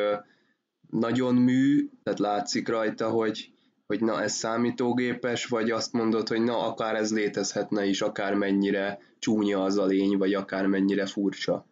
[0.89, 3.51] nagyon mű, tehát látszik rajta, hogy,
[3.85, 8.99] hogy na ez számítógépes, vagy azt mondod, hogy na akár ez létezhetne is, akár mennyire
[9.19, 11.65] csúnya az a lény, vagy akár mennyire furcsa.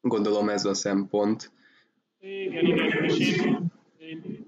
[0.00, 1.52] Gondolom ez a szempont.
[2.20, 4.46] Igen, igen, és én, én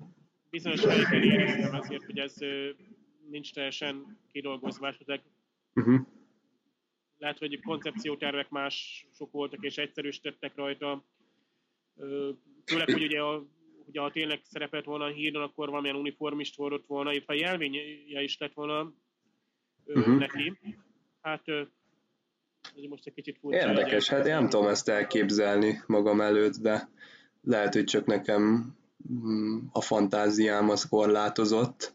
[0.51, 2.35] bizonyos helyeken éreztem azért, hogy ez
[3.31, 5.21] nincs teljesen kidolgozva, esetleg
[5.75, 6.01] uh-huh.
[7.19, 11.05] lehet, hogy koncepciótervek mások voltak és egyszerűsítettek rajta.
[12.65, 13.47] Főleg, hogy ugye a,
[13.87, 18.39] ugye ha tényleg szerepelt volna a hídon, akkor valamilyen uniformist hordott volna, illetve jelvénye is
[18.39, 18.93] lett volna
[19.85, 20.19] uh-huh.
[20.19, 20.59] neki.
[21.21, 21.45] Hát
[22.89, 23.69] most egy kicsit furcsa.
[23.69, 26.89] Érdekes, hát én nem tudom ezt elképzelni magam előtt, de
[27.41, 28.75] lehet, hogy csak nekem
[29.13, 31.95] mm, a fantáziám az korlátozott.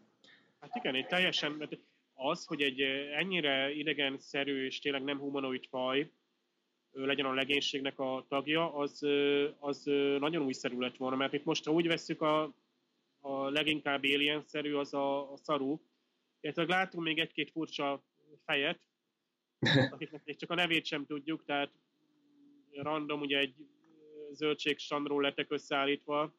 [0.59, 1.69] Hát igen, egy teljesen,
[2.13, 2.81] az, hogy egy
[3.17, 6.11] ennyire idegenszerű és tényleg nem humanoid faj
[6.91, 9.01] legyen a legénységnek a tagja, az,
[9.59, 9.83] az
[10.19, 12.53] nagyon újszerű lett volna, mert itt most, ha úgy veszük a,
[13.19, 15.79] a leginkább alien-szerű, az a, a szaru,
[16.41, 18.03] illetve látunk még egy-két furcsa
[18.45, 18.79] fejet,
[19.93, 21.71] akiknek még csak a nevét sem tudjuk, tehát
[22.71, 23.55] random, ugye egy
[24.35, 26.33] zöldség sandról lettek összeállítva,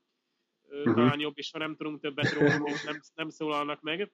[0.69, 0.95] uh-huh.
[0.95, 4.13] talán jobb is, ha nem tudunk többet róla, nem, nem szólalnak meg.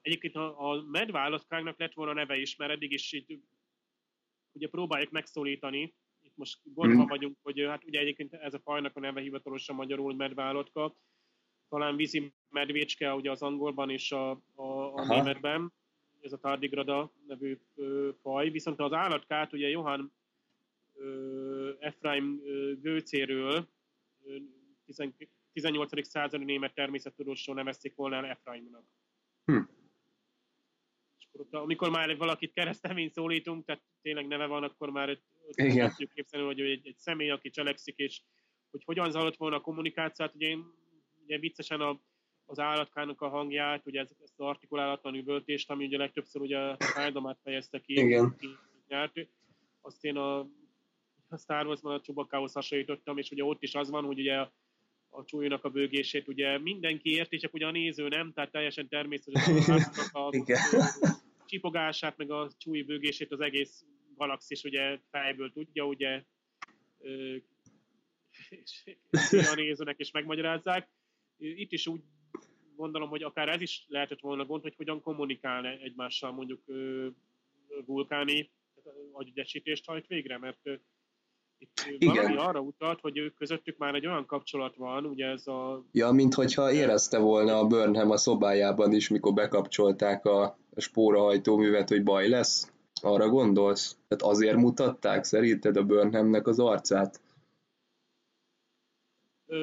[0.00, 3.40] Egyébként a, a medvállatkáknak lett volna neve is, mert eddig is így
[4.52, 7.08] ugye próbáljuk megszólítani, itt most gondban mm.
[7.08, 10.96] vagyunk, hogy hát ugye egyébként ez a fajnak a neve hivatalosan magyarul medvállatka,
[11.68, 15.72] talán vízi medvécske ugye az angolban és a, a, a németben,
[16.20, 20.10] ez a tardigrada nevű ö, faj, viszont az állatkát ugye Johann
[20.98, 23.68] ö, Gőcéről,
[25.52, 26.06] 18.
[26.06, 28.84] századi német természettudósról nevezték volna el Ephraimnak.
[29.44, 29.60] Hm.
[31.18, 35.18] És akkor, amikor már valakit keresztelmény szólítunk, tehát tényleg neve van, akkor már
[35.56, 38.22] tudjuk képzelni, hogy egy, egy személy, aki cselekszik, és
[38.70, 40.64] hogy hogyan zajlott volna a kommunikáció, hát ugye én
[41.24, 42.00] ugye viccesen a,
[42.44, 46.76] az állatkának a hangját, ugye ez, ezt az artikulálatlan üvöltést, ami ugye legtöbbször ugye a
[46.78, 48.36] fájdalmát fejezte ki, Igen.
[48.88, 49.28] nyert,
[49.80, 50.48] azt én a,
[51.28, 54.36] a Star Wars-ban a Csubakához hasonlítottam, és ugye ott is az van, hogy ugye
[55.08, 59.68] a, csúlynak a bőgését ugye mindenki érti, csak ugye a néző nem, tehát teljesen természetes
[59.68, 60.32] a, a, a
[61.46, 63.84] csipogását, meg a csúly bőgését az egész
[64.16, 66.24] galaxis ugye fejből tudja, ugye
[68.48, 68.84] és
[69.32, 70.88] a nézőnek is megmagyarázzák.
[71.36, 72.00] Itt is úgy
[72.76, 76.64] gondolom, hogy akár ez is lehetett volna gond, hogy hogyan kommunikálna egymással mondjuk
[77.86, 78.50] vulkáni
[79.12, 80.80] agyügyesítést hajt végre, mert
[81.58, 82.36] itt Igen.
[82.36, 85.84] arra utalt, hogy ők közöttük már egy olyan kapcsolat van, ugye ez a...
[85.92, 92.02] Ja, mint hogyha érezte volna a Burnham a szobájában is, mikor bekapcsolták a spórahajtóművet, hogy
[92.02, 92.72] baj lesz.
[93.02, 93.98] Arra gondolsz?
[94.08, 97.20] Tehát azért mutatták szerinted a Burnhamnek az arcát?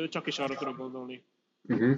[0.09, 1.23] Csak is arra tudok gondolni.
[1.61, 1.97] Uh-huh.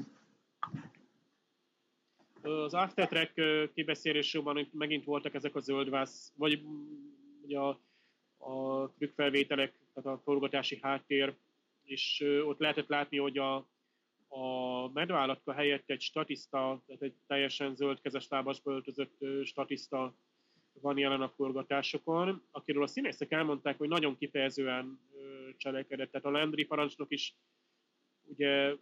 [2.41, 3.33] Az Aftertrack
[3.73, 6.61] kibeszélésében megint voltak ezek a zöldvász, vagy
[7.43, 7.79] ugye a,
[8.37, 11.35] a trükkfelvételek, tehát a forgatási háttér,
[11.83, 13.55] és ott lehetett látni, hogy a,
[14.27, 20.15] a medvállatka helyett egy statiszta, tehát egy teljesen zöldkezes lábasba öltözött statiszta
[20.81, 24.99] van jelen a forgatásokon, akiről a színészek elmondták, hogy nagyon kifejezően
[25.57, 26.11] cselekedett.
[26.11, 27.35] Tehát a Landry parancsnok is
[28.23, 28.75] ugye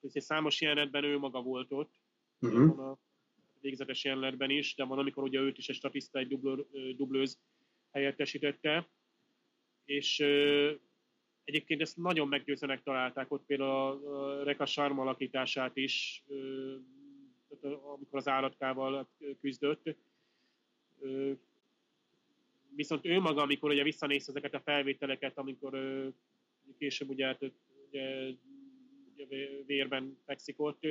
[0.00, 1.94] számos jelenetben ő maga volt ott,
[2.40, 2.78] uh-huh.
[2.78, 2.98] a
[3.60, 6.66] végzetes jelenetben is, de van, amikor ugye őt is egy statiszta, egy dublőr,
[6.96, 7.38] dublőz
[7.90, 8.88] helyettesítette,
[9.90, 10.20] és
[11.44, 16.24] egyébként ezt nagyon meggyőzőnek találták ott például a Reka Sharm alakítását is,
[17.94, 19.08] amikor az állatkával
[19.40, 19.96] küzdött.
[22.74, 25.78] Viszont ő maga, amikor ugye visszanéz ezeket a felvételeket, amikor
[26.78, 27.52] később ugye, hát,
[27.90, 29.26] ugye
[29.66, 30.84] vérben fekszik ott,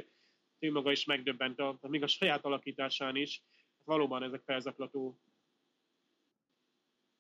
[0.60, 3.44] ő maga is megdöbbent, a, még a saját alakításán is.
[3.78, 5.20] Hát valóban ezek felzaklató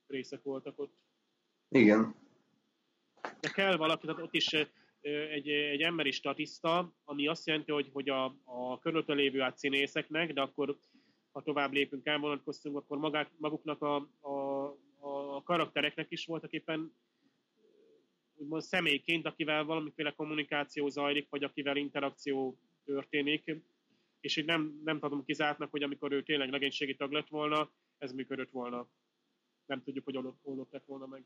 [0.08, 1.08] részek voltak ott.
[1.70, 2.16] Igen.
[3.40, 4.54] De kell valaki, tehát ott is
[5.02, 10.34] egy, egy emberi statiszta, ami azt jelenti, hogy, hogy a, a körülötte lévő át színészeknek,
[10.34, 10.78] de akkor
[11.32, 14.64] ha tovább lépünk, elvonatkoztunk, akkor magák, maguknak a, a,
[15.00, 16.94] a karaktereknek is voltak éppen
[18.36, 23.56] úgymond személyként, akivel valamiféle kommunikáció zajlik, vagy akivel interakció történik,
[24.20, 28.12] és így nem, nem tudom kizártnak, hogy amikor ő tényleg legénységi tag lett volna, ez
[28.12, 28.90] működött volna.
[29.66, 31.26] Nem tudjuk, hogy oldották volna meg.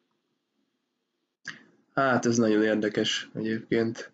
[1.94, 4.12] Hát ez nagyon érdekes egyébként.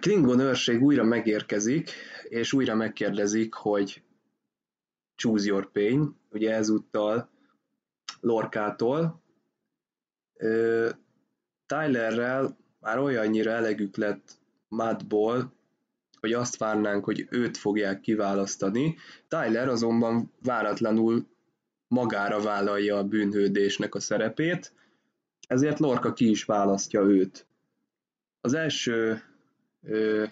[0.00, 1.90] Klingon őrség újra megérkezik,
[2.28, 4.02] és újra megkérdezik, hogy
[5.14, 7.30] choose your pain, ugye ezúttal
[8.20, 9.22] Lorkától.
[11.66, 15.52] Tylerrel már olyannyira elegük lett Mattból,
[16.20, 18.96] hogy azt várnánk, hogy őt fogják kiválasztani.
[19.28, 21.26] Tyler azonban váratlanul
[21.94, 24.72] magára vállalja a bűnhődésnek a szerepét,
[25.48, 27.46] ezért Lorca ki is választja őt.
[28.40, 29.22] Az első
[29.82, 30.24] ö,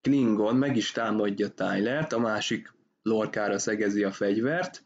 [0.00, 4.82] Klingon meg is támadja Tylert, a másik Lorkára szegezi a fegyvert,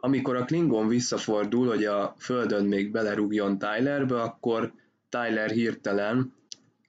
[0.00, 4.72] amikor a Klingon visszafordul, hogy a földön még belerúgjon Tylerbe, akkor
[5.08, 6.32] Tyler hirtelen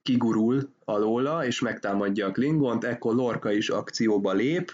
[0.02, 4.72] kigurul alóla, és megtámadja a Klingont, ekkor Lorca is akcióba lép,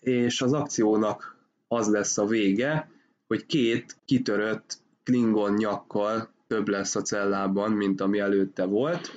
[0.00, 1.37] és az akciónak
[1.68, 2.90] az lesz a vége,
[3.26, 9.10] hogy két kitörött Klingon nyakkal több lesz a cellában, mint ami előtte volt.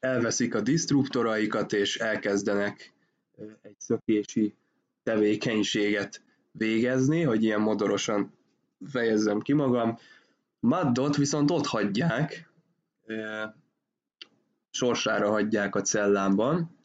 [0.00, 2.92] Elveszik a disruptoraikat, és elkezdenek
[3.62, 4.54] egy szökési
[5.02, 8.32] tevékenységet végezni, hogy ilyen modorosan
[8.90, 9.98] fejezzem ki magam.
[10.60, 12.50] Maddot viszont ott hagyják,
[14.70, 16.76] sorsára hagyják a cellámban.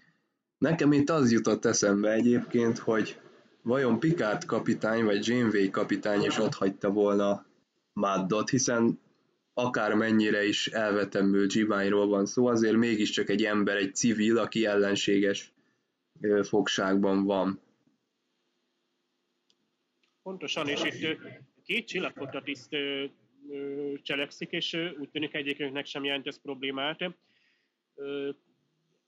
[0.58, 3.20] Nekem itt az jutott eszembe egyébként, hogy
[3.62, 7.46] vajon Picard kapitány vagy Janeway kapitány is ott hagyta volna
[7.94, 9.00] Maddot, hiszen
[9.54, 15.54] akármennyire is elvetemű Gibányról van szó, azért mégiscsak egy ember, egy civil, aki ellenséges
[16.44, 17.62] fogságban van.
[20.24, 21.18] Pontosan, és itt
[21.64, 22.76] két csillagfota tiszt
[24.02, 27.00] cselekszik, és úgy tűnik egyikünknek sem jelent ez problémát.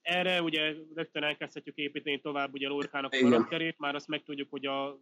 [0.09, 4.99] Erre ugye rögtön elkezdhetjük építeni tovább ugye Lorkának a karakterét, már azt megtudjuk, hogy a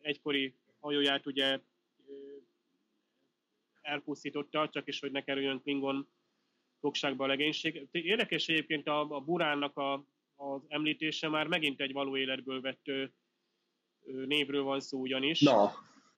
[0.00, 1.60] egykori hajóját ugye
[3.82, 6.08] elpusztította, csak is, hogy ne kerüljön Klingon
[6.80, 7.88] fogságba a legénység.
[7.90, 10.04] Érdekes egyébként a, a Buránnak a,
[10.36, 12.84] az említése már megint egy való életből vett
[14.26, 15.40] névről van szó ugyanis.
[15.40, 15.72] Na,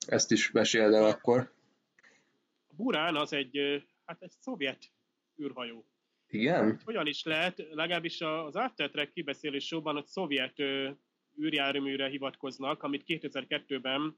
[0.07, 1.53] ezt is meséld el akkor.
[2.67, 4.91] A Burán az egy, hát egy szovjet
[5.41, 5.85] űrhajó.
[6.29, 6.79] Igen?
[6.83, 10.59] Hogyan is lehet, legalábbis az After Trek kibeszélés showban, hogy szovjet
[11.41, 14.17] űrjárműre hivatkoznak, amit 2002-ben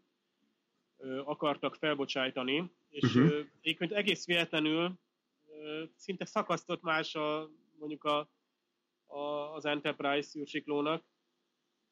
[1.26, 3.46] akartak felbocsájtani, és uh-huh.
[3.62, 5.00] egyébként egész véletlenül
[5.96, 8.30] szinte szakasztott más a, mondjuk a,
[9.06, 11.04] a, az Enterprise űrsiklónak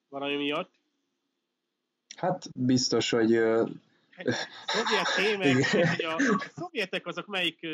[0.07, 0.73] valami miatt.
[2.15, 3.29] Hát biztos, hogy...
[4.65, 7.67] Szovjet témek, hogy a, a szovjetek azok melyik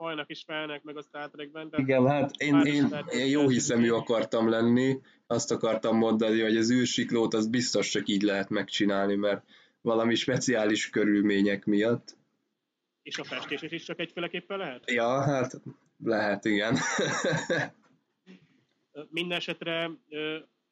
[0.00, 1.72] fajnak is felnek meg a Star Trekben.
[1.76, 7.34] Igen, hát én, én, én jó hiszemű akartam lenni, azt akartam mondani, hogy az űrsiklót
[7.34, 9.44] az biztos csak így lehet megcsinálni, mert
[9.80, 12.16] valami speciális körülmények miatt.
[13.02, 14.90] És a festés is csak egyféleképpen lehet?
[14.90, 15.60] Ja, hát
[15.98, 16.76] lehet, igen.
[19.10, 19.90] Minden esetre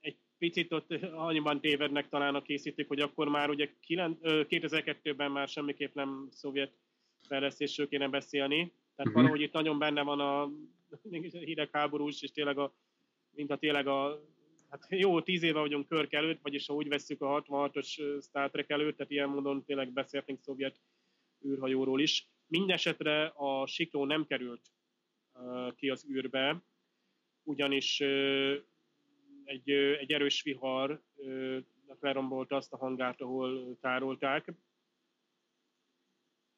[0.00, 5.94] egy picit ott annyiban tévednek talán a készítők, hogy akkor már ugye 2002-ben már semmiképp
[5.94, 6.72] nem szovjet
[7.28, 8.72] fejlesztésről kéne beszélni.
[8.98, 9.14] Tehát uh-huh.
[9.14, 10.50] valahogy itt nagyon benne van a
[11.30, 12.74] hidegháborús, és tényleg a,
[13.30, 14.22] mint a tényleg a
[14.70, 18.70] hát jó, tíz éve vagyunk Körk előtt, vagyis ha úgy vesszük a 66-os Star Trek
[18.70, 20.80] előtt, tehát ilyen módon tényleg beszéltünk szovjet
[21.46, 22.28] űrhajóról is.
[22.46, 24.70] Mindenesetre a sikló nem került
[25.32, 26.62] uh, ki az űrbe,
[27.42, 28.54] ugyanis uh,
[29.44, 31.58] egy, uh, egy erős vihar uh,
[32.00, 34.52] lerombolta azt a hangárt, ahol tárolták,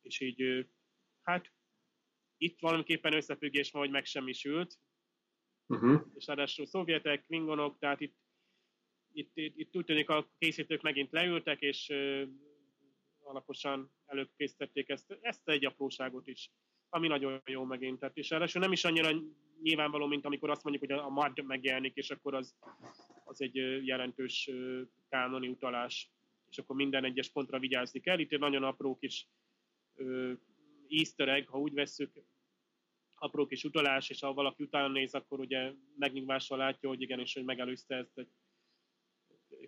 [0.03, 0.67] és így
[1.23, 1.53] hát
[2.43, 4.79] itt valamiképpen összefüggés van, hogy megsemmisült,
[5.67, 6.01] uh-huh.
[6.15, 8.17] és ráadásul szovjetek, klingonok, tehát itt,
[9.12, 12.29] itt, itt, itt úgy tűnik a készítők megint leültek, és uh,
[13.23, 16.51] alaposan előkészítették ezt, ezt egy apróságot is,
[16.89, 17.99] ami nagyon jó megint.
[17.99, 19.11] Tehát, és ráadásul nem is annyira
[19.62, 22.57] nyilvánvaló, mint amikor azt mondjuk, hogy a MAD megjelenik, és akkor az,
[23.25, 24.51] az egy jelentős
[25.09, 26.11] kánoni utalás,
[26.51, 28.19] és akkor minden egyes pontra vigyázni kell.
[28.19, 29.29] Itt egy nagyon apró kis
[29.95, 30.33] uh,
[30.91, 32.11] easter egg, ha úgy vesszük,
[33.15, 37.45] apró kis utalás, és ha valaki utána néz, akkor ugye megnyugvással látja, hogy igenis, hogy
[37.45, 38.29] megelőzte ezt egy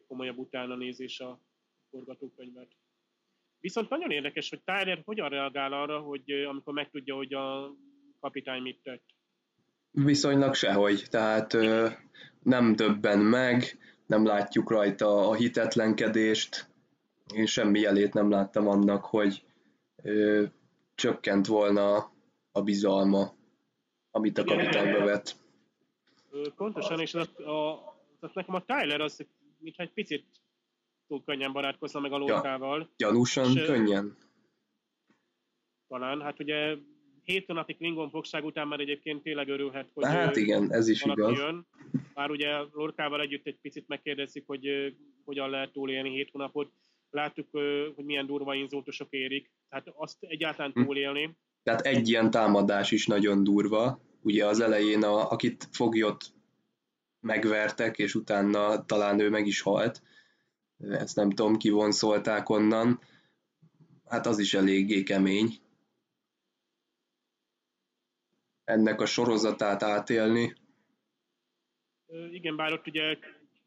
[0.07, 1.41] komolyabb utána nézés a
[1.91, 2.69] forgatókönyvet.
[3.61, 7.75] Viszont nagyon érdekes, hogy Tyler hogyan reagál arra, hogy amikor megtudja, hogy a
[8.21, 9.05] kapitány mit tett.
[9.91, 11.89] Viszonylag sehogy, tehát ö,
[12.43, 16.71] nem többen meg, nem látjuk rajta a hitetlenkedést,
[17.35, 19.45] én semmi jelét nem láttam annak, hogy
[20.03, 20.45] ö,
[20.95, 22.13] csökkent volna
[22.53, 23.41] a bizalma
[24.13, 25.37] amit a kapitány bevet.
[26.57, 27.73] Pontosan, és az, a,
[28.21, 29.27] az nekem a Tyler az,
[29.59, 30.25] mintha egy picit
[31.09, 32.79] túl könnyen barátkozna meg a lókával.
[32.79, 34.17] Ja, gyanúsan és, könnyen?
[35.89, 36.77] Talán, hát ugye
[37.25, 41.39] hét hónapig Klingon fogság után már egyébként tényleg örülhet, hogy Hát igen, ez is igaz.
[41.39, 41.67] Jön.
[42.15, 44.95] Már ugye Lorkával együtt egy picit megkérdezik, hogy
[45.25, 46.73] hogyan lehet túlélni hét hónapot.
[47.11, 47.51] Láttuk,
[47.95, 49.51] hogy milyen durva inzultusok érik.
[49.73, 50.83] Tehát azt egyáltalán hm.
[50.83, 54.01] túlélni, tehát egy ilyen támadás is nagyon durva.
[54.23, 56.25] Ugye az elején, a, akit foglyot
[57.21, 60.03] megvertek, és utána talán ő meg is halt.
[60.79, 63.01] Ezt nem tudom, kivonszolták onnan.
[64.05, 65.51] Hát az is eléggé kemény.
[68.65, 70.55] Ennek a sorozatát átélni.
[72.31, 73.19] Igen, bár ott ugye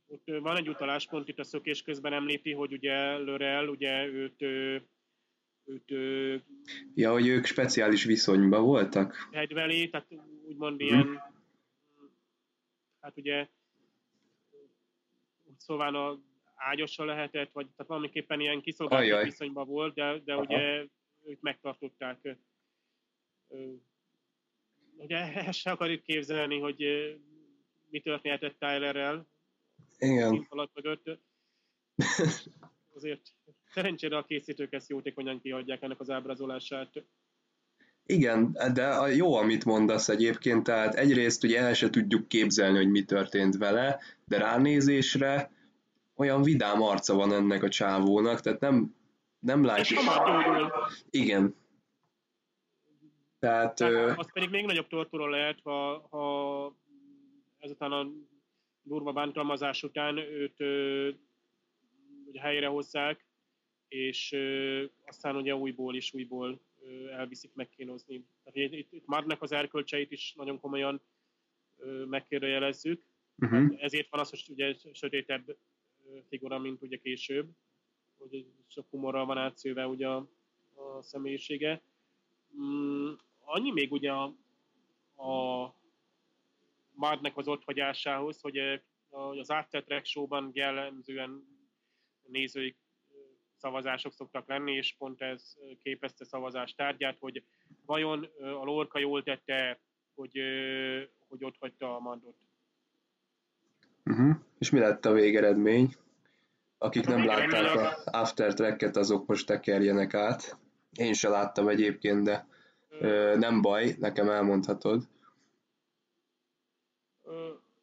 [0.08, 4.42] ott van egy utaláspont, itt a szökés közben említi, hogy ugye Lörel, ugye őt
[5.66, 5.94] őt...
[6.94, 9.30] Ja, hogy ők speciális viszonyban voltak?
[9.32, 10.08] Hedveli, tehát
[10.48, 10.88] úgymond hmm.
[10.88, 11.22] ilyen...
[13.02, 13.48] Hát ugye
[15.58, 16.20] szóval a
[16.56, 20.86] ágyosa lehetett, vagy tehát valamiképpen ilyen kiszolgáltatott viszonyban volt, de, de ugye
[21.24, 22.38] őt megtartották.
[24.98, 26.78] Ugye ezt se akarjuk képzelni, hogy
[27.90, 29.28] mi történhetett Tylerrel.
[29.98, 30.46] Igen.
[30.50, 31.20] Alatt mögött.
[32.96, 33.34] Azért
[33.76, 37.04] szerencsére a készítők ezt jótékonyan kiadják ennek az ábrázolását.
[38.06, 43.04] Igen, de jó, amit mondasz egyébként, tehát egyrészt ugye el se tudjuk képzelni, hogy mi
[43.04, 45.52] történt vele, de ránézésre
[46.16, 48.96] olyan vidám arca van ennek a csávónak, tehát nem,
[49.40, 50.00] nem látjuk.
[51.10, 51.56] Igen.
[53.40, 56.76] Tehát, tehát az pedig még nagyobb tortura lehet, ha, ha
[57.60, 58.08] ezután a
[58.82, 61.10] durva bántalmazás után őt ö,
[62.40, 63.25] helyre hozzák,
[63.88, 68.26] és ö, aztán ugye újból és újból ö, elviszik megkínozni.
[68.44, 71.02] Tehát itt, itt Mardnak az erkölcseit is nagyon komolyan
[71.78, 73.04] ö, megkérdőjelezzük.
[73.38, 73.76] Uh-huh.
[73.78, 75.58] Ezért van az, hogy ugye sötétebb
[76.30, 77.50] figura, mint ugye később,
[78.18, 80.28] hogy sok humorral van átszőve ugye a,
[80.74, 81.82] a személyisége.
[82.62, 84.24] Mm, annyi még ugye a,
[85.16, 85.74] a
[86.92, 88.58] Mardnek az otthagyásához, hogy
[89.10, 91.48] az After Track show-ban jellemzően
[92.28, 92.76] nézői
[93.66, 97.44] szavazások szoktak lenni, és pont ez képezte szavazás tárgyát, hogy
[97.86, 99.80] vajon a Lorca jól tette,
[100.16, 100.40] hogy,
[101.28, 102.36] hogy ott hagyta a Mandot.
[104.06, 104.36] Uh-huh.
[104.58, 105.96] És mi lett a végeredmény?
[106.78, 110.58] Akik nem látták a After Track-et, azok most tekerjenek át.
[110.98, 112.48] Én se láttam egyébként, de
[112.90, 115.04] ö, nem baj, nekem elmondhatod.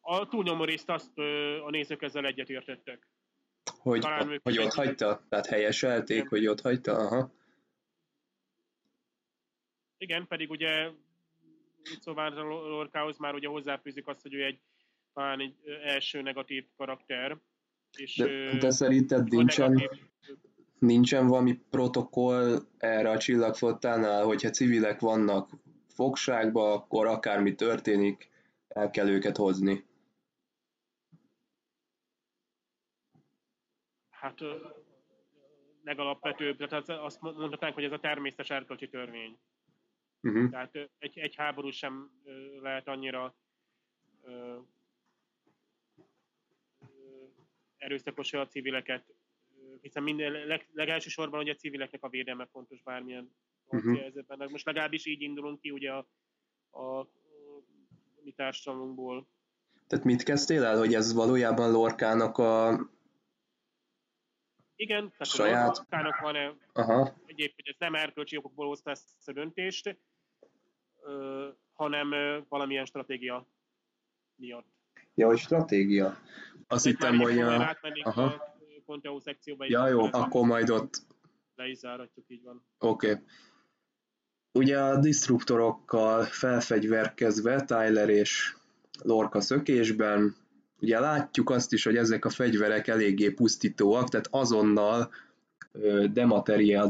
[0.01, 1.17] A túlnyomó részt azt
[1.65, 3.07] a nézők ezzel egyetértettek.
[3.83, 5.25] Hogy, Talán hogy ott hagyta?
[5.29, 6.27] Tehát helyeselték, Igen.
[6.27, 6.97] hogy ott hagyta?
[6.97, 7.31] Aha.
[9.97, 10.89] Igen, pedig ugye
[11.99, 12.33] szóval
[12.69, 14.59] Lorkához már ugye hozzáfűzik azt, hogy ő egy
[15.13, 17.37] talán egy első negatív karakter.
[17.97, 20.01] És, de, de szerinted nincsen, negatív...
[20.79, 25.49] nincsen valami protokoll erre a csillagflottánál, hogyha civilek vannak
[25.87, 28.29] fogságba, akkor akármi történik,
[28.67, 29.83] el kell őket hozni?
[34.23, 34.39] Hát
[35.83, 39.37] legalapvetőbb, tehát azt mondhatnánk, hogy ez a természetes erkölcsi törvény.
[40.21, 40.49] Uh-huh.
[40.49, 42.11] Tehát egy, egy háború sem
[42.61, 43.35] lehet annyira
[47.77, 49.13] erőszakosan a civileket,
[49.81, 53.35] hiszen minden, leg, legelső sorban ugye a civileknek a védelme fontos bármilyen
[53.65, 53.97] uh-huh.
[53.97, 54.47] helyzetben.
[54.51, 56.07] Most legalábbis így indulunk ki ugye a,
[56.69, 57.09] a, a
[58.23, 59.27] mi társadalmunkból.
[59.87, 62.79] Tehát mit kezdtél el, hogy ez valójában Lorkának a
[64.83, 65.69] igen, tehát saját...
[65.69, 67.13] a Lorkának van-e Aha.
[67.25, 69.97] egyéb, hogy ez nem erkölcsi okokból hozta ezt a döntést,
[71.03, 73.47] ö, hanem ö, valamilyen stratégia
[74.35, 74.67] miatt.
[75.13, 76.17] Ja, hogy stratégia.
[76.67, 77.39] Azt hittem, hogy...
[77.39, 77.77] A...
[78.03, 78.51] Aha.
[78.85, 79.65] A szekcióba.
[79.67, 81.05] Ja, jó, akkor majd ott...
[81.55, 82.65] Le is záratjuk, így van.
[82.77, 83.11] Oké.
[83.11, 83.23] Okay.
[84.51, 88.55] Ugye a disztruktorokkal felfegyverkezve Tyler és
[89.03, 90.35] Lorca szökésben,
[90.83, 95.11] ugye látjuk azt is, hogy ezek a fegyverek eléggé pusztítóak, tehát azonnal
[96.11, 96.89] demateriál,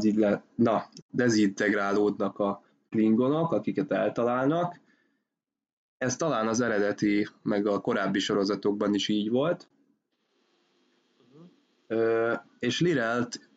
[0.54, 4.80] na, dezintegrálódnak a klingonok, akiket eltalálnak,
[5.98, 9.68] ez talán az eredeti, meg a korábbi sorozatokban is így volt.
[11.88, 12.40] Uh-huh.
[12.58, 13.50] És Lirelt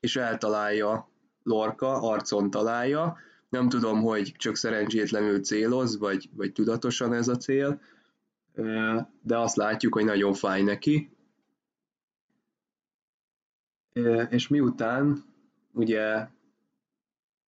[0.00, 1.08] is eltalálja
[1.42, 3.16] Lorca, arcon találja.
[3.48, 7.80] Nem tudom, hogy csak szerencsétlenül céloz, vagy, vagy tudatosan ez a cél,
[9.22, 11.16] de azt látjuk, hogy nagyon fáj neki.
[14.28, 15.24] És miután
[15.72, 16.28] ugye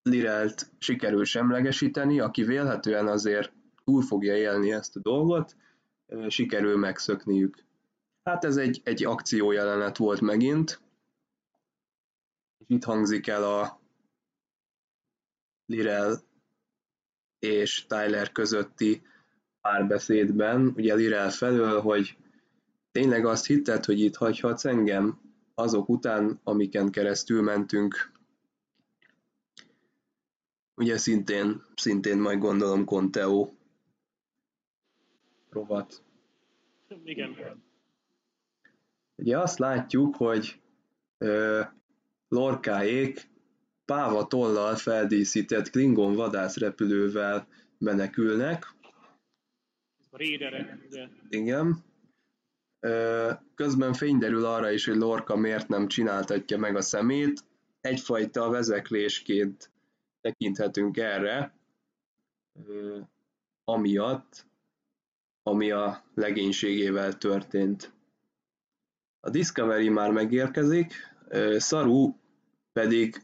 [0.03, 3.53] Lirelt sikerül semlegesíteni, aki vélhetően azért
[3.85, 5.57] túl fogja élni ezt a dolgot,
[6.29, 7.65] sikerül megszökniük.
[8.23, 10.81] Hát ez egy, egy akciójelenet volt megint,
[12.59, 13.81] és itt hangzik el a
[15.67, 16.23] Lirel
[17.39, 19.03] és Tyler közötti
[19.67, 22.17] párbeszédben, ugye Lirel felől, hogy
[22.93, 25.21] tényleg azt hitted, hogy itt hagyhatsz engem
[25.55, 28.13] azok után, amiken keresztül mentünk.
[30.75, 33.51] Ugye szintén, szintén majd gondolom Conteo
[35.51, 36.03] rovat.
[37.05, 37.37] Igen.
[39.17, 40.61] Ugye azt látjuk, hogy
[41.19, 41.61] ö,
[42.29, 43.31] Lorkáék
[43.85, 47.47] páva tollal feldíszített Klingon vadászrepülővel
[47.79, 48.75] menekülnek.
[50.17, 51.09] Réderek, ugye?
[51.29, 51.85] Igen.
[53.55, 57.45] Közben fény derül arra is, hogy Lorca miért nem csináltatja meg a szemét.
[57.81, 59.71] Egyfajta vezeklésként
[60.21, 61.55] tekinthetünk erre,
[63.65, 64.47] amiatt,
[65.43, 67.93] ami a legénységével történt.
[69.21, 70.95] A Discovery már megérkezik,
[71.59, 72.15] Saru
[72.73, 73.23] pedig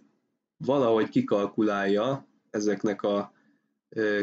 [0.57, 3.33] valahogy kikalkulálja ezeknek a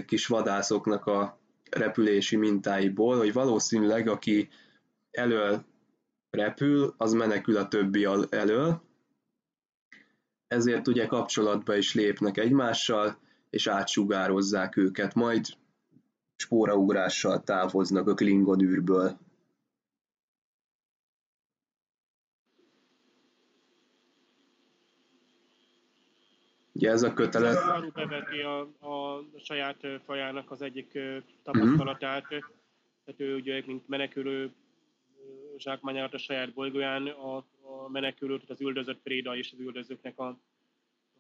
[0.06, 1.39] kis vadászoknak a
[1.70, 4.50] repülési mintáiból, hogy valószínűleg aki
[5.12, 5.66] elől
[6.30, 8.82] repül, az menekül a többi elől,
[10.48, 13.18] ezért ugye kapcsolatba is lépnek egymással,
[13.50, 15.46] és átsugározzák őket, majd
[16.36, 19.20] spóraugrással távoznak a Klingon űrből.
[26.80, 27.58] Ugye ez a kötelet...
[27.58, 31.00] Haru beveti a, a saját fajának az egyik
[31.44, 32.40] tapasztalatát, mm-hmm.
[33.06, 34.54] tehát ő ugye, mint menekülő
[35.58, 40.28] zsákmányárat a saját bolygóján, a, a menekülő, tehát az üldözött Préda és az üldözőknek a,
[40.28, 40.40] a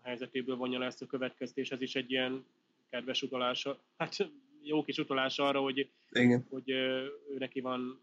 [0.02, 1.72] helyzetéből vonja le ezt a következtés.
[1.72, 2.45] Ez is egy ilyen
[2.90, 4.30] kedves utalása, hát
[4.61, 6.45] jó kis utalás arra, hogy, Igen.
[6.49, 7.99] hogy ő neki van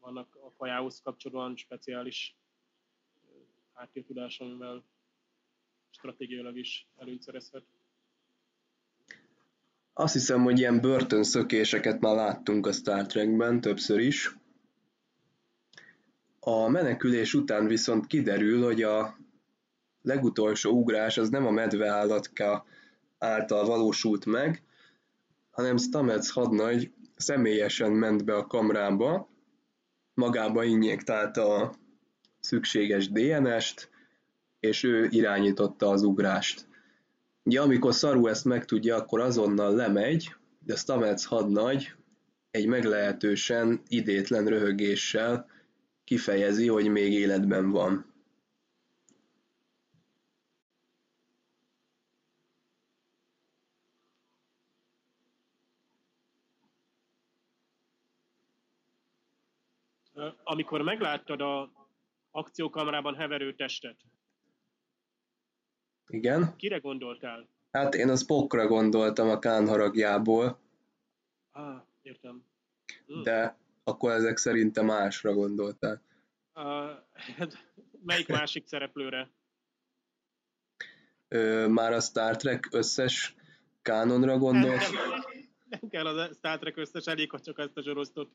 [0.00, 2.36] vannak a fajához kapcsolóan speciális
[3.72, 4.84] háttértudás, amivel
[5.96, 7.62] stratégiailag is előnyt szerezhet.
[9.92, 14.36] Azt hiszem, hogy ilyen börtönszökéseket már láttunk a Star Trekben többször is.
[16.40, 19.16] A menekülés után viszont kiderül, hogy a
[20.02, 22.66] legutolsó ugrás az nem a medveállatka
[23.18, 24.62] által valósult meg,
[25.50, 29.28] hanem Stamets hadnagy személyesen ment be a kamrába,
[30.14, 31.74] magába injektálta a
[32.40, 33.90] szükséges DNS-t,
[34.66, 36.66] és ő irányította az ugrást.
[37.42, 41.94] Ugye amikor Saru ezt megtudja, akkor azonnal lemegy, de Stamets hadnagy
[42.50, 45.46] egy meglehetősen idétlen röhögéssel
[46.04, 48.14] kifejezi, hogy még életben van.
[60.44, 61.70] Amikor megláttad a
[62.30, 63.96] akciókamerában heverő testet,
[66.08, 66.56] igen.
[66.56, 67.48] Kire gondoltál?
[67.70, 70.60] Hát én az Spockra gondoltam a Kán haragjából.
[71.50, 72.44] Ah, értem.
[73.06, 73.22] Hm.
[73.22, 76.02] De akkor ezek szerintem másra gondoltál.
[76.54, 76.90] Uh,
[78.04, 79.30] melyik másik szereplőre?
[81.28, 83.34] Ö, már a Star Trek összes
[83.82, 84.92] kánonra gondolt?
[84.92, 85.22] Nem, nem,
[85.68, 88.30] nem kell a Star Trek összes, elég, ha csak ezt a zsorosztot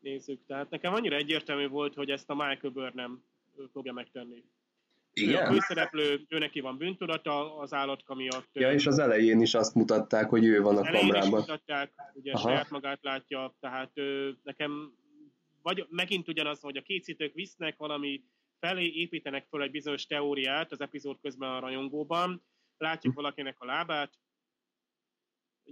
[0.00, 0.46] nézzük.
[0.46, 3.24] Tehát nekem annyira egyértelmű volt, hogy ezt a Michael Burnham
[3.72, 4.44] fogja megtenni.
[5.12, 5.46] Igen?
[5.46, 8.48] a főszereplő, ő neki van bűntudata az állatka miatt.
[8.52, 11.22] Ja, és az elején is azt mutatták, hogy ő van a kamrában.
[11.22, 12.48] is mutatták, ugye Aha.
[12.48, 14.92] saját magát látja, tehát ő, nekem
[15.62, 18.24] vagy megint ugyanaz, hogy a készítők visznek valami
[18.58, 22.42] felé, építenek fel egy bizonyos teóriát az epizód közben a rajongóban,
[22.76, 24.18] látjuk valakinek a lábát,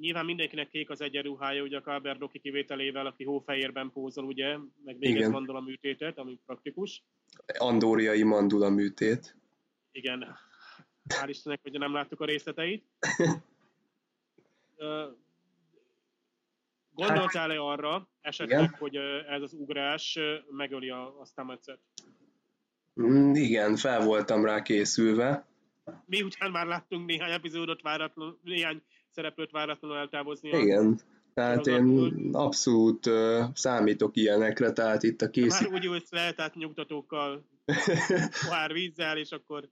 [0.00, 4.98] Nyilván mindenkinek kék az egyenruhája, ugye a Kalber Doki kivételével, aki hófehérben pózol, ugye, meg
[4.98, 7.02] még egy mandula műtétet, ami praktikus.
[7.58, 9.36] Andóriai mandula műtét.
[9.92, 10.36] Igen.
[11.08, 12.84] Hál' Istennek, hogy nem láttuk a részleteit.
[16.94, 18.74] Gondoltál-e arra esetleg, igen.
[18.78, 18.96] hogy
[19.28, 20.18] ez az ugrás
[20.50, 21.78] megöli a, a Stamets-et?
[23.00, 25.46] Mm, igen, fel voltam rá készülve.
[26.04, 30.48] Mi után már láttunk néhány epizódot váratlanul, néhány szereplőt váratlanul eltávozni.
[30.48, 31.00] Igen,
[31.34, 35.70] tehát én abszolút uh, számítok ilyenekre, tehát itt a készít...
[35.70, 37.44] Már úgy ülsz le, tehát nyugtatókkal,
[38.44, 39.68] pohár vízzel, és akkor...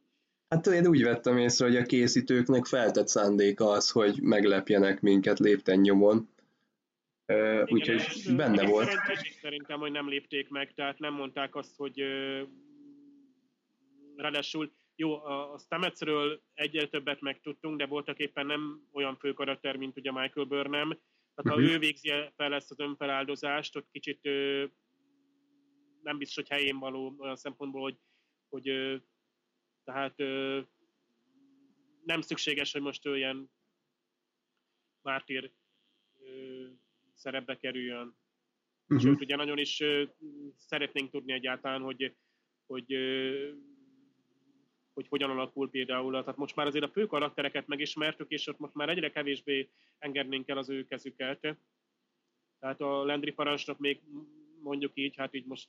[0.49, 5.79] Hát én úgy vettem észre, hogy a készítőknek feltett szándéka az, hogy meglepjenek minket lépten
[5.79, 6.29] nyomon.
[7.33, 8.91] Uh, úgyhogy benne volt.
[9.41, 12.49] Szerintem, hogy nem lépték meg, tehát nem mondták azt, hogy uh,
[14.17, 19.97] ráadásul jó, a Stametsről egyre többet megtudtunk, de voltak éppen nem olyan fő karakter, mint
[19.97, 20.89] ugye Michael Burnham.
[21.35, 21.71] Tehát ha uh-huh.
[21.71, 24.23] ő végzi fel ezt az önfeláldozást, ott kicsit
[26.03, 27.99] nem biztos, hogy helyén való olyan szempontból, hogy,
[28.49, 29.01] hogy
[29.85, 30.17] tehát
[32.05, 33.51] nem szükséges, hogy most ő ilyen
[35.03, 35.53] mártír
[37.15, 38.17] szerepbe kerüljön.
[38.89, 39.01] Uh-huh.
[39.01, 39.83] Sőt, ugye nagyon is
[40.57, 42.17] szeretnénk tudni egyáltalán, hogy,
[42.67, 42.93] hogy
[44.97, 46.11] hogy hogyan alakul például.
[46.11, 50.49] Tehát most már azért a fő karaktereket megismertük, és ott most már egyre kevésbé engednénk
[50.49, 51.57] el az ő kezüket.
[52.61, 54.01] Tehát a Landry parancsnok még
[54.63, 55.69] mondjuk így, hát így most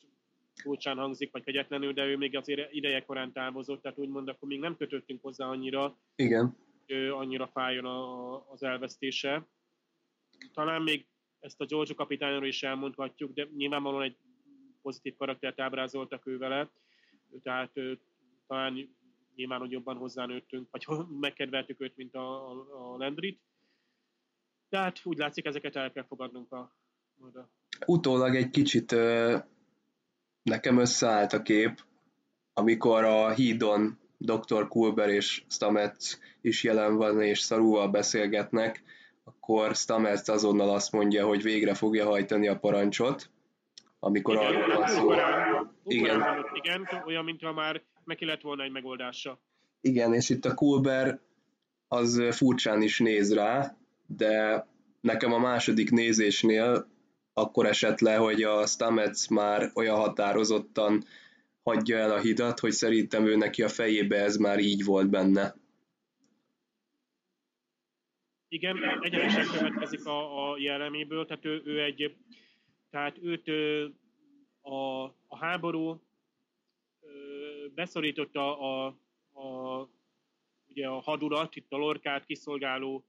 [0.56, 4.60] furcsán hangzik, vagy kegyetlenül, de ő még azért ideje korán távozott, tehát úgymond akkor még
[4.60, 6.58] nem kötöttünk hozzá annyira, Igen.
[6.86, 9.48] hogy annyira fájjon a, az elvesztése.
[10.54, 11.08] Talán még
[11.40, 14.18] ezt a Giorgio kapitányról is elmondhatjuk, de nyilvánvalóan egy
[14.82, 16.72] pozitív karaktert ábrázoltak ő vele,
[17.44, 17.72] tehát
[18.48, 18.97] talán
[19.38, 20.86] nyilván, hogy jobban hozzánőttünk, vagy
[21.20, 23.42] megkedveltük őt, mint a, a, a Landrit.
[24.70, 26.58] Tehát úgy látszik, ezeket el kell fogadnunk a,
[27.20, 27.50] a...
[27.86, 29.38] Utólag egy kicsit ö,
[30.44, 31.82] nekem összeállt a kép,
[32.54, 34.68] amikor a hídon Dr.
[34.68, 38.84] Kulber és Stamets is jelen van, és Szarúval beszélgetnek,
[39.24, 43.30] akkor Stamets azonnal azt mondja, hogy végre fogja hajtani a parancsot,
[44.00, 45.12] amikor igen, arról van szó.
[45.84, 46.24] Igen.
[46.54, 49.40] igen, olyan, mintha már neki lett volna egy megoldása.
[49.82, 51.20] Igen, és itt a Kulber
[51.88, 54.66] az furcsán is néz rá, de
[55.02, 56.88] nekem a második nézésnél
[57.34, 61.04] akkor esett le, hogy a Stamets már olyan határozottan
[61.64, 65.56] hagyja el a hidat, hogy szerintem ő neki a fejébe ez már így volt benne.
[68.48, 72.16] Igen, egyenesen következik a, a jelleméből, tehát ő, ő egy,
[72.90, 73.48] tehát őt
[74.62, 76.07] a, a háború
[77.78, 78.86] beszorította a,
[79.34, 79.90] a,
[80.70, 83.06] ugye a hadulat, itt a lorkát kiszolgáló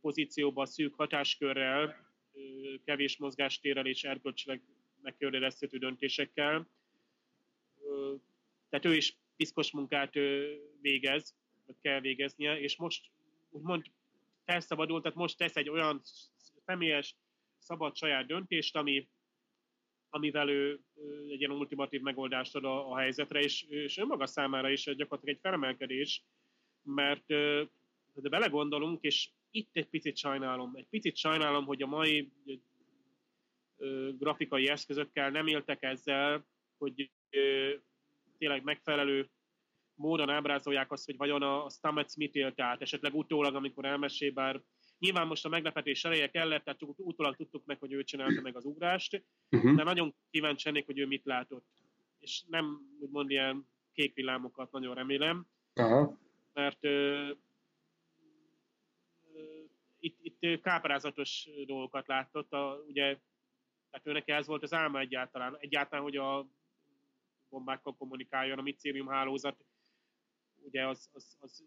[0.00, 2.10] pozícióba szűk hatáskörrel,
[2.84, 4.62] kevés mozgástérrel és erkölcsileg
[5.02, 6.68] megkérdezhető döntésekkel.
[8.68, 10.12] Tehát ő is piszkos munkát
[10.80, 11.34] végez,
[11.66, 13.10] vagy kell végeznie, és most
[13.50, 13.84] úgymond
[14.44, 16.00] felszabadult, tehát most tesz egy olyan
[16.64, 17.16] személyes,
[17.58, 19.08] szabad saját döntést, ami,
[20.10, 20.80] amivel ő
[21.28, 25.40] egy ilyen ultimatív megoldást ad a, a helyzetre, és, és önmaga számára is gyakorlatilag egy
[25.42, 26.22] felemelkedés,
[26.82, 27.26] mert
[28.14, 32.32] de belegondolunk, és itt egy picit sajnálom, egy picit sajnálom, hogy a mai
[34.18, 36.46] grafikai eszközökkel nem éltek ezzel,
[36.78, 37.10] hogy
[38.38, 39.30] tényleg megfelelő
[39.94, 44.62] módon ábrázolják azt, hogy vajon a, Stamets mit élt át, esetleg utólag, amikor elmesél, bár
[44.98, 48.56] nyilván most a meglepetés eleje kellett, tehát csak utólag tudtuk meg, hogy ő csinálta meg
[48.56, 49.76] az ugrást, uh-huh.
[49.76, 51.66] de nagyon kíváncsi lennék, hogy ő mit látott.
[52.18, 56.16] És nem úgymond ilyen kék villámokat nagyon remélem, uh-huh.
[56.52, 57.28] mert uh,
[59.32, 63.18] uh, itt, itt káprázatos dolgokat látott, a, ugye,
[63.90, 66.46] tehát őnek ez volt az álma egyáltalán, egyáltalán, hogy a
[67.48, 69.64] bombákkal kommunikáljon, a micérium hálózat,
[70.62, 71.64] ugye az, az, az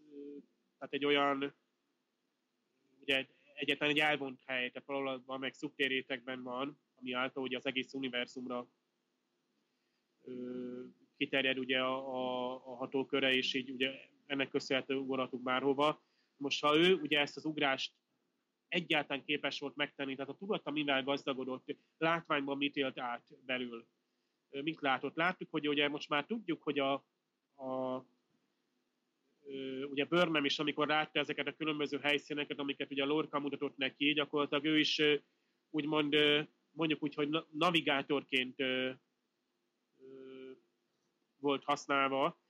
[0.78, 1.54] tehát egy olyan,
[3.10, 7.94] ugye egyetlen egy elvont hely, tehát valahol meg szubtérétekben van, ami által ugye az egész
[7.94, 8.68] univerzumra
[10.22, 10.84] ö,
[11.18, 13.92] kiterjed ugye a, a, a hatóköre, és így ugye
[14.26, 16.04] ennek köszönhető ugorhatunk bárhova.
[16.38, 17.94] Most ha ő ugye ezt az ugrást
[18.68, 23.88] egyáltalán képes volt megtenni, tehát a tudata mivel gazdagodott, látványban mit élt át belül,
[24.50, 25.16] mit látott.
[25.16, 26.94] Láttuk, hogy ugye most már tudjuk, hogy a,
[27.56, 28.04] a
[29.90, 34.14] ugye Burnham is, amikor látta ezeket a különböző helyszíneket, amiket ugye a Lorca mutatott neki,
[34.14, 35.02] gyakorlatilag ő is
[35.70, 36.16] úgymond
[36.72, 38.56] mondjuk úgy, hogy navigátorként
[41.40, 42.42] volt használva.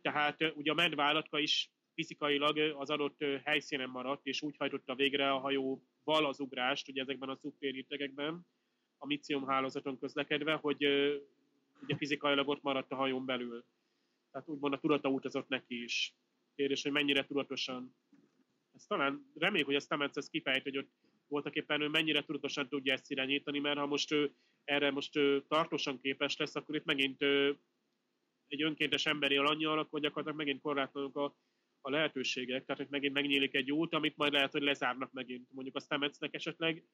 [0.00, 5.38] Tehát ugye a medvállatka is fizikailag az adott helyszínen maradt, és úgy hajtotta végre a
[5.38, 8.46] hajóval az ugrást, ugye ezekben a szubtérítegekben,
[8.98, 10.84] a micium hálózaton közlekedve, hogy
[11.82, 13.64] ugye fizikailag ott maradt a hajón belül.
[14.30, 16.14] Tehát úgymond a tudata utazott neki is.
[16.54, 17.96] Kérdés, hogy mennyire tudatosan.
[18.74, 20.90] Ezt talán reméljük, hogy a Stamets ezt kifejt, hogy ott
[21.26, 24.34] voltak éppen ő mennyire tudatosan tudja ezt irányítani, mert ha most ő
[24.64, 27.58] erre most ő tartósan képes lesz, akkor itt megint ő,
[28.46, 31.36] egy önkéntes emberi alanyjal, akkor gyakorlatilag megint korlátlanok a,
[31.80, 35.48] a lehetőségek, tehát hogy megint megnyílik egy út, amit majd lehet, hogy lezárnak megint.
[35.52, 36.84] Mondjuk a Stametsnek esetleg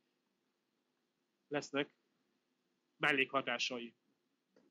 [1.48, 1.90] lesznek
[2.96, 3.94] mellékhatásai.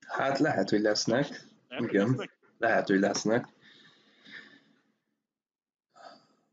[0.06, 1.28] Hát lehet, hogy lesznek.
[1.68, 2.43] Lehet, Igen, hogy lesznek?
[2.58, 3.48] Lehet, hogy lesznek.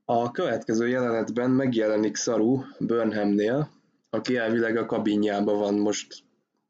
[0.06, 3.69] A következő jelenetben megjelenik Saru Burnhamnél,
[4.10, 6.23] aki elvileg a kabinjában van most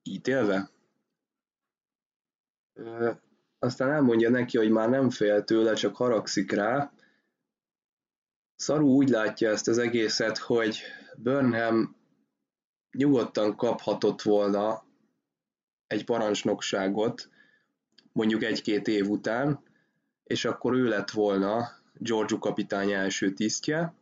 [0.04, 0.70] ítélve.
[3.60, 6.94] Aztán elmondja neki, hogy már nem fél tőle, csak haragszik rá.
[8.56, 10.82] Saru úgy látja ezt az egészet, hogy
[11.18, 11.96] Burnham
[12.98, 14.86] nyugodtan kaphatott volna
[15.88, 17.30] egy parancsnokságot,
[18.12, 19.60] mondjuk egy-két év után,
[20.24, 23.94] és akkor ő lett volna Giorgio kapitány első tisztje.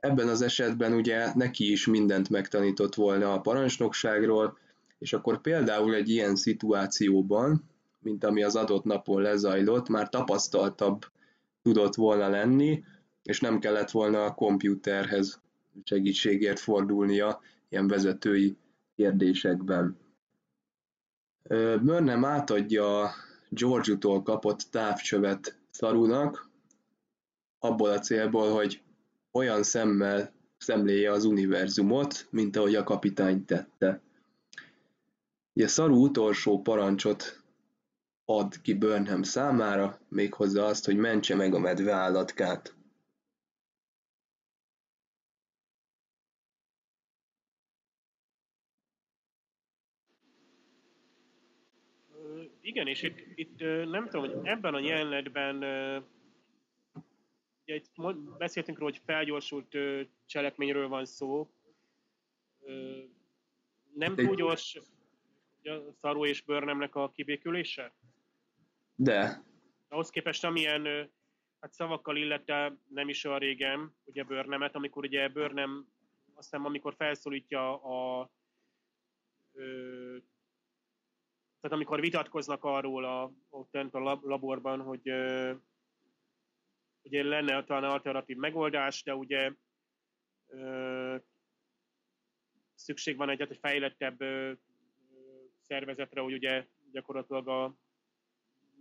[0.00, 4.58] Ebben az esetben ugye neki is mindent megtanított volna a parancsnokságról,
[4.98, 7.64] és akkor például egy ilyen szituációban,
[7.98, 11.04] mint ami az adott napon lezajlott, már tapasztaltabb
[11.62, 12.84] tudott volna lenni,
[13.22, 15.40] és nem kellett volna a kompjúterhez
[15.84, 18.56] segítségért fordulnia ilyen vezetői
[18.96, 19.98] kérdésekben.
[21.82, 23.10] Burnham átadja
[23.48, 26.50] Georgiutól kapott távcsövet Szarunak,
[27.58, 28.82] abból a célból, hogy
[29.32, 34.00] olyan szemmel szemléje az univerzumot, mint ahogy a kapitány tette.
[35.52, 37.42] Ugye Szaru utolsó parancsot
[38.24, 42.77] ad ki Burnham számára, méghozzá azt, hogy mentse meg a medve állatkát.
[52.68, 53.58] Igen, és itt, itt
[53.90, 55.56] nem tudom, hogy ebben a jelenetben
[57.62, 57.92] ugye itt
[58.38, 59.76] beszéltünk róla, hogy felgyorsult
[60.26, 61.50] cselekményről van szó.
[63.94, 64.78] Nem túl gyors
[65.62, 67.92] a Szaró és Börnemnek a kibékülése?
[68.94, 69.42] De.
[69.88, 71.10] Ahhoz képest, amilyen
[71.60, 75.88] hát szavakkal illette nem is olyan régen, ugye Börnemet, amikor ugye Börnem,
[76.34, 78.30] aztán amikor felszólítja a
[79.52, 80.16] ö,
[81.60, 85.52] tehát amikor vitatkoznak arról a, ott a laborban, hogy ö,
[87.02, 89.52] ugye lenne talán alternatív megoldás, de ugye
[90.46, 91.16] ö,
[92.74, 94.52] szükség van egy, egy fejlettebb ö,
[95.60, 97.74] szervezetre, hogy ugye gyakorlatilag a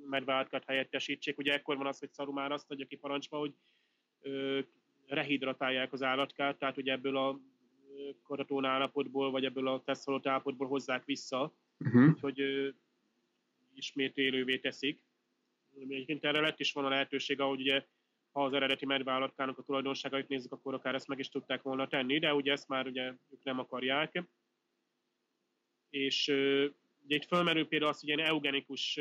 [0.09, 1.37] medváltkat helyettesítsék.
[1.37, 3.53] Ugye ekkor van az, hogy Szarumán azt adja ki parancsba, hogy
[4.21, 4.59] ö,
[5.05, 7.39] rehidratálják az állatkát, tehát ugye ebből a
[8.23, 12.19] karatón állapotból, vagy ebből a tesztolott állapotból hozzák vissza, uh-huh.
[12.19, 12.69] hogy ö,
[13.73, 15.03] ismét élővé teszik.
[15.79, 17.85] Egyébként erre lett is van a lehetőség, ahogy ugye
[18.31, 22.19] ha az eredeti medvállatkának a tulajdonságait nézzük, akkor akár ezt meg is tudták volna tenni,
[22.19, 24.23] de ugye ezt már ugye ők nem akarják.
[25.89, 26.27] És
[27.03, 28.99] ugye itt fölmerül például az, hogy ilyen eugenikus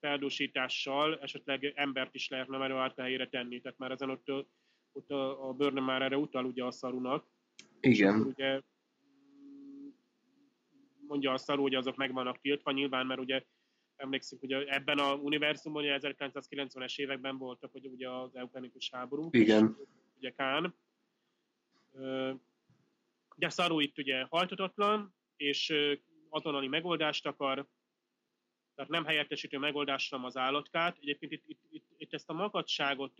[0.00, 4.30] feldúsítással esetleg embert is lehetne medvállatka helyére tenni, tehát már ezen ott,
[4.92, 7.26] ott a, a Börne már erre utal ugye a szarunak.
[7.80, 8.20] Igen.
[8.20, 8.60] ugye
[11.06, 13.44] mondja a szarú, hogy azok meg vannak tiltva, nyilván, mert ugye
[13.96, 19.28] emlékszünk, hogy ebben a univerzumban, ugye 1990-es években voltak, hogy ugye az eugenikus háború.
[19.30, 19.76] Igen.
[19.78, 20.74] És, ugye Kán.
[23.36, 25.74] Ugye Szarú itt ugye hajtatatlan, és
[26.28, 27.66] azonnali megoldást akar,
[28.74, 30.96] tehát nem helyettesítő megoldást, hanem az állatkát.
[31.00, 33.12] Egyébként itt, itt, itt, itt ezt a makadságot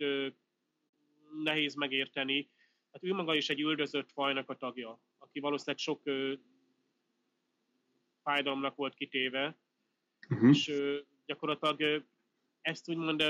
[1.43, 2.49] nehéz megérteni.
[2.91, 6.01] Hát ő maga is egy üldözött fajnak a tagja, aki valószínűleg sok
[8.27, 9.57] fájdalomnak volt kitéve,
[10.29, 10.49] uh-huh.
[10.49, 10.73] és
[11.25, 12.05] gyakorlatilag
[12.61, 13.23] ezt úgymond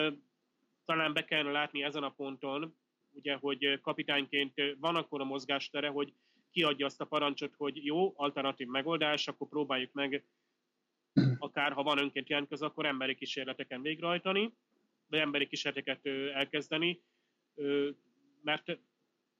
[0.85, 2.75] talán be kellene látni ezen a ponton,
[3.11, 6.13] ugye, hogy kapitányként van akkor a mozgástere, hogy
[6.51, 10.25] kiadja azt a parancsot, hogy jó, alternatív megoldás, akkor próbáljuk meg,
[11.37, 14.53] akár ha van önként jelentkező, akkor emberi kísérleteken végrehajtani,
[15.07, 17.01] vagy emberi kísérleteket elkezdeni,
[18.41, 18.79] mert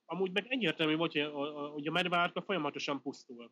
[0.05, 3.51] amúgy meg egyértelmű volt, hogy a, a, a medvárka folyamatosan pusztul.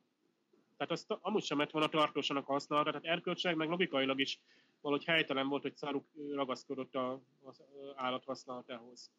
[0.77, 4.39] Tehát azt amúgy sem lett volna tartósanak használata, tehát erkölcsileg, meg logikailag is
[4.81, 6.95] valahogy helytelen volt, hogy szaruk ragaszkodott
[7.43, 7.61] az
[7.95, 9.11] állat használatához.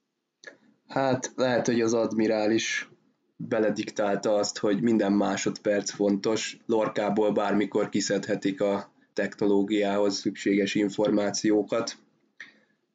[0.87, 2.89] Hát lehet, hogy az admirális
[3.37, 11.97] belediktálta azt, hogy minden másodperc fontos, lorkából bármikor kiszedhetik a technológiához szükséges információkat,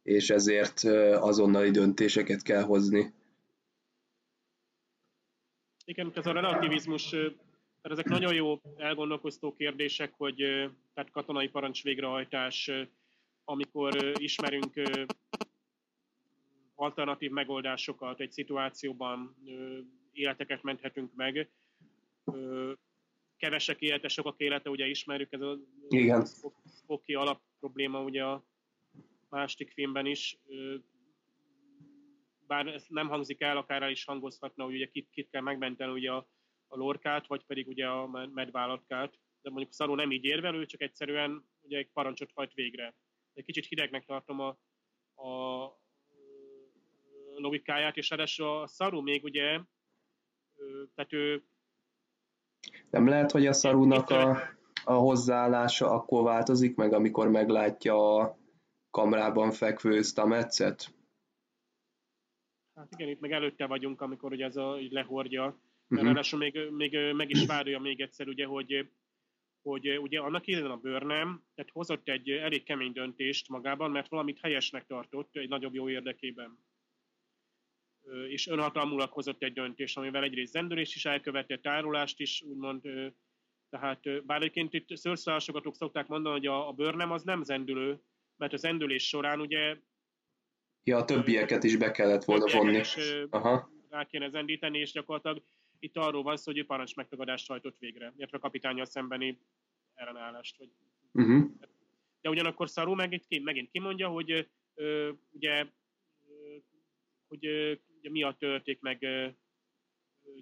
[0.03, 0.83] és ezért
[1.19, 3.13] azonnali döntéseket kell hozni.
[5.85, 7.15] Igen, ez a relativizmus
[7.81, 10.35] tehát ezek nagyon jó elgondolkoztó kérdések, hogy
[10.93, 12.71] tehát katonai parancs végrehajtás,
[13.43, 14.81] amikor ismerünk
[16.75, 19.35] alternatív megoldásokat egy szituációban,
[20.11, 21.49] életeket menthetünk meg.
[23.37, 26.25] Kevesek élete, sokak élete, ugye ismerjük, ez a Igen.
[26.77, 28.43] Spocky alap probléma ugye a
[29.29, 30.37] másik filmben is.
[32.47, 35.91] Bár ez nem hangzik el, akár el is hangozhatna, hogy ugye kit, kit kell megmenteni
[35.91, 36.27] ugye a
[36.71, 40.81] a lorkát, vagy pedig ugye a medvállatkát, de mondjuk Szaró nem így érvel, ő csak
[40.81, 42.95] egyszerűen ugye egy parancsot hajt végre.
[43.33, 44.47] Egy kicsit hidegnek tartom a,
[45.23, 45.79] a
[47.35, 49.59] logikáját, és ráadásul a Szarú még ugye,
[50.95, 51.43] tehát ő...
[52.89, 54.37] Nem lehet, hogy a Szarúnak a,
[54.83, 58.37] a hozzáállása akkor változik meg, amikor meglátja a
[58.89, 60.93] kamrában fekvő Stametszet?
[62.75, 65.59] Hát igen, itt meg előtte vagyunk, amikor ugye ez a, így lehordja
[65.91, 66.07] Uh-huh.
[66.07, 68.89] Ráadásul még, még meg is várja még egyszer, ugye, hogy,
[69.61, 74.39] hogy ugye annak idején a bőrnem, tehát hozott egy elég kemény döntést magában, mert valamit
[74.41, 76.57] helyesnek tartott egy nagyobb jó érdekében.
[78.27, 82.81] És önhatalmulag hozott egy döntést, amivel egyrészt zendülést is elkövetett, tárolást is, úgymond,
[83.69, 87.99] tehát bár egyébként itt szőrszállásogatók szokták mondani, hogy a, a bőrnem az nem zendülő,
[88.37, 89.77] mert az zendülés során ugye...
[90.83, 92.77] Ja, a többieket is be kellett volna vonni.
[92.77, 92.97] Is,
[93.29, 93.69] Aha.
[93.89, 95.43] Rá kéne zendíteni, és gyakorlatilag
[95.81, 99.39] itt arról van szó, hogy ő parancs megtagadást hajtott végre, illetve a kapitányjal szembeni
[99.93, 100.57] ellenállást.
[100.57, 100.69] Vagy...
[101.11, 101.51] Uh-huh.
[102.21, 105.67] De ugyanakkor Szarú megint, megint kimondja, hogy ö, ugye,
[106.27, 106.55] ö,
[107.27, 109.27] hogy ö, ugye miatt törték meg ö,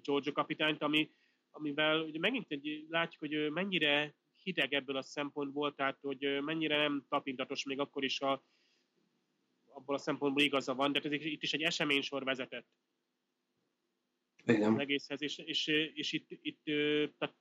[0.02, 1.10] Giorgio kapitányt, ami,
[1.50, 7.04] amivel ugye megint egy, látjuk, hogy mennyire hideg ebből a szempontból, tehát hogy mennyire nem
[7.08, 8.44] tapintatos még akkor is, ha
[9.72, 12.66] abból a szempontból igaza van, de ez itt is egy eseménysor vezetett.
[14.44, 14.72] Igen.
[14.72, 16.64] az egészhez, és, és, és itt, itt
[17.18, 17.34] tehát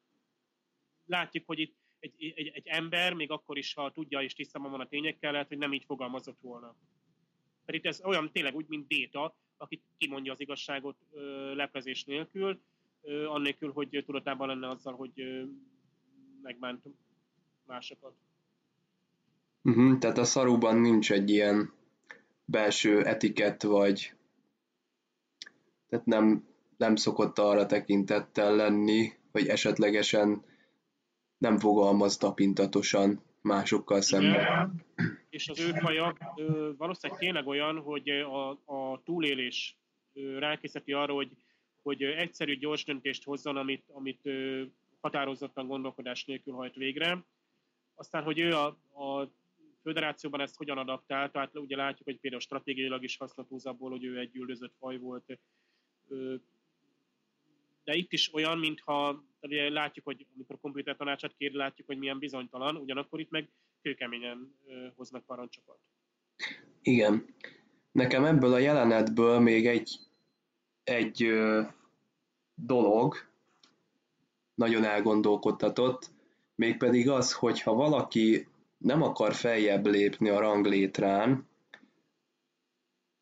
[1.05, 4.79] látjuk, hogy itt egy, egy, egy ember, még akkor is, ha tudja és tisztában van
[4.79, 6.75] a tényekkel, lehet, hogy nem így fogalmazott volna.
[7.65, 12.61] Pedig ez olyan tényleg úgy, mint Béta, aki kimondja az igazságot ö, leplezés nélkül,
[13.01, 15.43] ö, annélkül, hogy tudatában lenne azzal, hogy ö,
[16.41, 16.85] megbánt
[17.65, 18.13] másokat.
[19.61, 21.73] Uh-huh, tehát a szaruban nincs egy ilyen
[22.45, 24.13] belső etikett, vagy
[25.89, 26.48] tehát nem,
[26.79, 30.43] nem szokott arra tekintettel lenni, hogy esetlegesen
[31.37, 34.85] nem fogalmaz tapintatosan másokkal szemben.
[35.29, 36.17] És az ő faja
[36.77, 39.77] valószínűleg tényleg olyan, hogy a, a túlélés
[40.37, 41.31] rákészíti arra, hogy,
[41.81, 44.29] hogy egyszerű, gyors döntést hozzon, amit, amit
[45.01, 47.25] határozottan gondolkodás nélkül hajt végre.
[47.95, 48.65] Aztán, hogy ő a,
[49.03, 49.31] a
[49.81, 54.19] föderációban ezt hogyan adaptál, tehát ugye látjuk, hogy például stratégiailag is hasznot abból, hogy ő
[54.19, 55.39] egy üldözött faj volt.
[57.89, 62.19] De itt is olyan, mintha ugye látjuk, hogy amikor komputer tanácsát kér, látjuk, hogy milyen
[62.19, 63.49] bizonytalan, ugyanakkor itt meg
[63.81, 64.55] kőkeményen
[64.95, 65.79] hoznak parancsokat.
[66.81, 67.35] Igen.
[67.91, 69.99] Nekem ebből a jelenetből még egy,
[70.83, 71.61] egy ö,
[72.55, 73.15] dolog
[74.53, 76.11] nagyon elgondolkodtatott,
[76.55, 78.47] mégpedig az, hogy ha valaki
[78.77, 81.47] nem akar feljebb lépni a ranglétrán,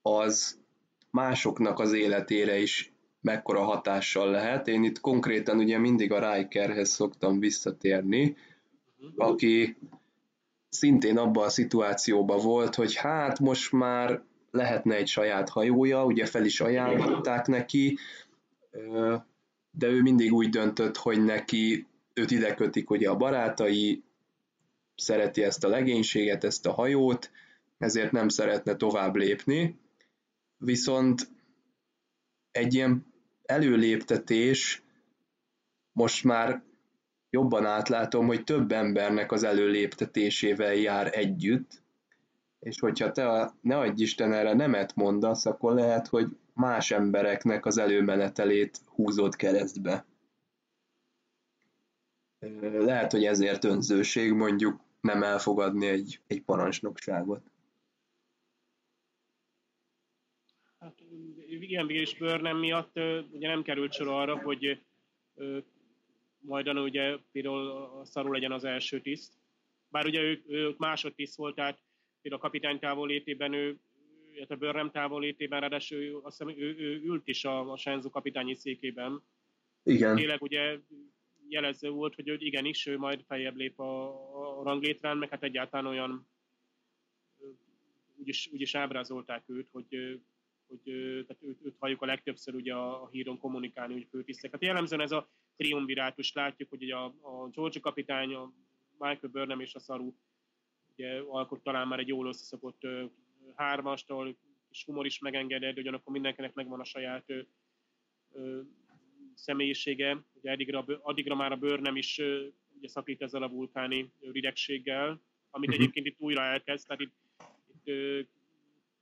[0.01, 0.61] az
[1.09, 4.67] másoknak az életére is mekkora hatással lehet.
[4.67, 8.35] Én itt konkrétan ugye mindig a Rikerhez szoktam visszatérni,
[9.15, 9.77] aki
[10.69, 14.21] szintén abban a szituációban volt, hogy hát most már
[14.51, 17.97] lehetne egy saját hajója, ugye fel is ajánlották neki,
[19.71, 24.03] de ő mindig úgy döntött, hogy neki őt ide kötik ugye a barátai,
[24.95, 27.31] szereti ezt a legénységet, ezt a hajót,
[27.77, 29.79] ezért nem szeretne tovább lépni,
[30.57, 31.29] viszont
[32.57, 33.05] egy ilyen
[33.45, 34.83] előléptetés
[35.91, 36.63] most már
[37.29, 41.81] jobban átlátom, hogy több embernek az előléptetésével jár együtt,
[42.59, 47.65] és hogyha te a, ne adj Isten erre nemet mondasz, akkor lehet, hogy más embereknek
[47.65, 50.05] az előmenetelét húzod keresztbe.
[52.61, 57.51] Lehet, hogy ezért önzőség mondjuk nem elfogadni egy, egy parancsnokságot.
[60.79, 61.03] Hát
[61.61, 62.99] igen, és Burnham miatt
[63.31, 64.81] ugye nem került sor arra, hogy
[66.39, 69.33] majdan ugye például szarul legyen az első tiszt.
[69.89, 71.79] Bár ugye ő, ő másodtiszt volt, tehát
[72.21, 73.77] például a kapitány távollétében ő,
[74.33, 79.23] illetve Burnham távollétében, ráadásul azt hiszem, ő, ő ült is a, a Senzu kapitányi székében.
[79.83, 80.15] Igen.
[80.15, 80.79] Tényleg ugye
[81.49, 84.07] jelező volt, hogy ő igenis, ő majd feljebb lép a,
[84.59, 86.27] a ranglétrán, meg hát egyáltalán olyan
[88.19, 90.19] úgyis, úgyis ábrázolták őt, hogy,
[90.67, 90.81] hogy
[91.27, 94.51] tehát őt, őt halljuk a legtöbbször ugye a, a híron kommunikálni, hogy főtisztek.
[94.51, 98.53] Hát jellemzően ez a triumvirátus látjuk, hogy ugye a, a George kapitány, a
[98.97, 100.13] Michael Burnham és a Saru
[100.97, 102.81] ugye alkot talán már egy jól összeszokott
[103.55, 104.37] hármastól,
[104.69, 107.41] és humor is megengedett, de ugyanakkor mindenkinek megvan a saját ö,
[108.33, 108.61] ö,
[109.33, 110.23] személyisége.
[110.33, 112.47] Ugye addigra, addigra már a Burnham is ö,
[112.77, 115.83] ugye szakít ezzel a vulkáni ridegséggel, amit uh-huh.
[115.83, 117.13] egyébként itt újra elkezd, tehát itt,
[117.67, 118.21] itt ö,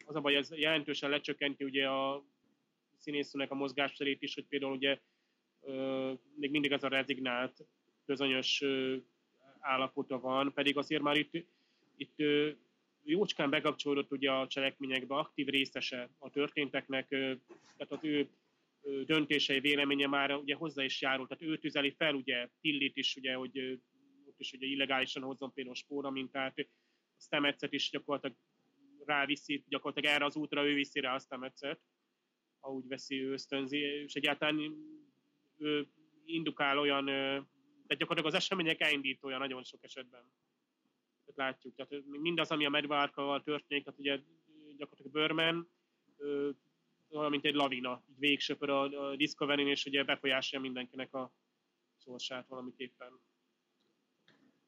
[0.05, 2.23] az a baj, ez jelentősen lecsökkenti ugye a
[2.97, 4.99] színészőnek a mozgásterét is, hogy például ugye
[6.35, 7.65] még mindig az a rezignált,
[8.05, 8.63] közönyös
[9.59, 11.45] állapota van, pedig azért már itt,
[11.97, 12.23] itt
[13.03, 18.29] jócskán bekapcsolódott ugye a cselekményekbe, aktív részese a történteknek, tehát az ő
[19.05, 23.33] döntései, véleménye már ugye hozzá is járult, tehát ő tüzeli fel ugye Tillit is, ugye,
[23.33, 23.79] hogy
[24.25, 26.59] ott is ugye illegálisan hozzon például spóra mintát,
[27.17, 28.35] a Stemecet is gyakorlatilag
[29.05, 31.79] ráviszi, gyakorlatilag erre az útra ő viszi rá a Stemecet,
[32.59, 34.59] ha úgy veszi, ő ösztönzi, és egyáltalán
[35.57, 35.87] ő
[36.25, 40.23] indukál olyan, tehát gyakorlatilag az események elindítója nagyon sok esetben.
[41.25, 44.19] Tehát látjuk, tehát mindaz, ami a medvárkával történik, tehát ugye
[44.77, 45.67] gyakorlatilag Börmen
[47.09, 51.31] olyan, mint egy lavina, így végsöpör a, a discovery és ugye befolyásolja mindenkinek a
[52.03, 53.19] sorsát valamiképpen.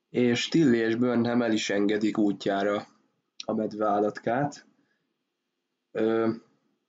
[0.09, 2.87] És Tilly és Burnham el is engedik útjára
[3.47, 4.65] a medveállatkát.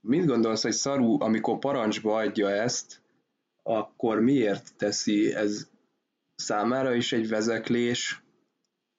[0.00, 3.02] mit gondolsz, hogy Szaru, amikor parancsba adja ezt,
[3.62, 5.68] akkor miért teszi ez
[6.34, 8.22] számára is egy vezeklés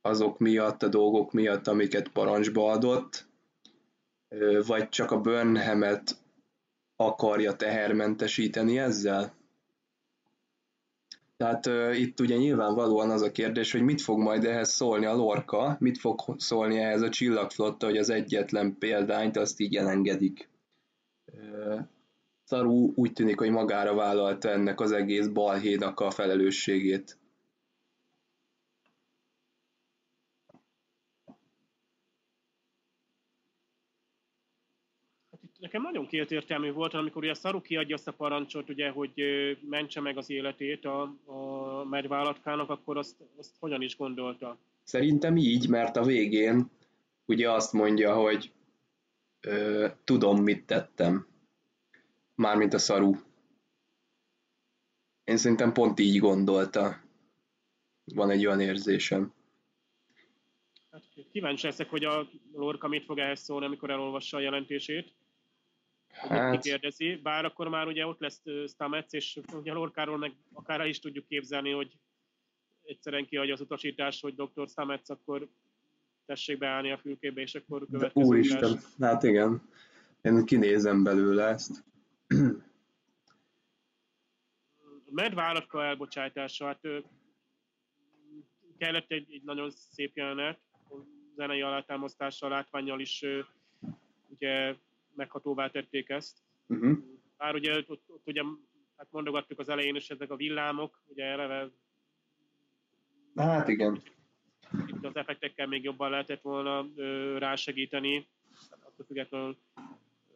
[0.01, 3.27] azok miatt, a dolgok miatt, amiket parancsba adott,
[4.65, 6.17] vagy csak a Burnhamet
[6.95, 9.33] akarja tehermentesíteni ezzel?
[11.43, 15.15] Tehát uh, itt ugye nyilvánvalóan az a kérdés, hogy mit fog majd ehhez szólni a
[15.15, 20.49] Lorca, mit fog szólni ehhez a csillagflotta, hogy az egyetlen példányt azt így elengedik.
[21.33, 21.79] Uh,
[22.47, 27.18] Taru úgy tűnik, hogy magára vállalta ennek az egész balhénak a felelősségét.
[35.69, 39.11] Nekem nagyon kétértelmű volt, amikor ugye Szaru kiadja azt a parancsot, ugye, hogy
[39.69, 44.57] mentse meg az életét a, a medválatkának, akkor azt, azt hogyan is gondolta?
[44.83, 46.71] Szerintem így, mert a végén
[47.25, 48.51] ugye azt mondja, hogy
[49.41, 51.27] ö, tudom, mit tettem.
[52.35, 53.15] Mármint a Szaru.
[55.23, 57.01] Én szerintem pont így gondolta.
[58.15, 59.33] Van egy olyan érzésem.
[60.91, 65.18] Hát kíváncsi leszek, hogy a Lorca mit fog ehhez szólni, amikor elolvassa a jelentését.
[66.11, 66.61] Hát...
[66.61, 71.27] kérdezi, bár akkor már ugye ott lesz Stamets, és ugye Lorkáról meg akár is tudjuk
[71.27, 71.97] képzelni, hogy
[72.83, 74.67] egyszerűen kiadja az utasítást, hogy Dr.
[74.67, 75.49] Stamets, akkor
[76.25, 79.61] tessék beállni a fülkébe, és akkor következő Úristen, hát igen.
[80.21, 81.83] Én kinézem belőle ezt.
[85.05, 86.81] A medvállatka elbocsátása, hát
[88.77, 90.59] kellett egy, egy nagyon szép jelenet,
[91.35, 93.25] zenei alátámasztással, látványjal is
[94.27, 94.75] ugye
[95.15, 96.37] meghatóvá tették ezt.
[96.67, 96.97] Uh-huh.
[97.37, 98.41] Bár ugye ott, ott ugye
[98.95, 101.71] hát mondogattuk az elején is ezek a villámok, ugye eleve
[103.35, 104.01] Hát igen.
[104.87, 108.29] Itt az effektekkel még jobban lehetett volna ö, rásegíteni,
[108.69, 109.57] attól függetlenül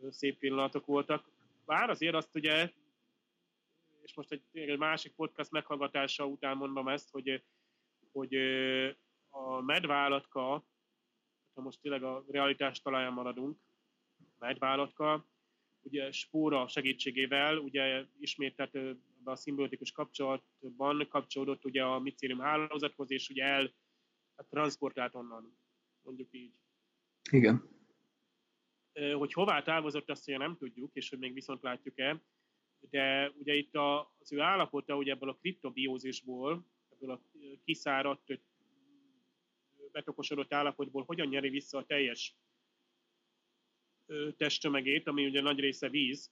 [0.10, 1.30] szép pillanatok voltak.
[1.66, 2.72] Bár azért azt ugye,
[4.02, 7.44] és most egy, egy másik podcast meghallgatása után mondom ezt, hogy,
[8.12, 8.90] hogy ö,
[9.30, 10.66] a medvállatka,
[11.54, 13.58] ha most tényleg a realitás talaján maradunk,
[14.44, 15.28] medvállatka,
[15.82, 23.30] ugye spóra segítségével, ugye ismét tehát a szimbiotikus kapcsolatban kapcsolódott ugye a micélium hálózathoz, és
[23.30, 23.74] ugye el
[24.36, 25.58] hát transportált onnan,
[26.02, 26.54] mondjuk így.
[27.32, 27.70] Igen.
[29.14, 32.22] Hogy hová távozott, azt ugye nem tudjuk, és hogy még viszont látjuk-e,
[32.90, 37.22] de ugye itt a, az ő állapota ugye ebből a kriptobiózisból, ebből a
[37.64, 38.40] kiszáradt,
[39.92, 42.36] betokosodott állapotból hogyan nyeri vissza a teljes
[44.38, 46.32] testtömegét, ami ugye nagy része víz,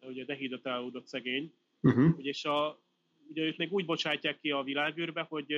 [0.00, 2.18] ugye dehidratálódott szegény, uh-huh.
[2.18, 2.82] ugye, és a,
[3.28, 5.52] ugye őt még úgy bocsátják ki a világűrbe, hogy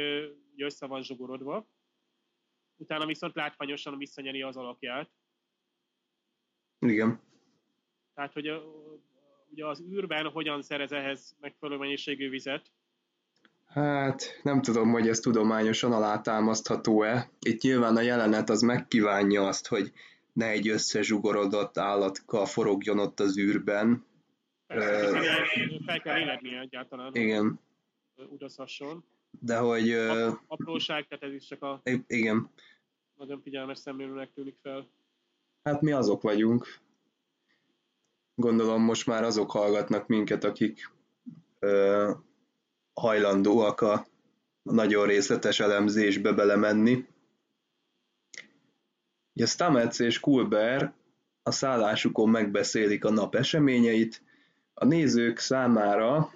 [0.53, 1.69] ugye össze van zsugorodva,
[2.77, 5.11] utána viszont látványosan visszanyeri az alakját.
[6.79, 7.21] Igen.
[8.15, 8.63] Tehát, hogy a,
[9.51, 12.73] ugye az űrben hogyan szerez ehhez megfelelő mennyiségű vizet?
[13.67, 17.31] Hát nem tudom, hogy ez tudományosan alátámasztható-e.
[17.41, 19.93] Itt nyilván a jelenet az megkívánja azt, hogy
[20.33, 24.05] ne egy összezsugorodott állatka forogjon ott az űrben.
[24.67, 25.21] Persze,
[25.87, 27.15] fel kell élednie egyáltalán.
[27.15, 27.61] Igen.
[28.17, 29.05] Utazhasson.
[29.41, 29.91] De hogy...
[30.47, 31.81] Apróság, tehát ez is csak a...
[32.07, 32.51] Igen.
[33.17, 34.89] Nagyon figyelmes szemlélőnek tűnik fel.
[35.63, 36.67] Hát mi azok vagyunk.
[38.35, 40.91] Gondolom most már azok hallgatnak minket, akik
[41.59, 42.11] ö,
[42.95, 44.07] hajlandóak a
[44.63, 47.07] nagyon részletes elemzésbe belemenni.
[49.35, 50.93] Ugye Stamets és Kulber
[51.43, 54.23] a szállásukon megbeszélik a nap eseményeit,
[54.75, 56.33] a nézők számára,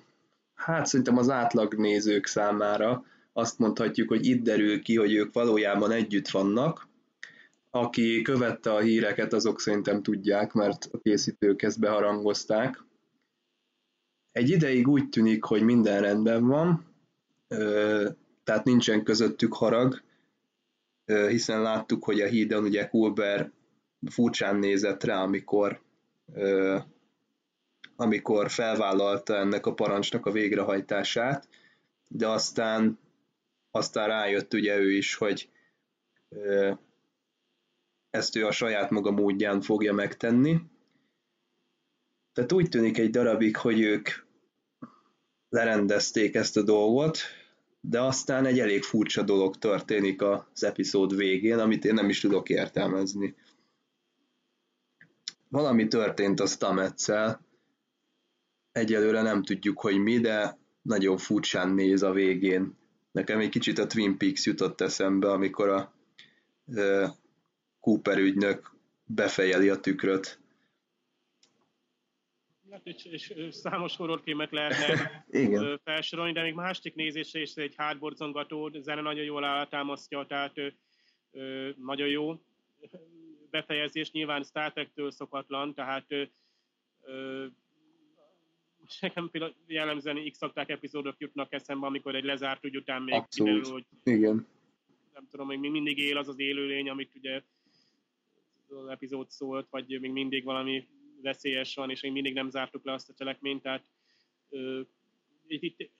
[0.55, 5.91] hát szerintem az átlag nézők számára azt mondhatjuk, hogy itt derül ki, hogy ők valójában
[5.91, 6.89] együtt vannak.
[7.71, 12.85] Aki követte a híreket, azok szerintem tudják, mert a készítők ezt beharangozták.
[14.33, 16.95] Egy ideig úgy tűnik, hogy minden rendben van,
[18.45, 20.03] tehát nincsen közöttük harag,
[21.07, 23.51] hiszen láttuk, hogy a hídon ugye Kulber
[24.11, 25.81] furcsán nézett rá, amikor,
[27.97, 31.49] amikor felvállalta ennek a parancsnak a végrehajtását,
[32.09, 32.99] de aztán,
[33.71, 35.51] aztán rájött ugye ő is, hogy
[38.11, 40.61] ezt ő a saját maga módján fogja megtenni.
[42.33, 44.09] Tehát úgy tűnik egy darabig, hogy ők
[45.49, 47.19] lerendezték ezt a dolgot,
[47.81, 52.49] de aztán egy elég furcsa dolog történik az epizód végén, amit én nem is tudok
[52.49, 53.35] értelmezni.
[55.49, 57.41] Valami történt a Stametszel,
[58.73, 62.77] egyelőre nem tudjuk, hogy mi, de nagyon furcsán néz a végén.
[63.13, 65.93] Nekem egy kicsit a Twin Peaks jutott eszembe, amikor a
[67.81, 68.75] Cooper ügynök
[69.05, 70.39] befejeli a tükröt.
[72.71, 75.81] Hát és, és számos horrorfilmet lehetne Igen.
[75.85, 80.59] felsorolni, de még másik nézésre is egy hátborzongató zene nagyon jól állatámasztja, tehát
[81.31, 82.41] ö, nagyon jó
[83.51, 86.07] befejezés, nyilván Star Trek-től szokatlan, tehát
[87.03, 87.47] ö,
[89.01, 93.53] nekem például jellemzően x epizódok jutnak eszembe, amikor egy lezárt ügy után még Abszolút.
[93.53, 94.47] kiderül, hogy Igen.
[95.15, 97.43] nem tudom, még mindig él az az élőlény, amit ugye
[98.69, 100.89] az epizód szólt, vagy még mindig valami
[101.27, 103.85] veszélyes van, és még mindig nem zártuk le azt a cselekményt, tehát
[104.49, 104.81] ö,
[105.47, 105.91] itt, itt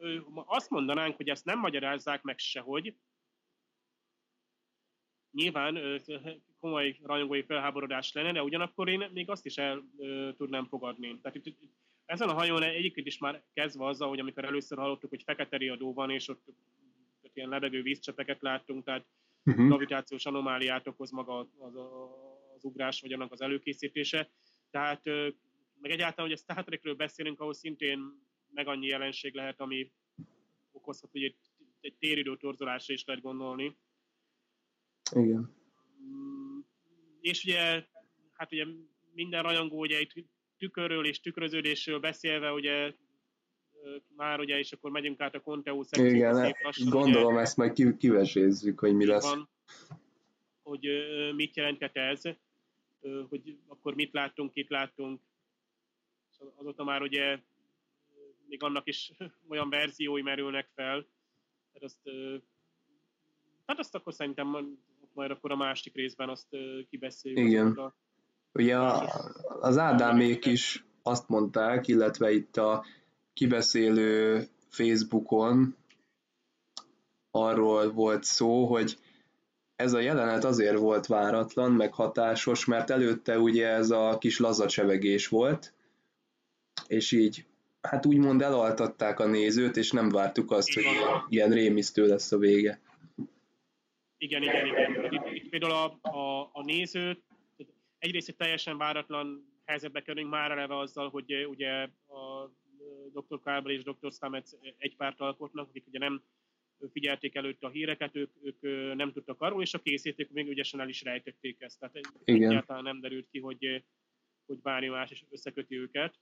[0.00, 2.94] ö, azt mondanánk, hogy ezt nem magyarázzák meg sehogy,
[5.32, 6.00] Nyilván
[6.60, 11.18] komoly rajongói felháborodás lenne, de ugyanakkor én még azt is el ö, tudnám fogadni.
[11.20, 11.58] Tehát itt, itt,
[12.04, 15.92] ezen a hajón egyébként is már kezdve azzal, hogy amikor először hallottuk, hogy fekete riadó
[15.92, 16.44] van, és ott,
[17.32, 19.06] ilyen lebegő vízcsepeket láttunk, tehát
[19.44, 19.66] uh-huh.
[19.66, 21.74] gravitációs anomáliát okoz maga az, az,
[22.60, 24.30] az ugrás, vagy annak az előkészítése.
[24.70, 25.04] Tehát
[25.80, 27.98] meg egyáltalán, hogy a Star Trekről beszélünk, ahol szintén
[28.50, 29.92] meg annyi jelenség lehet, ami
[30.72, 31.36] okozhat, hogy egy,
[31.80, 33.76] egy téridő torzolásra is lehet gondolni.
[35.14, 35.56] Igen.
[36.02, 36.58] Mm,
[37.20, 37.86] és ugye,
[38.32, 38.64] hát ugye
[39.12, 40.12] minden rajongó ugye itt
[40.58, 42.94] tükörről és tükröződésről beszélve, ugye
[44.16, 46.14] már ugye, és akkor megyünk át a Conteo szekcióba.
[46.14, 49.24] Igen, szép lassan, gondolom ugye, ezt majd kivesézzük, hogy mi lesz.
[49.24, 49.48] Van,
[50.62, 50.86] hogy
[51.36, 52.22] mit jelenthet ez,
[53.28, 55.20] hogy akkor mit láttunk, itt láttunk.
[56.56, 57.38] Azóta már ugye
[58.46, 59.12] még annak is
[59.50, 61.06] olyan verziói merülnek fel,
[61.72, 62.00] tehát azt,
[63.66, 64.78] hát azt akkor szerintem
[65.12, 66.56] majd akkor a másik részben azt
[66.88, 67.48] kibeszéljük.
[67.48, 67.72] Igen.
[67.72, 67.94] A,
[68.52, 68.78] Ugye
[69.60, 72.84] az Ádámék is azt mondták, illetve itt a
[73.32, 75.76] kibeszélő Facebookon
[77.30, 78.98] arról volt szó, hogy
[79.80, 85.28] ez a jelenet azért volt váratlan, meg hatásos, mert előtte ugye ez a kis lazacsevegés
[85.28, 85.74] volt,
[86.86, 87.44] és így
[87.80, 90.84] hát úgymond elaltatták a nézőt, és nem vártuk azt, hogy
[91.28, 92.80] ilyen rémisztő lesz a vége.
[94.18, 95.12] Igen, igen, igen.
[95.12, 97.22] Itt, itt például a, a, a nézőt
[97.98, 102.50] egyrészt egy teljesen váratlan helyzetbe kerülünk már eleve azzal, hogy ugye a
[103.12, 103.40] dr.
[103.44, 104.12] Kábel és dr.
[104.12, 106.22] Stamets egy párt alkotnak, akik ugye nem
[106.92, 108.60] figyelték előtt a híreket, ők, ők
[108.96, 111.78] nem tudtak arról, és a készítők még ügyesen el is rejtették ezt.
[111.78, 112.50] Tehát Igen.
[112.50, 113.84] egyáltalán nem derült ki, hogy,
[114.46, 116.14] hogy bármi más is összeköti őket.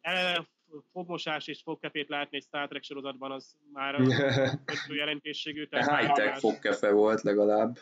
[0.00, 0.46] Eleve
[0.92, 4.00] fogmosás és fogkefét látni egy Star Trek sorozatban, az már
[4.88, 5.66] jelentésségű.
[5.70, 7.78] High-tech fogkefe volt legalább.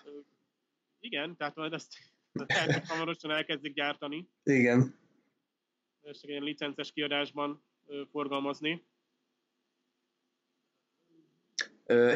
[1.00, 1.72] Igen, tehát majd
[2.46, 4.28] tehát hamarosan elkezdik gyártani.
[4.42, 4.94] Igen.
[6.02, 7.62] És egy ilyen licences kiadásban
[8.10, 8.84] forgalmazni.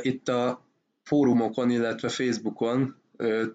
[0.02, 0.65] Itt a
[1.02, 2.97] fórumokon, illetve Facebookon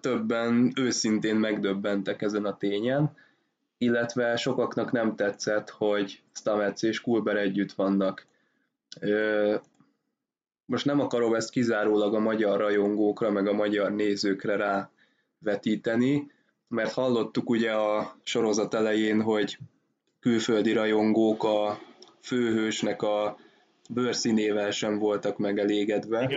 [0.00, 3.16] többen őszintén megdöbbentek ezen a tényen,
[3.78, 8.26] illetve sokaknak nem tetszett, hogy Stamets és Kulber együtt vannak.
[10.64, 14.84] Most nem akarom ezt kizárólag a magyar rajongókra, meg a magyar nézőkre
[15.42, 16.30] rávetíteni,
[16.68, 19.58] mert hallottuk ugye a sorozat elején, hogy
[20.20, 21.78] külföldi rajongók a
[22.22, 23.36] főhősnek a
[23.86, 26.30] bőrszínével sem voltak megelégedve.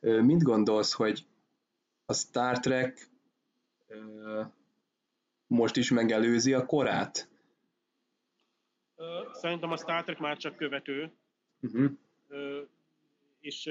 [0.00, 1.26] Mit gondolsz, hogy
[2.06, 3.08] a Star Trek
[5.46, 7.28] most is megelőzi a korát?
[9.32, 11.12] Szerintem a Star Trek már csak követő.
[11.60, 11.90] Uh-huh.
[13.40, 13.70] És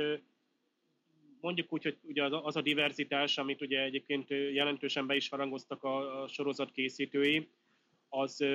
[1.42, 6.26] mondjuk úgy, hogy ugye az a diverzitás, amit ugye egyébként jelentősen be is harangoztak a,
[6.28, 7.50] sorozat készítői,
[8.10, 8.46] az,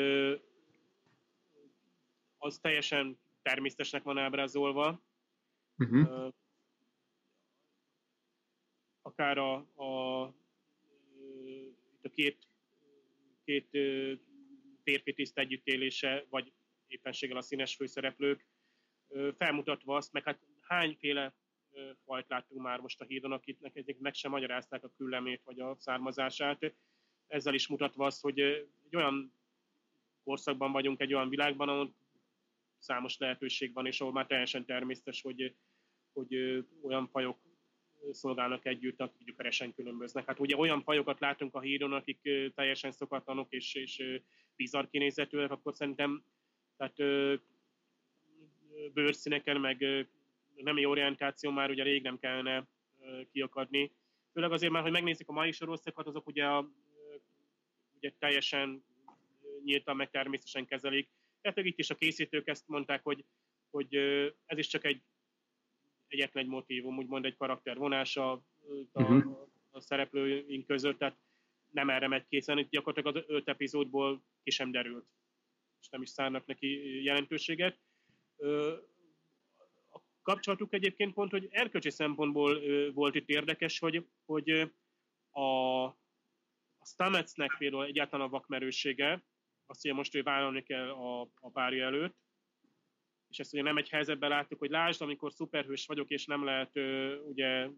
[2.39, 5.03] az teljesen természetesnek van ábrázolva.
[5.77, 6.33] Uh-huh.
[9.03, 10.23] Akár a, a,
[12.03, 12.49] a két,
[13.45, 13.69] két
[14.83, 16.53] férfi tiszt együttélése, vagy
[16.87, 18.47] éppenséggel a színes főszereplők,
[19.37, 21.35] felmutatva azt, meg hát hányféle
[22.05, 25.77] fajt láttunk már most a hídon, akiknek egyik meg sem magyarázták a küllemét vagy a
[25.79, 26.75] származását.
[27.27, 29.33] Ezzel is mutatva azt, hogy egy olyan
[30.25, 31.95] korszakban vagyunk, egy olyan világban, ahol
[32.79, 35.55] számos lehetőség van, és ahol már teljesen természetes, hogy,
[36.13, 37.39] hogy olyan fajok
[38.11, 40.27] szolgálnak együtt, akik gyökeresen különböznek.
[40.27, 42.21] Hát ugye olyan fajokat látunk a hídon, akik
[42.55, 44.21] teljesen szokatlanok és, és
[44.57, 46.25] bizarr kinézetűek, akkor szerintem
[46.77, 46.97] tehát
[48.93, 49.85] bőrszíneken, meg
[50.55, 52.69] nemi orientáció már ugye rég nem kellene
[53.33, 53.93] kiakadni.
[54.33, 56.71] Főleg azért már, hogy megnézzük a mai sorozatokat, azok ugye, a,
[57.97, 58.85] ugye teljesen
[59.65, 61.09] nyíltan meg természetesen kezelik.
[61.41, 63.25] Tehát itt is a készítők ezt mondták, hogy,
[63.71, 63.95] hogy
[64.45, 65.03] ez is csak egy
[66.09, 68.43] egyetlen egy motívum, úgymond egy karakter vonása a,
[68.93, 69.49] uh-huh.
[69.71, 71.17] a szereplőink között, tehát
[71.71, 75.07] nem erre megy készen, itt gyakorlatilag az öt epizódból ki sem derült,
[75.81, 77.79] és nem is szárnak neki jelentőséget
[80.29, 82.61] kapcsolatuk egyébként pont, hogy erkölcsi szempontból
[82.93, 84.73] volt itt érdekes, hogy, hogy
[85.31, 85.97] a, a
[86.85, 89.25] Stametsnek például egyáltalán a vakmerőssége,
[89.69, 92.17] azt ugye most ő vállalni kell a, a párja előtt,
[93.29, 96.77] és ezt ugye nem egy helyzetben láttuk, hogy lásd, amikor szuperhős vagyok, és nem lehet
[97.27, 97.69] ugye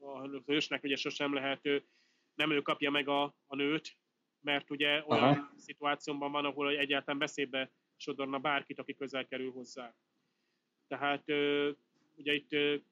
[0.00, 1.62] a hősnek ugye sosem lehet,
[2.34, 3.96] nem ő kapja meg a, a nőt,
[4.40, 5.52] mert ugye olyan Aha.
[5.56, 9.94] szituációban van, ahol egyáltalán beszédbe sodorna bárkit, aki közel kerül hozzá.
[10.86, 11.24] Tehát
[12.16, 12.50] ugye itt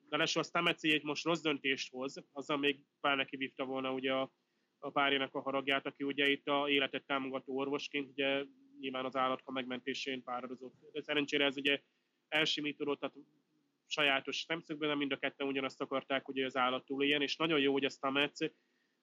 [0.09, 4.13] ráadásul a Stameci egy most rossz döntést hoz, azzal még pár neki vívta volna ugye
[4.13, 4.31] a,
[4.83, 8.45] a párjának a haragját, aki ugye itt a életet támogató orvosként, ugye
[8.81, 10.75] nyilván az állatka megmentésén páradozott.
[10.93, 11.83] De szerencsére ez ugye
[12.29, 13.17] elsimítódott, tehát
[13.87, 17.73] sajátos szemszögben, nem mind a ketten ugyanazt akarták, hogy az állat túléljen, és nagyon jó,
[17.73, 18.11] hogy ezt a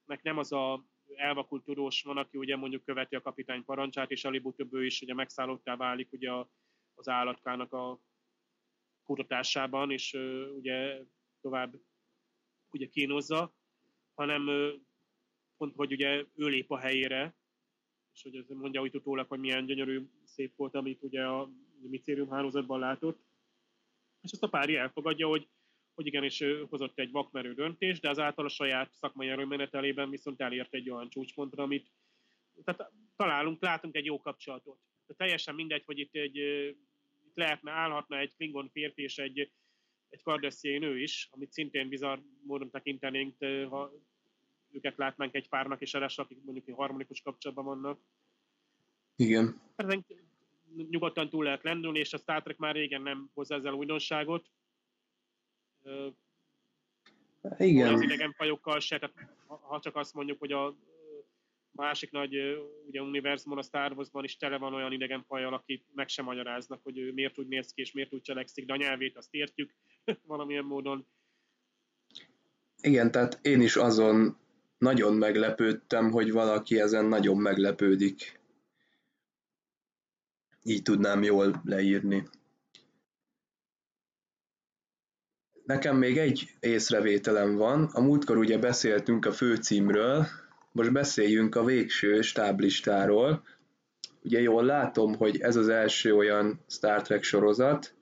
[0.05, 0.85] meg nem az a
[1.15, 5.13] elvakult tudós van, aki ugye mondjuk követi a kapitány parancsát, és előbb ő is ugye
[5.13, 6.31] megszállottá válik ugye
[6.95, 7.99] az állatkának a
[9.03, 10.13] kutatásában, és
[10.57, 11.01] ugye
[11.41, 11.75] tovább
[12.71, 13.53] ugye kínozza,
[14.13, 14.49] hanem
[15.59, 17.35] pont, hogy ugye ő lép a helyére,
[18.13, 21.49] és hogy mondja hogy utólag, hogy milyen gyönyörű, szép volt, amit ugye a
[21.81, 23.21] micérium hálózatban látott.
[24.21, 25.47] És azt a pári elfogadja, hogy,
[25.93, 30.73] hogy igenis hozott egy vakmerő döntést, de az által a saját szakmai erőmenetelében viszont elért
[30.73, 31.91] egy olyan csúcspontra, amit
[32.63, 34.77] tehát találunk, látunk egy jó kapcsolatot.
[35.05, 36.37] Tehát teljesen mindegy, hogy itt egy
[37.29, 39.51] itt lehetne, állhatna egy Klingon férfi és egy,
[40.09, 43.37] egy Cardassier nő is, amit szintén bizarr módon tekintenénk,
[43.69, 43.91] ha
[44.71, 47.99] őket látnánk egy párnak, és eres, akik mondjuk egy harmonikus kapcsolatban vannak.
[49.15, 49.61] Igen.
[49.77, 49.97] Hát,
[50.89, 54.45] nyugodtan túl lehet lendülni, és a Star Trek már régen nem hoz ezzel újdonságot.
[57.57, 57.93] Igen.
[57.93, 59.15] Az idegen fajokkal se, tehát
[59.47, 60.75] ha csak azt mondjuk, hogy a
[61.71, 62.35] másik nagy
[62.87, 66.83] ugye, univerzumon, a Star Wars-ban is tele van olyan idegen fajjal, akit meg sem magyaráznak,
[66.83, 69.75] hogy ő miért úgy néz ki, és miért úgy cselekszik, de a nyelvét azt értjük
[70.27, 71.07] valamilyen módon.
[72.81, 74.37] Igen, tehát én is azon
[74.79, 78.39] nagyon meglepődtem, hogy valaki ezen nagyon meglepődik.
[80.63, 82.27] Így tudnám jól leírni.
[85.63, 87.83] Nekem még egy észrevételem van.
[87.93, 90.27] A múltkor ugye beszéltünk a főcímről,
[90.71, 93.43] most beszéljünk a végső stáblistáról.
[94.23, 97.93] Ugye jól látom, hogy ez az első olyan Star Trek sorozat,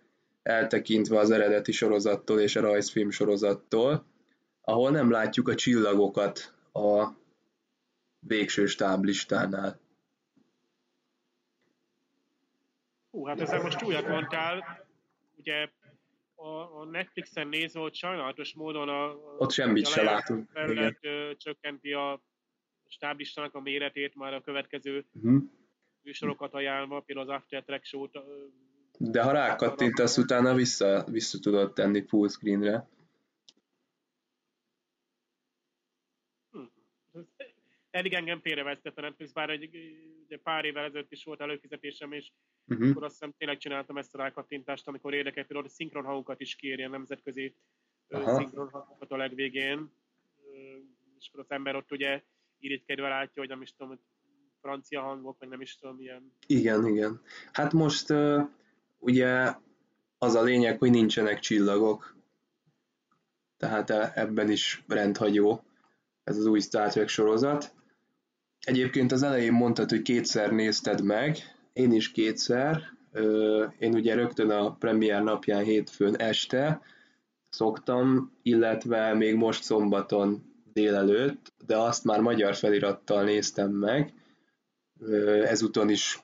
[0.44, 4.06] eltekintve az eredeti sorozattól és a rajzfilm sorozattól,
[4.62, 7.18] ahol nem látjuk a csillagokat a
[8.20, 9.80] végső stáblistánál.
[13.10, 14.86] Hú, hát ezzel most újat mondtál.
[15.36, 15.70] Ugye
[16.36, 20.50] a, a Netflixen nézve, hogy sajnálatos módon a, ott semmit se látunk.
[20.50, 21.00] Felület,
[21.38, 22.22] csökkenti a
[22.88, 25.44] stáblistának a méretét már a következő uh-huh.
[26.02, 28.20] műsorokat ajánlva, például az After Track show-t.
[29.00, 32.90] De ha rákattintasz, utána vissza, vissza tudod tenni full screenre.
[36.52, 36.64] Hm.
[37.98, 39.70] Elég engem félrevezetett a Netflix, bár egy,
[40.28, 42.32] egy pár évvel ezelőtt is volt előfizetésem, és
[42.68, 42.90] uh-huh.
[42.90, 46.84] akkor azt hiszem tényleg csináltam ezt a rákattintást, amikor érdekelt, például a szinkronhangokat is kéri
[46.84, 47.56] a nemzetközi
[48.08, 49.92] szinkronhangokat a legvégén,
[51.20, 52.24] és akkor az ember ott ugye
[52.60, 54.00] irigykedve látja, hogy nem is tudom,
[54.62, 56.34] francia hangok, meg nem is tudom, milyen.
[56.48, 57.22] Igen, igen.
[57.52, 58.50] Hát most uh,
[58.98, 59.54] ugye
[60.18, 62.16] az a lényeg, hogy nincsenek csillagok,
[63.58, 65.62] tehát e, ebben is rendhagyó
[66.28, 67.76] ez az új Star Trek sorozat.
[68.68, 71.38] Egyébként az elején mondtad, hogy kétszer nézted meg,
[71.74, 72.82] én is kétszer.
[73.80, 76.82] Én ugye rögtön a premier napján hétfőn este
[77.50, 84.14] szoktam, illetve még most szombaton délelőtt, de azt már magyar felirattal néztem meg.
[85.44, 86.20] Ezúton is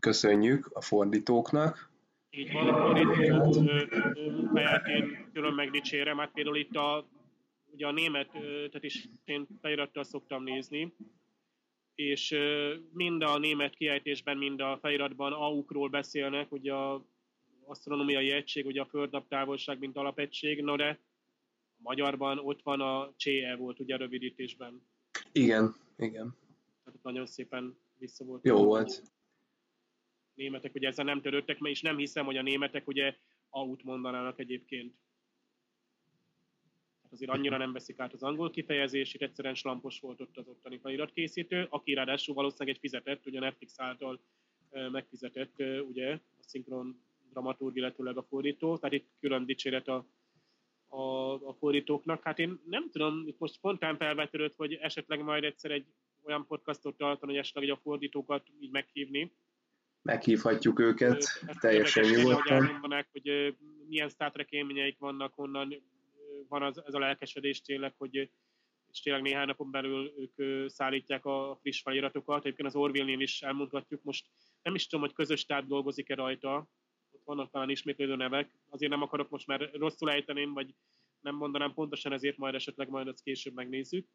[0.00, 1.90] köszönjük a fordítóknak.
[2.30, 3.54] Így van, a fordítók
[4.36, 7.06] munkáját én külön megdicsérem, hát például itt a,
[7.72, 10.94] ugye a német, tehát is én felirattal szoktam nézni,
[11.94, 12.36] és
[12.92, 17.04] mind a német kiejtésben, mind a feliratban AUK-ról beszélnek, ugye a
[17.64, 21.00] asztronómiai egység, ugye a földnap távolság, mint alapegység, no de
[21.76, 24.86] magyarban ott van a CE volt ugye a rövidítésben.
[25.32, 26.36] Igen, igen.
[26.84, 28.44] Tehát nagyon szépen vissza volt.
[28.44, 29.02] Jó volt.
[30.34, 33.16] Németek ugye ezzel nem törődtek, mert is nem hiszem, hogy a németek ugye
[33.48, 34.94] aut mondanának egyébként.
[37.12, 40.48] Tehát azért annyira nem veszik át az angol kifejezést, itt egyszerűen slampos volt ott az
[40.48, 44.20] ottani feliratkészítő, aki ráadásul valószínűleg egy fizetett, ugye Netflix által
[44.90, 50.06] megfizetett, ugye a szinkron dramaturg, illetőleg a fordító, tehát itt külön dicséret a
[50.88, 52.22] a, a fordítóknak.
[52.22, 55.86] Hát én nem tudom, itt most spontán felvetődött, hogy esetleg majd egyszer egy
[56.22, 59.32] olyan podcastot tartani, hogy esetleg a fordítókat így meghívni.
[60.02, 62.66] Meghívhatjuk őket, Ezt teljesen nyugodtan.
[62.66, 63.56] Hogy, hogy
[63.88, 65.82] milyen Star Trek élményeik vannak, honnan
[66.48, 68.30] van az, ez a lelkesedés tényleg, hogy
[68.92, 72.44] és tényleg néhány napon belül ők szállítják a friss feliratokat.
[72.44, 74.26] Egyébként az Orville-nél is elmondhatjuk, most
[74.62, 76.68] nem is tudom, hogy közös táb dolgozik-e rajta,
[77.24, 78.58] vannak talán ismétlődő nevek.
[78.68, 80.74] Azért nem akarok most már rosszul ejteném, vagy
[81.20, 84.08] nem mondanám pontosan, ezért majd esetleg majd ezt később megnézzük.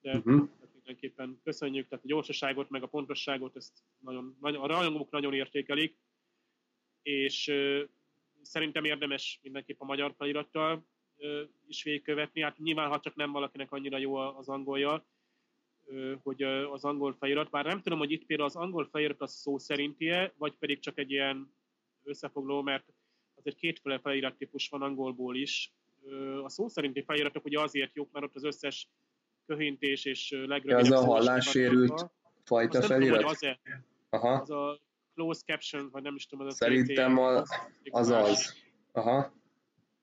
[0.00, 0.48] De uh-huh.
[0.72, 5.98] mindenképpen köszönjük, tehát a gyorsaságot, meg a pontosságot, ezt nagyon, nagyon, a rajongók nagyon értékelik,
[7.02, 7.80] és uh,
[8.42, 10.86] szerintem érdemes mindenképp a magyar felirattal
[11.66, 12.42] is végigkövetni.
[12.42, 15.04] Hát nyilván, ha csak nem valakinek annyira jó az angolja,
[16.22, 19.58] hogy az angol felirat, bár nem tudom, hogy itt például az angol felirat az szó
[19.58, 21.54] szerintie, vagy pedig csak egy ilyen
[22.04, 22.84] összefoglaló, mert
[23.34, 25.72] azért kétféle felirat típus van angolból is.
[26.42, 28.88] A szó szerinti feliratok ugye azért jók, mert ott az összes
[29.46, 30.92] köhintés és legrövidebb...
[30.92, 32.10] az a hallássérült
[32.44, 33.18] fajta felirat?
[33.18, 33.58] Tudom, az,
[34.10, 34.32] Aha.
[34.32, 34.80] az a
[35.14, 37.42] closed caption, vagy nem is tudom, az Szerintem a,
[37.90, 38.54] az az.
[38.92, 39.39] Aha.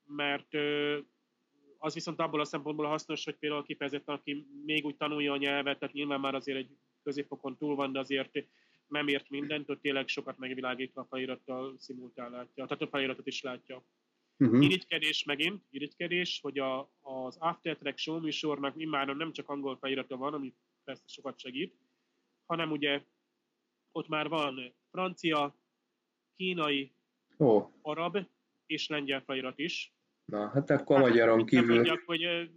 [0.07, 0.53] Mert
[1.77, 5.79] az viszont abból a szempontból hasznos, hogy például kifejezetten, aki még úgy tanulja a nyelvet,
[5.79, 8.45] tehát nyilván már azért egy középfokon túl van, de azért
[8.87, 13.41] nem ért mindent, hogy tényleg sokat megvilágítva a felirattal szimultán látja, tehát a feliratot is
[13.41, 13.83] látja.
[14.37, 14.63] Uh-huh.
[14.63, 20.17] Irigykedés megint, irigykedés, hogy a, az After Track show műsornak immáron nem csak angol felirata
[20.17, 20.53] van, ami
[20.83, 21.75] persze sokat segít,
[22.45, 23.03] hanem ugye
[23.91, 25.55] ott már van francia,
[26.35, 26.91] kínai,
[27.37, 27.69] oh.
[27.81, 28.17] arab
[28.65, 29.93] és lengyel felirat is.
[30.27, 31.75] Na, hát akkor hát, magyaron kívül...
[31.75, 32.49] Mondjak, hogy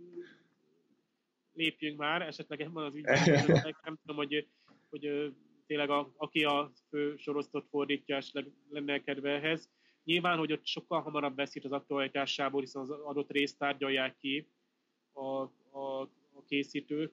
[1.52, 3.46] lépjünk már, esetleg ebben az ügyben,
[3.84, 4.48] nem tudom, hogy,
[4.88, 5.32] hogy
[5.66, 9.68] tényleg a, aki a fő sorosztot fordítja, esetleg lenne kedve ehhez.
[10.04, 14.48] Nyilván, hogy ott sokkal hamarabb veszít az aktualitásából, hiszen az adott részt tárgyalják ki
[15.12, 15.42] a,
[15.78, 16.00] a,
[16.32, 17.12] a készítők.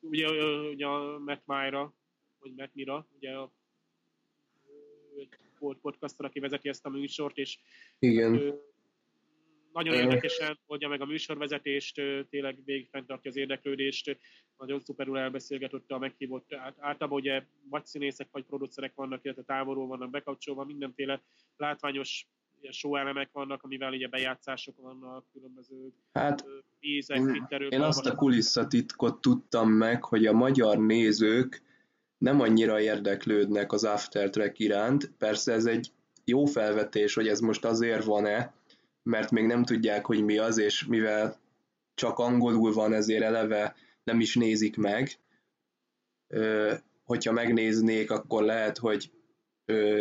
[0.00, 0.26] Ugye,
[0.68, 1.94] ugye a Matt Myra,
[2.38, 3.52] vagy Matt Mira, ugye a
[5.80, 7.58] podcaster, aki vezeti ezt a műsort, és
[7.98, 8.34] Igen.
[8.34, 8.71] Ő,
[9.72, 11.94] nagyon érdekesen oldja meg a műsorvezetést,
[12.30, 14.18] tényleg végig fenntartja az érdeklődést,
[14.56, 20.10] nagyon szuperül elbeszélgetett a meghívott, általában ugye vagy színészek, vagy producerek vannak, illetve távolról vannak
[20.10, 21.22] bekapcsolva, mindenféle
[21.56, 22.26] látványos
[22.70, 26.44] show elemek vannak, amivel ugye bejátszások vannak, különböző hát,
[26.80, 31.62] ízek, Én, én azt a kulisszatitkot tudtam meg, hogy a magyar nézők
[32.18, 35.12] nem annyira érdeklődnek az After Track iránt.
[35.18, 35.92] Persze ez egy
[36.24, 38.54] jó felvetés, hogy ez most azért van-e,
[39.02, 41.40] mert még nem tudják, hogy mi az, és mivel
[41.94, 43.74] csak angolul van, ezért eleve
[44.04, 45.10] nem is nézik meg.
[47.04, 49.10] Hogyha megnéznék, akkor lehet, hogy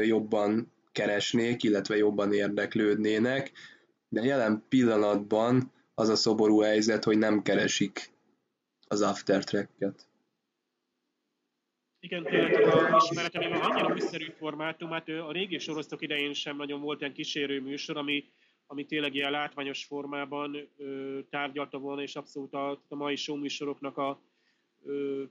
[0.02, 3.52] jobban keresnék, illetve jobban érdeklődnének,
[4.10, 8.12] de jelen pillanatban az a szoború helyzet, hogy nem keresik
[8.88, 10.10] az aftertracket.
[12.00, 17.14] Igen, tényleg a ismeretemében annyira újszerű formátum, a régi sorosztok idején sem nagyon volt ilyen
[17.14, 18.26] kísérő műsor, ami
[18.72, 23.98] ami tényleg ilyen látványos formában ö, tárgyalta volna, és abszolút a, a mai show műsoroknak
[23.98, 24.22] a
[24.86, 25.24] ö,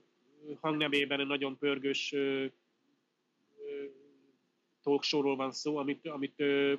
[0.60, 2.46] hangnemében nagyon pörgős ö,
[5.00, 6.74] showról van szó, amit, amit ö,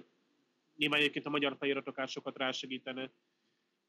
[0.77, 3.11] nyilván egyébként a magyar feliratok át sokat rásegítene,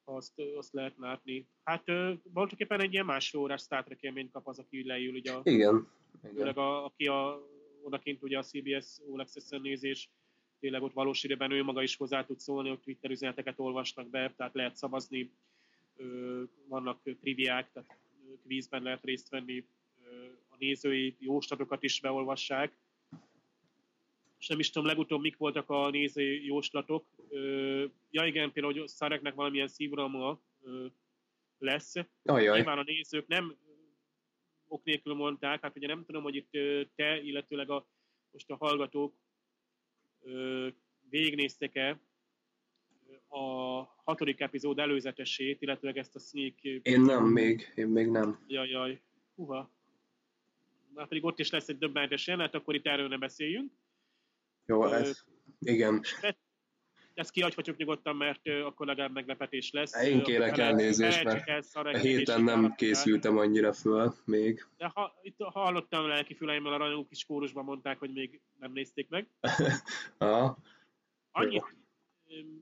[0.04, 1.46] azt, azt lehet látni.
[1.64, 5.32] Hát ö, voltaképpen egy ilyen másfél órás Star Trek élményt kap az, aki leül, ugye
[5.32, 5.88] a, Igen.
[6.34, 7.46] Főleg a, aki a,
[7.82, 10.10] odakint ugye a CBS All Access-en nézés,
[10.62, 14.32] tényleg ott valós időben ő maga is hozzá tud szólni, hogy Twitter üzeneteket olvasnak be,
[14.36, 15.30] tehát lehet szavazni,
[16.68, 17.98] vannak triviák, tehát
[18.42, 19.64] kvízben lehet részt venni,
[20.48, 22.76] a nézői jóslatokat is beolvassák.
[24.38, 27.06] És nem is tudom, legutóbb mik voltak a nézői jóslatok.
[28.10, 30.38] Ja igen, például, hogy Szareknek valamilyen szívromo
[31.58, 31.94] lesz.
[32.24, 32.56] Ajaj.
[32.56, 33.56] Nyilván a nézők nem
[34.68, 36.50] ok nélkül mondták, hát ugye nem tudom, hogy itt
[36.94, 37.86] te, illetőleg a,
[38.30, 39.14] most a hallgatók
[41.10, 42.00] végignéztek-e
[43.28, 46.62] a hatodik epizód előzetesét, illetve ezt a sneak...
[46.62, 48.44] Én nem még, én még nem.
[48.46, 49.00] Jaj, jaj,
[49.34, 49.70] huha.
[50.94, 53.72] Már pedig ott is lesz egy döbbenetes jelenet, akkor itt erről ne beszéljünk.
[54.66, 55.24] Jó, ez,
[55.58, 56.02] igen.
[57.14, 60.04] Ezt kiadhatjuk nyugodtan, mert akkor legalább meglepetés lesz.
[60.04, 64.66] Én kérek elnézést, mert a héten nem készültem annyira föl még.
[64.76, 69.08] De ha, itt hallottam lelki füleimmel, a rajongók is kórusban mondták, hogy még nem nézték
[69.08, 69.26] meg.
[70.18, 70.58] Aha.
[71.30, 71.74] Annyit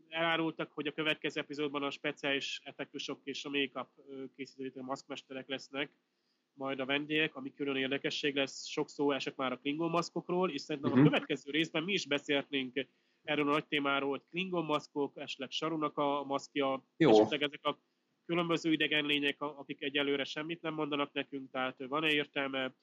[0.09, 3.89] elárultak, hogy a következő epizódban a speciális effektusok és a make-up
[4.37, 5.91] készítők, maszkmesterek lesznek,
[6.55, 8.67] majd a vendégek, ami külön érdekesség lesz.
[8.67, 11.07] Sok szó esett már a Klingon maszkokról, és szerintem uh-huh.
[11.07, 11.15] a mhm.
[11.15, 12.87] következő részben mi is beszélhetnénk
[13.25, 17.11] erről a nagy témáról, hogy Klingon maszkok, esetleg Sarunak a maszkja, Jó.
[17.11, 17.79] esetleg ezek a
[18.27, 22.75] különböző idegen lények, akik egyelőre semmit nem mondanak nekünk, tehát van-e értelme?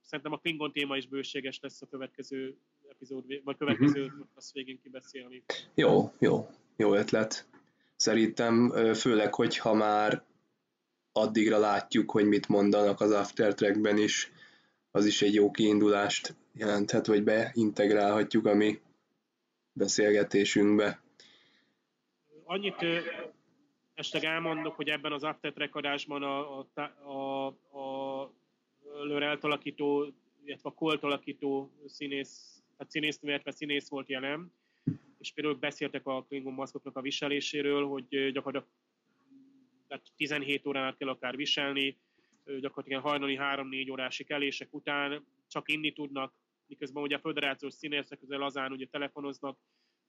[0.00, 2.56] Szerintem a Klingon téma is bőséges lesz a következő
[2.88, 4.26] epizód, vagy következő uh-huh.
[4.34, 5.42] azt végén kibeszélni.
[5.74, 7.48] Jó, jó, jó ötlet.
[7.96, 10.24] Szerintem főleg, hogyha már
[11.12, 14.32] addigra látjuk, hogy mit mondanak az Aftertrackben is,
[14.90, 18.80] az is egy jó kiindulást jelenthet, vagy beintegrálhatjuk a mi
[19.74, 21.02] beszélgetésünkbe.
[22.44, 22.76] Annyit
[23.94, 26.66] esetleg elmondok, hogy ebben az Aftertrack adásban a, a,
[27.08, 27.46] a,
[27.78, 28.32] a
[29.02, 30.12] Lörelt alakító,
[30.44, 34.52] illetve a Colt alakító színész, tehát színész, illetve színész volt jelen,
[35.18, 38.66] és például beszéltek a Klingon maszkoknak a viseléséről, hogy gyakorlatilag
[39.88, 41.98] tehát 17 órán át kell akár viselni,
[42.60, 46.32] gyakorlatilag hajnali 3-4 órásik elések után csak inni tudnak,
[46.66, 49.58] miközben ugye a föderációs színészek közel lazán ugye telefonoznak,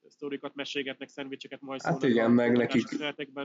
[0.08, 2.84] sztorikat mesélgetnek, szendvicseket majd Hát igen, meg nekik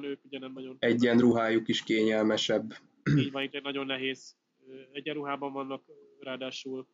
[0.02, 0.76] ők ugye nem nagyon...
[0.80, 2.74] egyenruhájuk is kényelmesebb.
[3.18, 4.36] Így van, itt nagyon nehéz.
[4.92, 5.84] Egyenruhában vannak
[6.20, 6.88] ráadásul.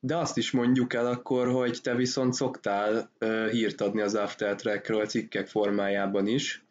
[0.00, 5.06] De azt is mondjuk el akkor, hogy te viszont szoktál uh, hírt adni az Aftertrackről
[5.06, 6.64] cikkek formájában is,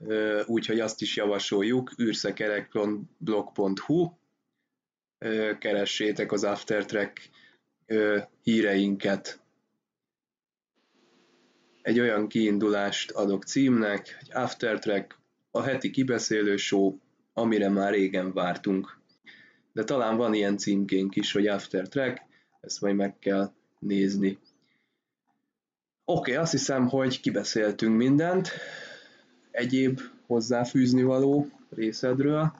[0.00, 4.10] uh, úgyhogy azt is javasoljuk, űrszekerekblog.hu,
[5.58, 7.30] keressétek az Aftertrack
[8.42, 9.44] híreinket
[11.84, 15.18] egy olyan kiindulást adok címnek, hogy Aftertrack,
[15.50, 16.98] a heti kibeszélő show,
[17.32, 18.98] amire már régen vártunk.
[19.72, 22.22] De talán van ilyen címkénk is, hogy Aftertrack,
[22.60, 24.38] ezt majd meg kell nézni.
[26.04, 28.50] Oké, okay, azt hiszem, hogy kibeszéltünk mindent.
[29.50, 32.54] Egyéb hozzáfűzni való részedről.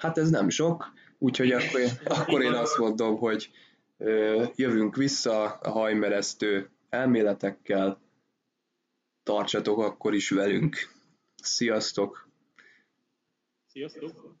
[0.00, 0.92] Hát ez nem sok.
[1.18, 1.80] Úgyhogy akkor,
[2.18, 3.50] akkor én azt mondom, hogy
[4.54, 8.00] jövünk vissza a hajmeresztő elméletekkel,
[9.22, 10.76] tartsatok akkor is velünk.
[11.42, 12.28] Sziasztok!
[13.66, 14.38] Sziasztok!